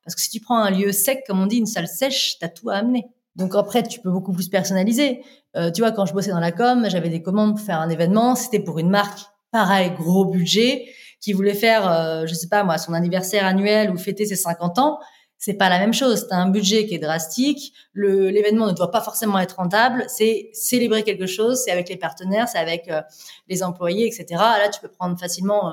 [0.05, 2.49] Parce que si tu prends un lieu sec, comme on dit, une salle sèche, t'as
[2.49, 3.07] tout à amener.
[3.37, 5.23] Donc après, tu peux beaucoup plus personnaliser.
[5.57, 7.89] Euh, tu vois, quand je bossais dans la com, j'avais des commandes pour faire un
[7.89, 8.35] événement.
[8.35, 9.21] C'était pour une marque,
[9.51, 10.85] pareil, gros budget,
[11.25, 14.79] qui voulait faire, euh, je sais pas moi, son anniversaire annuel ou fêter ses 50
[14.79, 14.99] ans.
[15.39, 16.27] C'est pas la même chose.
[16.29, 17.73] T'as un budget qui est drastique.
[17.95, 20.05] Le, l'événement ne doit pas forcément être rentable.
[20.07, 21.63] C'est célébrer quelque chose.
[21.65, 23.01] C'est avec les partenaires, c'est avec euh,
[23.49, 24.27] les employés, etc.
[24.33, 25.73] Là, tu peux prendre facilement euh,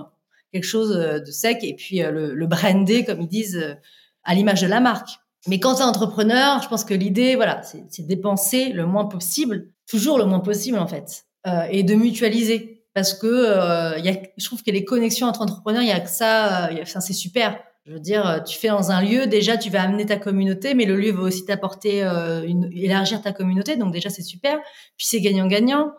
[0.53, 3.77] quelque chose de sec et puis le, brander, comme ils disent,
[4.23, 5.09] à l'image de la marque.
[5.47, 9.69] Mais quand tu es entrepreneur, je pense que l'idée, voilà, c'est dépenser le moins possible,
[9.89, 11.25] toujours le moins possible en fait,
[11.69, 12.70] et de mutualiser.
[12.93, 15.99] Parce que euh, y a, je trouve que les connexions entre entrepreneurs, il y a
[15.99, 17.57] que ça, euh, c'est super.
[17.85, 20.85] Je veux dire, tu fais dans un lieu, déjà tu vas amener ta communauté, mais
[20.85, 24.59] le lieu va aussi t'apporter, euh, une, élargir ta communauté, donc déjà c'est super.
[24.97, 25.91] Puis c'est gagnant-gagnant.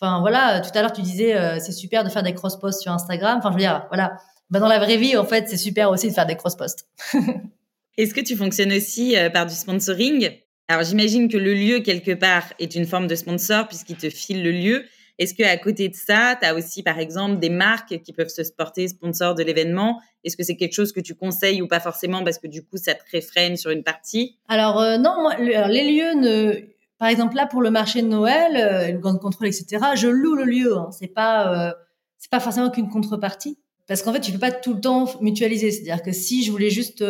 [0.00, 2.92] Enfin voilà, tout à l'heure tu disais euh, c'est super de faire des cross-posts sur
[2.92, 3.38] Instagram.
[3.38, 4.16] Enfin je veux dire, voilà,
[4.48, 6.88] bah, dans la vraie vie en fait c'est super aussi de faire des cross-posts.
[7.98, 10.30] Est-ce que tu fonctionnes aussi euh, par du sponsoring?
[10.68, 14.42] Alors j'imagine que le lieu quelque part est une forme de sponsor puisqu'il te file
[14.42, 14.86] le lieu.
[15.18, 18.28] Est-ce que à côté de ça, tu as aussi par exemple des marques qui peuvent
[18.28, 20.00] se porter sponsor de l'événement?
[20.24, 22.76] Est-ce que c'est quelque chose que tu conseilles ou pas forcément parce que du coup
[22.76, 24.38] ça te réfrène sur une partie?
[24.48, 26.52] Alors euh, non, les lieux ne
[26.98, 29.84] par exemple là pour le marché de Noël, euh, le grand contrôle etc.
[29.94, 30.90] Je loue le lieu, hein.
[30.90, 31.74] c'est pas
[32.18, 35.70] c'est pas forcément qu'une contrepartie parce qu'en fait tu peux pas tout le temps mutualiser.
[35.70, 37.02] C'est-à-dire que si je voulais juste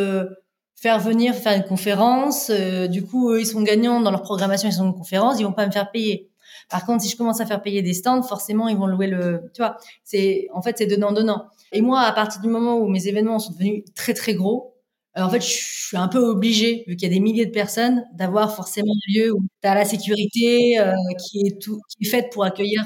[0.77, 2.51] faire venir faire une conférence.
[2.51, 5.45] Euh, du coup, eux, ils sont gagnants dans leur programmation, ils sont une conférence, ils
[5.45, 6.31] vont pas me faire payer.
[6.69, 9.51] Par contre, si je commence à faire payer des stands, forcément, ils vont louer le,
[9.55, 11.47] tu vois, c'est, en fait, c'est donnant donnant.
[11.73, 14.75] Et moi, à partir du moment où mes événements sont devenus très très gros,
[15.17, 17.53] euh, en fait, je suis un peu obligée, vu qu'il y a des milliers de
[17.53, 20.93] personnes, d'avoir forcément un lieu où tu as la sécurité euh,
[21.25, 22.85] qui est tout, qui est faite pour accueillir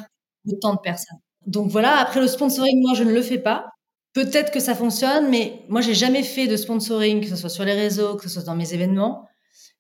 [0.49, 1.19] autant de personnes.
[1.47, 1.97] Donc voilà.
[1.99, 3.67] Après le sponsoring, moi, je ne le fais pas.
[4.13, 7.65] Peut-être que ça fonctionne, mais moi, j'ai jamais fait de sponsoring, que ce soit sur
[7.65, 9.27] les réseaux, que ce soit dans mes événements.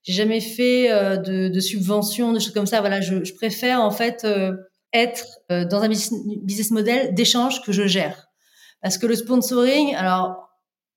[0.02, 2.80] J'ai jamais fait euh, de, de subventions, de choses comme ça.
[2.80, 4.52] Voilà, je, préfère en fait euh,
[4.92, 8.28] être euh, dans un business model d'échange que je gère.
[8.82, 10.48] Parce que le sponsoring, alors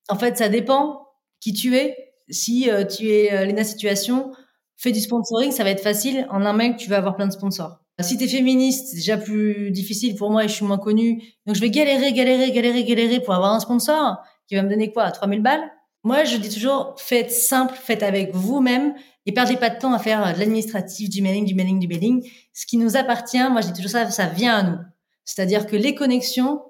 [0.08, 1.06] en fait, ça dépend
[1.40, 1.96] qui tu es.
[2.30, 4.32] Si tu es Lena Situation,
[4.76, 6.26] fais du sponsoring, ça va être facile.
[6.30, 7.80] En un mec, tu vas avoir plein de sponsors.
[8.00, 11.22] Si t'es féministe, c'est déjà plus difficile pour moi et je suis moins connue.
[11.46, 14.16] Donc je vais galérer, galérer, galérer, galérer pour avoir un sponsor
[14.48, 15.70] qui va me donner quoi 3000 balles?
[16.04, 18.94] Moi, je dis toujours, faites simple, faites avec vous-même
[19.26, 22.28] et perdez pas de temps à faire de l'administratif, du mailing, du mailing, du mailing.
[22.52, 24.78] Ce qui nous appartient, moi je dis toujours ça, ça vient à nous.
[25.24, 26.60] C'est-à-dire que les connexions,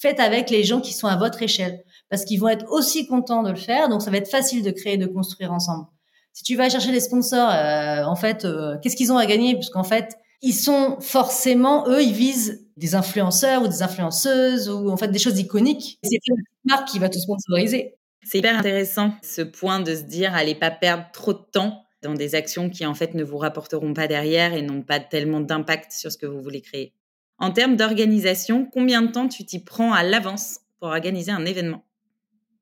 [0.00, 3.42] faites avec les gens qui sont à votre échelle parce qu'ils vont être aussi contents
[3.42, 3.88] de le faire.
[3.88, 5.86] Donc ça va être facile de créer, de construire ensemble.
[6.32, 9.54] Si tu vas chercher les sponsors, euh, en fait, euh, qu'est-ce qu'ils ont à gagner?
[9.54, 14.96] Puisqu'en fait, ils sont forcément, eux, ils visent des influenceurs ou des influenceuses ou en
[14.96, 15.98] fait des choses iconiques.
[16.04, 17.97] C'est une marque qui va te sponsoriser.
[18.30, 22.12] C'est hyper intéressant ce point de se dire allez pas perdre trop de temps dans
[22.12, 25.92] des actions qui en fait ne vous rapporteront pas derrière et n'ont pas tellement d'impact
[25.92, 26.92] sur ce que vous voulez créer.
[27.38, 31.86] En termes d'organisation, combien de temps tu t'y prends à l'avance pour organiser un événement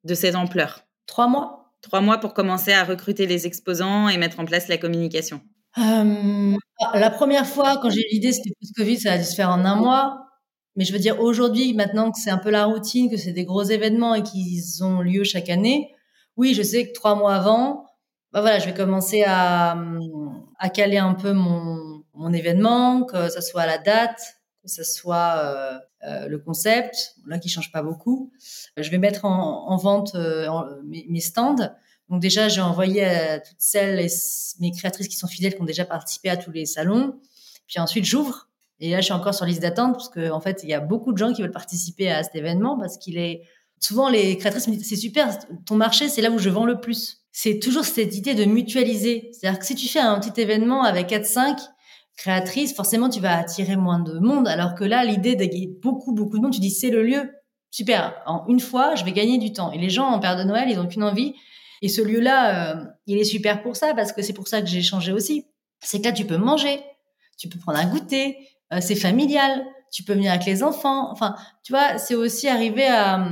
[0.04, 1.72] de cette ampleur Trois mois.
[1.80, 5.40] Trois mois pour commencer à recruter les exposants et mettre en place la communication.
[5.78, 6.54] Euh,
[6.94, 9.64] la première fois, quand j'ai eu l'idée, c'était post-Covid, ça a dû se faire en
[9.64, 10.25] un mois.
[10.76, 13.44] Mais je veux dire, aujourd'hui, maintenant que c'est un peu la routine, que c'est des
[13.44, 15.90] gros événements et qu'ils ont lieu chaque année,
[16.36, 17.86] oui, je sais que trois mois avant,
[18.32, 19.76] bah voilà, je vais commencer à,
[20.58, 24.20] à caler un peu mon, événement, que ce soit la date,
[24.62, 28.32] que ce soit euh, euh, le concept, là qui change pas beaucoup.
[28.76, 30.48] Je vais mettre en, en vente euh,
[30.84, 31.70] mes, mes, stands.
[32.08, 34.08] Donc déjà, j'ai envoyé à toutes celles, et
[34.60, 37.20] mes créatrices qui sont fidèles, qui ont déjà participé à tous les salons.
[37.66, 38.48] Puis ensuite, j'ouvre.
[38.80, 40.80] Et là, je suis encore sur liste d'attente parce que en fait, il y a
[40.80, 43.42] beaucoup de gens qui veulent participer à cet événement parce qu'il est
[43.80, 46.80] souvent les créatrices me disent c'est super, ton marché, c'est là où je vends le
[46.80, 47.22] plus.
[47.32, 49.30] C'est toujours cette idée de mutualiser.
[49.32, 51.58] C'est-à-dire que si tu fais un petit événement avec 4-5
[52.16, 54.48] créatrices, forcément, tu vas attirer moins de monde.
[54.48, 55.46] Alors que là, l'idée de
[55.80, 57.30] beaucoup, beaucoup de monde, tu dis c'est le lieu.
[57.70, 58.14] Super.
[58.24, 59.70] En une fois, je vais gagner du temps.
[59.72, 61.34] Et les gens en période de Noël, ils n'ont qu'une envie.
[61.82, 64.66] Et ce lieu-là, euh, il est super pour ça parce que c'est pour ça que
[64.66, 65.44] j'ai changé aussi.
[65.80, 66.80] C'est que là, tu peux manger,
[67.36, 68.38] tu peux prendre un goûter,
[68.72, 71.10] euh, c'est familial, tu peux venir avec les enfants.
[71.12, 71.34] Enfin,
[71.64, 73.26] tu vois, c'est aussi arriver à,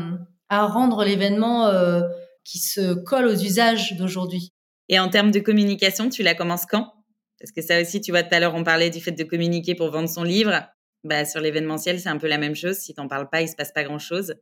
[0.48, 2.02] à rendre l'événement euh,
[2.44, 4.52] qui se colle aux usages d'aujourd'hui.
[4.88, 6.92] Et en termes de communication, tu la commences quand?
[7.40, 9.74] Parce que ça aussi, tu vois, tout à l'heure, on parlait du fait de communiquer
[9.74, 10.62] pour vendre son livre.
[11.04, 12.76] Bah, sur l'événementiel, c'est un peu la même chose.
[12.76, 14.34] Si t'en parles pas, il se passe pas grand-chose.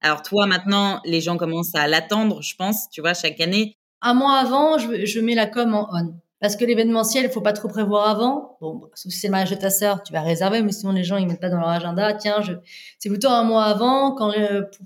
[0.00, 3.74] Alors toi, maintenant, les gens commencent à l'attendre, je pense, tu vois, chaque année.
[4.00, 6.20] Un mois avant, je, je mets la com en on.
[6.40, 8.56] Parce que l'événementiel, il faut pas trop prévoir avant.
[8.60, 11.16] Bon, si c'est le mariage de ta sœur, tu vas réserver, mais sinon les gens
[11.16, 12.14] ils mettent pas dans leur agenda.
[12.14, 12.52] Tiens, je...
[12.98, 14.12] c'est plutôt un mois avant.
[14.12, 14.32] Quand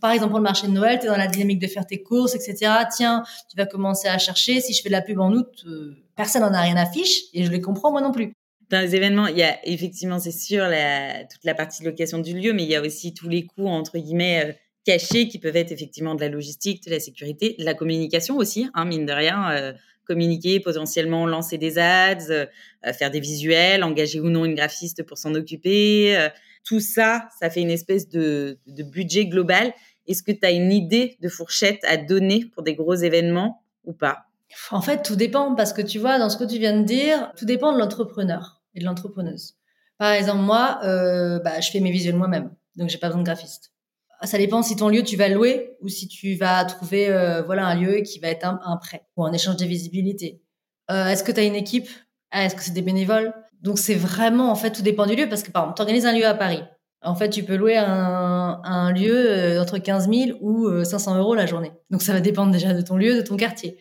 [0.01, 2.03] par exemple pour le marché de Noël, tu es dans la dynamique de faire tes
[2.03, 2.73] courses, etc.
[2.97, 4.62] Tiens, tu vas commencer à chercher.
[4.62, 7.24] Si je fais de la pub en août, euh, personne n'en a rien à fiche
[7.35, 8.33] et je les comprends moi non plus.
[8.70, 12.33] Dans les événements, il y a effectivement, c'est sûr, toute la partie de location du
[12.33, 14.53] lieu, mais il y a aussi tous les coûts entre guillemets euh,
[14.87, 18.70] cachés qui peuvent être effectivement de la logistique, de la sécurité, de la communication aussi,
[18.73, 19.51] hein, mine de rien.
[19.53, 19.73] Euh
[20.05, 22.47] communiquer, potentiellement lancer des ads, euh,
[22.93, 26.16] faire des visuels, engager ou non une graphiste pour s'en occuper.
[26.16, 26.29] Euh,
[26.65, 29.73] tout ça, ça fait une espèce de, budget global.
[30.07, 33.93] Est-ce que tu as une idée de fourchette à donner pour des gros événements ou
[33.93, 34.27] pas?
[34.70, 37.33] En fait, tout dépend parce que tu vois, dans ce que tu viens de dire,
[37.37, 39.57] tout dépend de l'entrepreneur et de l'entrepreneuse.
[39.99, 43.27] Par exemple, moi, euh, bah, je fais mes visuels moi-même, donc j'ai pas besoin de
[43.27, 43.72] graphiste.
[44.23, 47.43] Ah, ça dépend si ton lieu tu vas louer ou si tu vas trouver euh,
[47.43, 50.40] voilà un lieu qui va être un, prêt ou un échange de visibilité.
[50.93, 51.89] Euh, est-ce que tu as une équipe?
[52.31, 53.35] Est-ce que c'est des bénévoles?
[53.62, 56.07] Donc c'est vraiment en fait tout dépend du lieu parce que par exemple tu organises
[56.07, 56.62] un lieu à Paris.
[57.05, 61.35] En fait, tu peux louer un, un lieu euh, entre 15 000 ou 500 euros
[61.35, 61.73] la journée.
[61.90, 63.77] Donc ça va dépendre déjà de ton lieu, de ton quartier.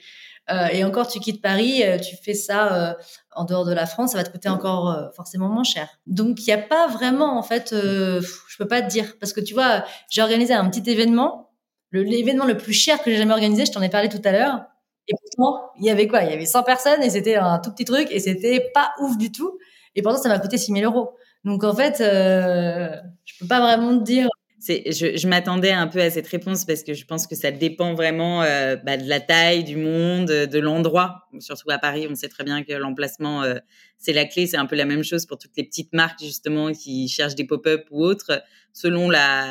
[0.52, 2.94] Euh, et encore, tu quittes Paris, euh, tu fais ça euh,
[3.36, 5.88] en dehors de la France, ça va te coûter encore forcément moins cher.
[6.08, 9.18] Donc, il n'y a pas vraiment, en fait, je peux pas te dire.
[9.20, 11.50] Parce que tu vois, j'ai organisé un petit événement.
[11.94, 14.62] L'événement le, plus cher que j'ai jamais organisé, je t'en ai parlé tout à l'heure.
[15.08, 16.24] Et pourtant, il y avait quoi?
[16.24, 19.18] Il y avait 100 personnes et c'était un tout petit truc et c'était pas ouf
[19.18, 19.58] du tout.
[19.96, 21.12] Et pourtant, ça m'a coûté 6 000 euros.
[21.46, 24.28] Donc, en fait, je peux pas vraiment te dire
[24.68, 27.96] je, je m'attendais un peu à cette réponse parce que je pense que ça dépend
[27.96, 31.28] vraiment euh, bah, de la taille du monde, de l'endroit.
[31.40, 33.56] Surtout à Paris, on sait très bien que l'emplacement, euh,
[33.98, 34.48] c'est la clé.
[34.48, 37.46] C'est un peu la même chose pour toutes les petites marques justement qui cherchent des
[37.46, 38.44] pop-up ou autres.
[38.74, 39.10] Selon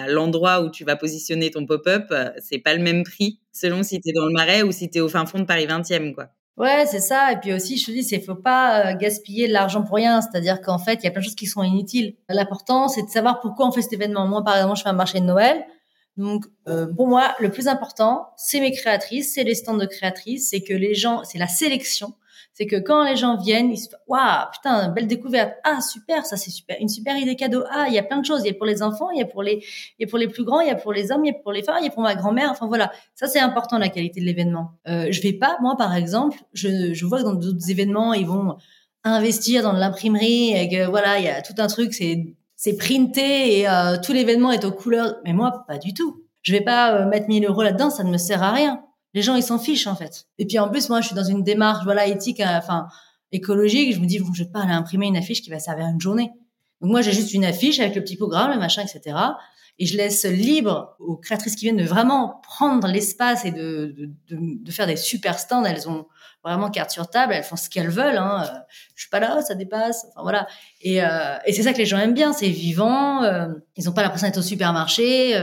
[0.09, 4.01] l'endroit où tu vas positionner ton pop-up, euh, c'est pas le même prix selon si
[4.01, 6.15] tu es dans le Marais ou si tu es au fin fond de Paris 20e.
[6.15, 6.29] quoi.
[6.61, 7.33] Ouais, c'est ça.
[7.33, 10.21] Et puis aussi, je te dis, c'est faut pas euh, gaspiller de l'argent pour rien.
[10.21, 12.17] C'est-à-dire qu'en fait, il y a plein de choses qui sont inutiles.
[12.29, 14.29] L'important, c'est de savoir pourquoi on fait cet événement.
[14.29, 15.65] Moi, par exemple, je fais un marché de Noël.
[16.19, 20.51] Donc, euh, pour moi, le plus important, c'est mes créatrices, c'est les stands de créatrices,
[20.51, 22.13] c'est que les gens, c'est la sélection
[22.61, 25.55] c'est que quand les gens viennent, ils se waouh, putain, belle découverte.
[25.65, 27.65] Ah, super, ça c'est super, une super idée cadeau.
[27.71, 28.43] Ah, il y a plein de choses.
[28.45, 29.65] Il y a pour les enfants, il y a pour les,
[29.99, 31.39] y a pour les plus grands, il y a pour les hommes, il y a
[31.43, 32.51] pour les femmes, il y a pour ma grand-mère.
[32.51, 34.73] Enfin voilà, ça c'est important la qualité de l'événement.
[34.89, 38.27] Euh, je vais pas, moi par exemple, je, je vois que dans d'autres événements, ils
[38.27, 38.57] vont
[39.05, 42.27] investir dans l'imprimerie et que voilà, il y a tout un truc, c'est
[42.57, 45.17] c'est printé et euh, tout l'événement est aux couleurs.
[45.25, 46.27] Mais moi, pas du tout.
[46.43, 48.85] Je vais pas euh, mettre 1000 euros là-dedans, ça ne me sert à rien.
[49.15, 50.27] Les gens, ils s'en fichent, en fait.
[50.39, 52.89] Et puis, en plus, moi, je suis dans une démarche, voilà, éthique, euh, enfin,
[53.33, 53.95] écologique.
[53.95, 56.01] Je me dis, bon, je vais pas aller imprimer une affiche qui va servir une
[56.01, 56.31] journée.
[56.81, 59.17] Donc, moi, j'ai juste une affiche avec le petit programme, le machin, etc.
[59.79, 64.11] et je laisse libre aux créatrices qui viennent de vraiment prendre l'espace et de, de,
[64.31, 65.65] de, faire des super stands.
[65.65, 66.07] Elles ont
[66.45, 68.19] vraiment carte sur table, elles font ce qu'elles veulent.
[68.19, 68.45] Hein.
[68.45, 68.59] Euh,
[68.95, 70.07] je suis pas là, ça dépasse.
[70.11, 70.47] Enfin voilà.
[70.81, 73.23] Et, euh, et c'est ça que les gens aiment bien, c'est vivant.
[73.23, 75.35] Euh, ils ont pas l'impression d'être au supermarché.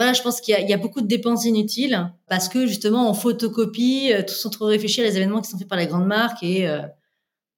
[0.00, 0.04] Euh.
[0.04, 4.12] voilà, je pense qu'il y, a beaucoup de dépenses inutiles parce que justement on photocopie,
[4.26, 6.66] tout sans trop réfléchir les événements qui sont faits par les grandes marques et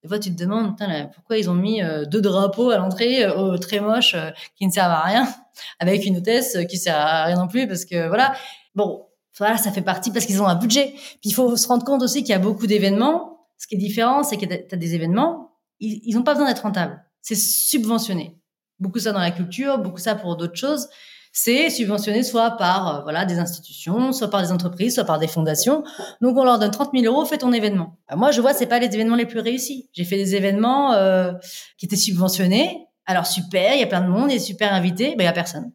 [0.02, 0.77] des fois, tu te demandes
[1.14, 3.24] pourquoi ils ont mis deux drapeaux à l'entrée
[3.60, 4.16] très moches
[4.56, 5.28] qui ne servent à rien,
[5.78, 8.35] avec une hôtesse qui sert à rien non plus, parce que voilà.
[8.74, 9.06] Bon,
[9.39, 10.93] voilà, ça fait partie parce qu'ils ont un budget.
[10.94, 13.47] Puis il faut se rendre compte aussi qu'il y a beaucoup d'événements.
[13.59, 16.62] Ce qui est différent, c'est que tu as des événements, ils n'ont pas besoin d'être
[16.62, 17.01] rentables.
[17.20, 18.36] C'est subventionné.
[18.81, 20.89] Beaucoup ça dans la culture, beaucoup ça pour d'autres choses.
[21.33, 25.29] C'est subventionné soit par euh, voilà des institutions, soit par des entreprises, soit par des
[25.29, 25.83] fondations.
[26.21, 27.99] Donc on leur donne 30 000 euros, fais ton événement.
[28.13, 29.89] Euh, moi, je vois, c'est pas les événements les plus réussis.
[29.93, 31.33] J'ai fait des événements euh,
[31.79, 32.87] qui étaient subventionnés.
[33.07, 35.27] Alors super, il y a plein de monde, il y a super invités, ben il
[35.27, 35.73] y a personne.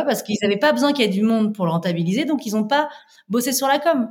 [0.00, 2.54] Parce qu'ils n'avaient pas besoin qu'il y ait du monde pour le rentabiliser, donc ils
[2.54, 2.88] n'ont pas
[3.28, 4.08] bossé sur la com.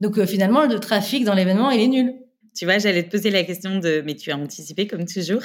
[0.00, 2.14] Donc euh, finalement, le trafic dans l'événement, il est nul.
[2.56, 5.42] Tu vois, j'allais te poser la question de, mais tu as anticipé comme toujours?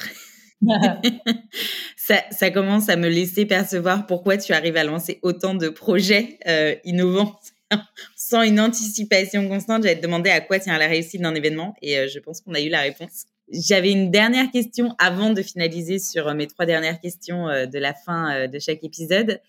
[1.96, 6.74] ça, commence à me laisser percevoir pourquoi tu arrives à lancer autant de projets euh,
[6.84, 7.38] innovants
[8.16, 9.82] sans une anticipation constante.
[9.82, 12.54] J'allais te demander à quoi tient la réussite d'un événement et euh, je pense qu'on
[12.54, 13.24] a eu la réponse.
[13.52, 17.94] J'avais une dernière question avant de finaliser sur euh, mes trois dernières questions de la
[17.94, 19.40] fin de chaque épisode.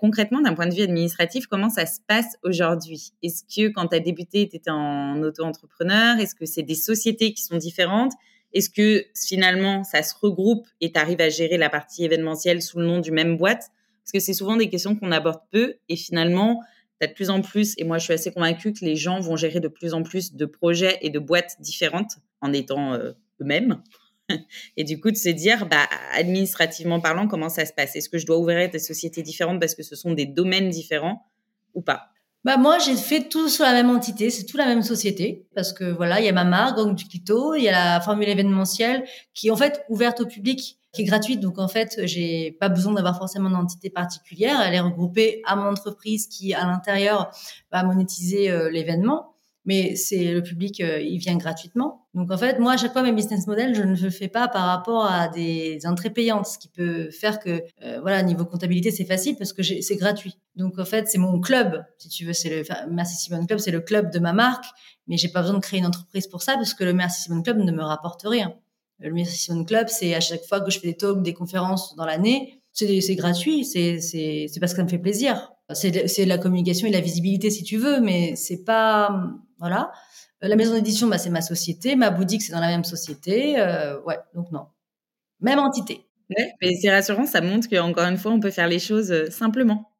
[0.00, 3.12] concrètement, d'un point de vue administratif, comment ça se passe aujourd'hui?
[3.22, 6.18] Est-ce que quand tu as débuté, tu étais en auto-entrepreneur?
[6.18, 8.12] Est-ce que c'est des sociétés qui sont différentes?
[8.52, 12.78] Est-ce que finalement, ça se regroupe et tu arrives à gérer la partie événementielle sous
[12.78, 13.70] le nom du même boîte?
[14.02, 16.62] Parce que c'est souvent des questions qu'on aborde peu et finalement,
[17.00, 19.20] tu as de plus en plus, et moi je suis assez convaincue que les gens
[19.20, 23.82] vont gérer de plus en plus de projets et de boîtes différentes en étant eux-mêmes.
[24.76, 27.96] Et du coup, de se dire, bah, administrativement parlant, comment ça se passe?
[27.96, 31.26] Est-ce que je dois ouvrir des sociétés différentes parce que ce sont des domaines différents
[31.74, 32.10] ou pas?
[32.46, 35.72] Bah moi, j'ai fait tout sur la même entité, c'est tout la même société, parce
[35.72, 38.28] que voilà, il y a ma marque, Gang du Quito, il y a la formule
[38.28, 39.02] événementielle
[39.34, 42.68] qui est en fait ouverte au public, qui est gratuite, donc en fait, j'ai pas
[42.68, 47.32] besoin d'avoir forcément une entité particulière, elle est regroupée à mon entreprise qui, à l'intérieur,
[47.72, 49.35] va monétiser euh, l'événement
[49.66, 52.06] mais c'est le public, euh, il vient gratuitement.
[52.14, 54.46] Donc en fait, moi, à chaque fois, mes business models, je ne le fais pas
[54.46, 58.92] par rapport à des entrées payantes, ce qui peut faire que, euh, voilà, niveau comptabilité,
[58.92, 60.38] c'est facile parce que c'est gratuit.
[60.54, 63.72] Donc en fait, c'est mon club, si tu veux, c'est le Merci Simon Club, c'est
[63.72, 64.64] le club de ma marque,
[65.08, 67.42] mais j'ai pas besoin de créer une entreprise pour ça parce que le Merci Simon
[67.42, 68.54] Club ne me rapporte rien.
[69.00, 71.96] Le Merci Simon Club, c'est à chaque fois que je fais des talks, des conférences
[71.96, 73.98] dans l'année, c'est gratuit, c'est
[74.60, 75.55] parce que ça me fait plaisir.
[75.74, 79.20] C'est la communication et la visibilité si tu veux, mais c'est pas
[79.58, 79.90] voilà.
[80.44, 81.96] Euh, la maison d'édition, bah, c'est ma société.
[81.96, 83.58] Ma boutique, c'est dans la même société.
[83.58, 84.66] Euh, ouais, donc non.
[85.40, 86.06] Même entité.
[86.36, 89.30] Ouais, mais c'est rassurant, ça montre qu'encore une fois, on peut faire les choses euh,
[89.30, 89.92] simplement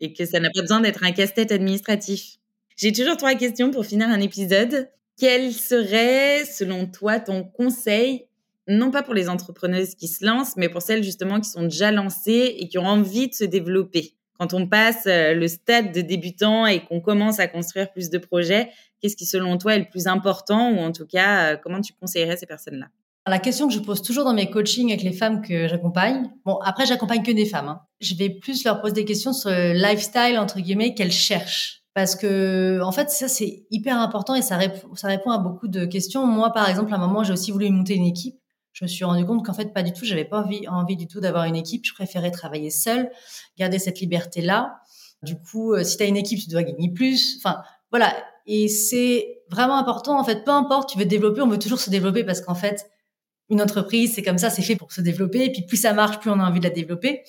[0.00, 2.36] et que ça n'a pas besoin d'être un casse-tête administratif.
[2.76, 4.90] J'ai toujours trois questions pour finir un épisode.
[5.18, 8.26] Quel serait, selon toi, ton conseil,
[8.68, 11.90] non pas pour les entrepreneuses qui se lancent, mais pour celles justement qui sont déjà
[11.90, 14.14] lancées et qui ont envie de se développer?
[14.38, 18.18] Quand on passe euh, le stade de débutant et qu'on commence à construire plus de
[18.18, 21.80] projets, qu'est-ce qui selon toi est le plus important ou en tout cas, euh, comment
[21.80, 22.86] tu conseillerais ces personnes-là?
[23.28, 26.58] La question que je pose toujours dans mes coachings avec les femmes que j'accompagne, bon
[26.64, 27.80] après j'accompagne que des femmes, hein.
[28.00, 32.14] je vais plus leur poser des questions sur le lifestyle entre guillemets qu'elles cherchent parce
[32.14, 34.60] que en fait ça c'est hyper important et ça
[34.94, 36.24] ça répond à beaucoup de questions.
[36.24, 38.36] Moi par exemple à un moment j'ai aussi voulu monter une équipe
[38.76, 41.06] je me suis rendu compte qu'en fait pas du tout, j'avais pas envie, envie du
[41.06, 41.86] tout d'avoir une équipe.
[41.86, 43.10] Je préférais travailler seule,
[43.56, 44.80] garder cette liberté là.
[45.22, 47.38] Du coup, euh, si tu as une équipe, tu dois gagner plus.
[47.38, 48.14] Enfin, voilà.
[48.44, 50.20] Et c'est vraiment important.
[50.20, 52.54] En fait, peu importe, tu veux te développer, on veut toujours se développer parce qu'en
[52.54, 52.86] fait,
[53.48, 55.46] une entreprise, c'est comme ça, c'est fait pour se développer.
[55.46, 57.22] Et puis plus ça marche, plus on a envie de la développer.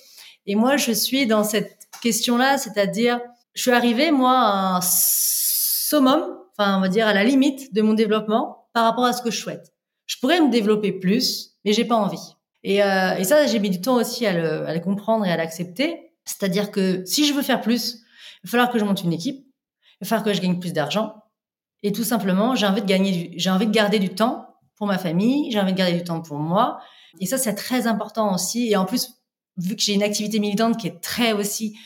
[0.44, 3.20] Et moi, je suis dans cette question-là, c'est-à-dire,
[3.54, 6.26] je suis arrivée, moi, à un summum,
[6.58, 9.30] enfin, on va dire à la limite de mon développement par rapport à ce que
[9.30, 9.72] je souhaite
[10.08, 12.34] je pourrais me développer plus, mais j'ai pas envie.
[12.64, 15.30] Et, euh, et ça, j'ai mis du temps aussi à le, à le comprendre et
[15.30, 16.10] à l'accepter.
[16.24, 18.00] C'est-à-dire que si je veux faire plus,
[18.42, 20.72] il va falloir que je monte une équipe, il va falloir que je gagne plus
[20.72, 21.14] d'argent.
[21.82, 24.98] Et tout simplement, j'ai envie de gagner, j'ai envie de garder du temps pour ma
[24.98, 26.80] famille, j'ai envie de garder du temps pour moi.
[27.20, 28.70] Et ça, c'est très important aussi.
[28.70, 29.14] Et en plus,
[29.58, 31.76] vu que j'ai une activité militante qui est très aussi,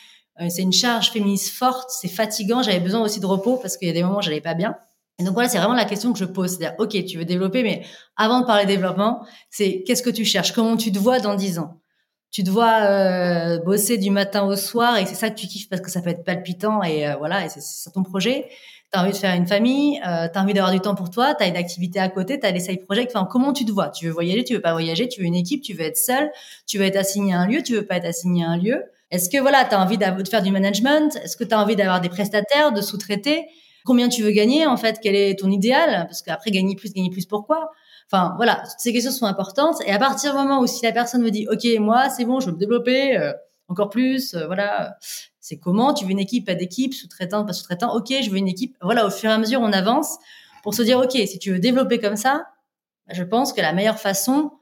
[0.41, 2.63] euh, c'est une charge féministe forte, c'est fatigant.
[2.63, 4.77] J'avais besoin aussi de repos parce qu'il y a des moments où j'allais pas bien.
[5.25, 6.51] Donc voilà, c'est vraiment la question que je pose.
[6.57, 7.85] C'est-à-dire, OK, tu veux développer, mais
[8.17, 10.53] avant de parler développement, c'est qu'est-ce que tu cherches?
[10.53, 11.81] Comment tu te vois dans 10 ans?
[12.31, 15.69] Tu te vois euh, bosser du matin au soir et c'est ça que tu kiffes
[15.69, 18.49] parce que ça peut être palpitant et euh, voilà, et c'est ton projet.
[18.93, 21.11] Tu as envie de faire une famille, euh, tu as envie d'avoir du temps pour
[21.11, 23.11] toi, tu as une activité à côté, tu as des side projects.
[23.15, 23.91] Enfin, comment tu te vois?
[23.91, 26.31] Tu veux voyager, tu veux pas voyager, tu veux une équipe, tu veux être seul,
[26.67, 28.83] tu veux être assigné à un lieu, tu veux pas être assigné à un lieu.
[29.11, 31.15] Est-ce que voilà, tu as envie de faire du management?
[31.17, 33.47] Est-ce que tu as envie d'avoir des prestataires, de sous-traiter?
[33.85, 37.11] Combien tu veux gagner en fait Quel est ton idéal Parce qu'après, gagner plus, gagner
[37.11, 37.71] plus, pourquoi?
[38.11, 39.77] Enfin voilà, toutes ces questions sont importantes.
[39.87, 42.41] Et à partir du moment où si la personne me dit, ok, moi c'est bon,
[42.41, 43.33] je veux me développer euh,
[43.69, 44.97] encore plus, euh, voilà,
[45.41, 45.95] c'est comment?
[45.95, 48.77] Tu veux une équipe, pas d'équipe, sous-traitant, pas sous-traitant Ok, je veux une équipe.
[48.83, 50.19] Voilà, au fur et à mesure, on avance
[50.63, 52.47] pour se dire, ok, si tu veux développer comme ça,
[53.11, 54.53] je pense que la meilleure façon,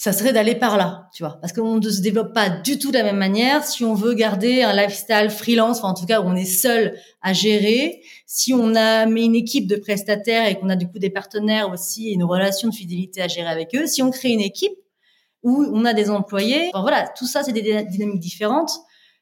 [0.00, 2.90] ça serait d'aller par là, tu vois, parce qu'on ne se développe pas du tout
[2.90, 3.64] de la même manière.
[3.64, 6.98] Si on veut garder un lifestyle freelance, enfin en tout cas où on est seul
[7.20, 10.98] à gérer, si on a mis une équipe de prestataires et qu'on a du coup
[10.98, 14.30] des partenaires aussi et une relation de fidélité à gérer avec eux, si on crée
[14.30, 14.72] une équipe
[15.42, 18.72] où on a des employés, enfin, voilà, tout ça c'est des dynamiques différentes.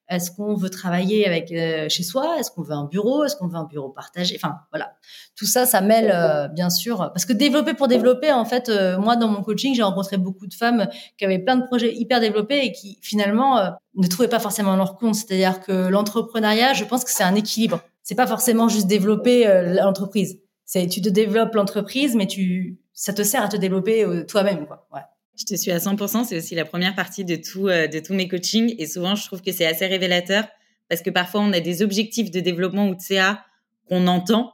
[0.08, 2.38] Est-ce qu'on veut travailler avec euh, chez soi?
[2.38, 3.24] Est-ce qu'on veut un bureau?
[3.24, 4.38] Est-ce qu'on veut un bureau partagé?
[4.42, 4.92] Enfin, voilà.
[5.36, 6.96] Tout ça, ça mêle, euh, bien sûr.
[7.12, 10.46] Parce que développer pour développer, en fait, euh, moi, dans mon coaching, j'ai rencontré beaucoup
[10.46, 13.60] de femmes qui avaient plein de projets hyper développés et qui, finalement,
[13.94, 15.14] ne trouvaient pas forcément leur compte.
[15.14, 17.80] C'est-à-dire que l'entrepreneuriat, je pense que c'est un équilibre.
[18.02, 20.40] C'est pas forcément juste développer l'entreprise.
[20.64, 24.86] C'est tu te développes l'entreprise, mais tu, ça te sert à te développer toi-même, quoi.
[24.94, 25.02] Ouais.
[25.38, 26.24] Je te suis à 100%.
[26.24, 28.74] C'est aussi la première partie de, tout, euh, de tous mes coachings.
[28.78, 30.48] Et souvent, je trouve que c'est assez révélateur
[30.88, 33.44] parce que parfois, on a des objectifs de développement ou de CA
[33.88, 34.52] qu'on entend,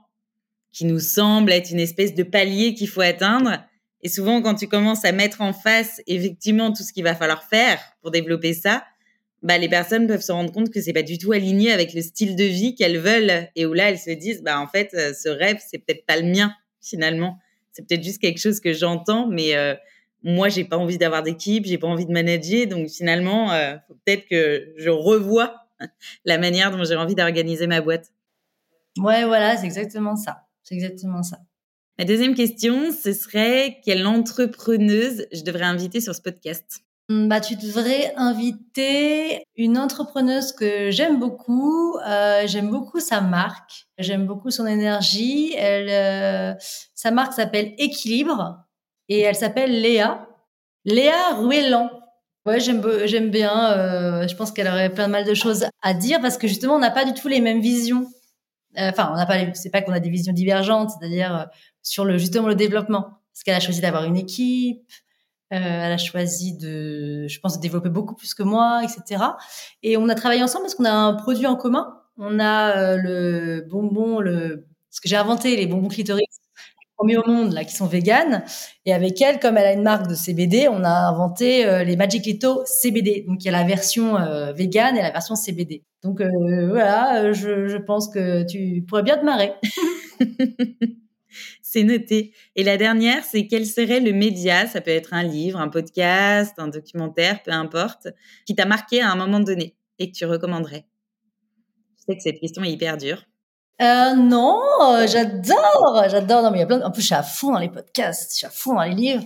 [0.72, 3.64] qui nous semblent être une espèce de palier qu'il faut atteindre.
[4.02, 7.44] Et souvent, quand tu commences à mettre en face effectivement tout ce qu'il va falloir
[7.44, 8.84] faire pour développer ça,
[9.42, 12.02] bah, les personnes peuvent se rendre compte que c'est pas du tout aligné avec le
[12.02, 15.14] style de vie qu'elles veulent et où là, elles se disent, bah, en fait, euh,
[15.14, 16.52] ce rêve, c'est peut-être pas le mien,
[16.82, 17.38] finalement.
[17.72, 19.74] C'est peut-être juste quelque chose que j'entends, mais euh,
[20.24, 23.94] moi, j'ai pas envie d'avoir d'équipe, j'ai pas envie de manager, donc finalement, euh, faut
[24.04, 25.54] peut-être que je revoie
[26.24, 28.10] la manière dont j'ai envie d'organiser ma boîte.
[28.98, 30.46] Ouais, voilà, c'est exactement ça.
[30.62, 31.38] C'est exactement ça.
[31.98, 36.80] Ma deuxième question, ce serait quelle entrepreneuse je devrais inviter sur ce podcast?
[37.10, 41.98] Hum, bah, tu devrais inviter une entrepreneuse que j'aime beaucoup.
[41.98, 43.86] Euh, j'aime beaucoup sa marque.
[43.98, 45.52] J'aime beaucoup son énergie.
[45.54, 46.54] Elle, euh,
[46.94, 48.63] sa marque s'appelle Équilibre
[49.08, 50.28] et elle s'appelle Léa.
[50.84, 51.90] Léa Ruellan.
[52.46, 53.72] Ouais, j'aime bien.
[53.72, 56.74] Euh, je pense qu'elle aurait plein de mal de choses à dire parce que justement,
[56.74, 58.06] on n'a pas du tout les mêmes visions.
[58.78, 59.54] Euh, enfin, on n'a pas.
[59.54, 61.44] C'est pas qu'on a des visions divergentes, c'est-à-dire euh,
[61.82, 63.02] sur le justement le développement.
[63.32, 64.82] Parce qu'elle a choisi d'avoir une équipe.
[65.52, 69.22] Euh, elle a choisi de, je pense, de développer beaucoup plus que moi, etc.
[69.82, 72.00] Et on a travaillé ensemble parce qu'on a un produit en commun.
[72.18, 76.26] On a le bonbon, le, ce que j'ai inventé, les bonbons clitoris
[77.04, 78.44] premiers au monde là qui sont véganes.
[78.86, 81.96] Et avec elle, comme elle a une marque de CBD, on a inventé euh, les
[81.96, 83.24] Magic Lito CBD.
[83.28, 85.82] Donc il y a la version euh, végane et la version CBD.
[86.02, 89.52] Donc euh, voilà, je, je, pense que tu pourrais bien te marrer.
[91.62, 92.32] c'est noté.
[92.56, 96.54] Et la dernière, c'est quel serait le média Ça peut être un livre, un podcast,
[96.56, 98.08] un documentaire, peu importe,
[98.46, 100.86] qui t'a marqué à un moment donné et que tu recommanderais?
[101.98, 103.24] Je sais que cette question est hyper dure.
[103.82, 106.42] Euh, non, euh, j'adore, j'adore.
[106.42, 106.82] Non, mais il y a plein.
[106.82, 108.94] En plus, je suis à fond dans les podcasts, je suis à fond dans les
[108.94, 109.24] livres.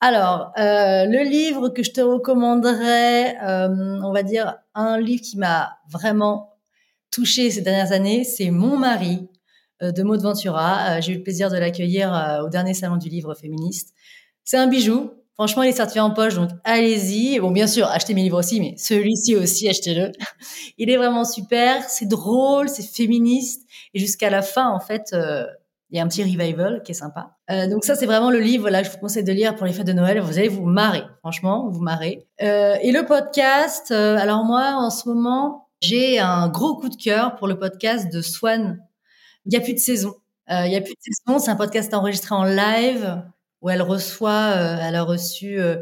[0.00, 5.38] Alors, euh, le livre que je te recommanderais, euh, on va dire un livre qui
[5.38, 6.52] m'a vraiment
[7.10, 9.28] touché ces dernières années, c'est Mon mari
[9.82, 11.00] euh, de Maud Ventura.
[11.00, 13.94] J'ai eu le plaisir de l'accueillir au dernier salon du livre féministe.
[14.44, 15.12] C'est un bijou.
[15.38, 17.38] Franchement, il est certifié en poche, donc allez-y.
[17.40, 20.10] Bon, bien sûr, achetez mes livres aussi, mais celui-ci aussi, achetez-le.
[20.78, 21.82] Il est vraiment super.
[21.90, 23.68] C'est drôle, c'est féministe.
[23.92, 25.44] Et jusqu'à la fin, en fait, euh,
[25.90, 27.36] il y a un petit revival qui est sympa.
[27.50, 29.66] Euh, donc ça, c'est vraiment le livre là que je vous conseille de lire pour
[29.66, 30.20] les fêtes de Noël.
[30.20, 32.26] Vous allez vous marrer, franchement, vous marrer.
[32.42, 37.36] Euh, et le podcast, alors moi, en ce moment, j'ai un gros coup de cœur
[37.36, 38.82] pour le podcast de Swan.
[39.44, 40.14] Il n'y a plus de saison.
[40.48, 41.38] Il n'y a plus de saison.
[41.38, 43.22] C'est un podcast enregistré en live
[43.62, 45.76] où elle reçoit, euh, elle a reçu euh,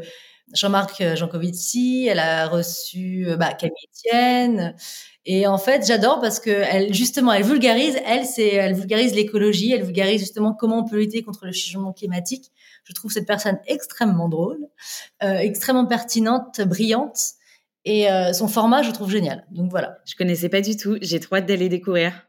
[0.53, 4.75] Jean-Marc euh, Jancovici, elle a reçu bah, Camille Etienne.
[5.27, 9.71] Et en fait, j'adore parce que elle, justement, elle vulgarise, elle, c'est, elle vulgarise l'écologie,
[9.71, 12.51] elle vulgarise justement comment on peut lutter contre le changement climatique.
[12.83, 14.59] Je trouve cette personne extrêmement drôle,
[15.23, 17.17] euh, extrêmement pertinente, brillante.
[17.85, 19.45] Et euh, son format, je trouve génial.
[19.51, 19.97] Donc voilà.
[20.05, 20.97] Je connaissais pas du tout.
[21.01, 22.27] J'ai trop hâte d'aller découvrir.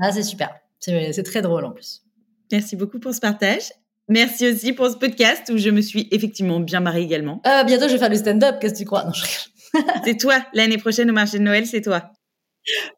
[0.00, 0.54] Ah, c'est super.
[0.80, 2.02] C'est très drôle en plus.
[2.50, 3.72] Merci beaucoup pour ce partage.
[4.12, 7.40] Merci aussi pour ce podcast où je me suis effectivement bien marrée également.
[7.46, 8.56] Euh, bientôt, je vais faire du stand-up.
[8.60, 9.04] Qu'est-ce que tu crois?
[9.04, 9.24] Non, je
[10.04, 10.34] c'est toi.
[10.52, 12.12] L'année prochaine au marché de Noël, c'est toi.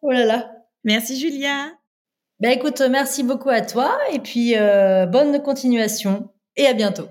[0.02, 0.50] Oh là là.
[0.82, 1.70] Merci, Julia.
[2.40, 7.06] Ben écoute, merci beaucoup à toi et puis euh, bonne continuation et à bientôt.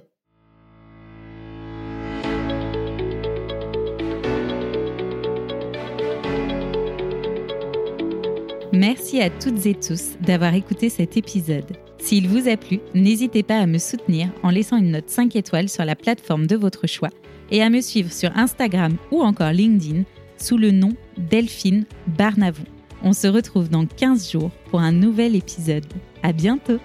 [8.73, 11.77] Merci à toutes et tous d'avoir écouté cet épisode.
[12.03, 15.69] S'il vous a plu, n'hésitez pas à me soutenir en laissant une note 5 étoiles
[15.69, 17.07] sur la plateforme de votre choix
[17.49, 20.03] et à me suivre sur Instagram ou encore LinkedIn
[20.37, 22.65] sous le nom Delphine Barnavon.
[23.03, 25.85] On se retrouve dans 15 jours pour un nouvel épisode.
[26.23, 26.79] À bientôt!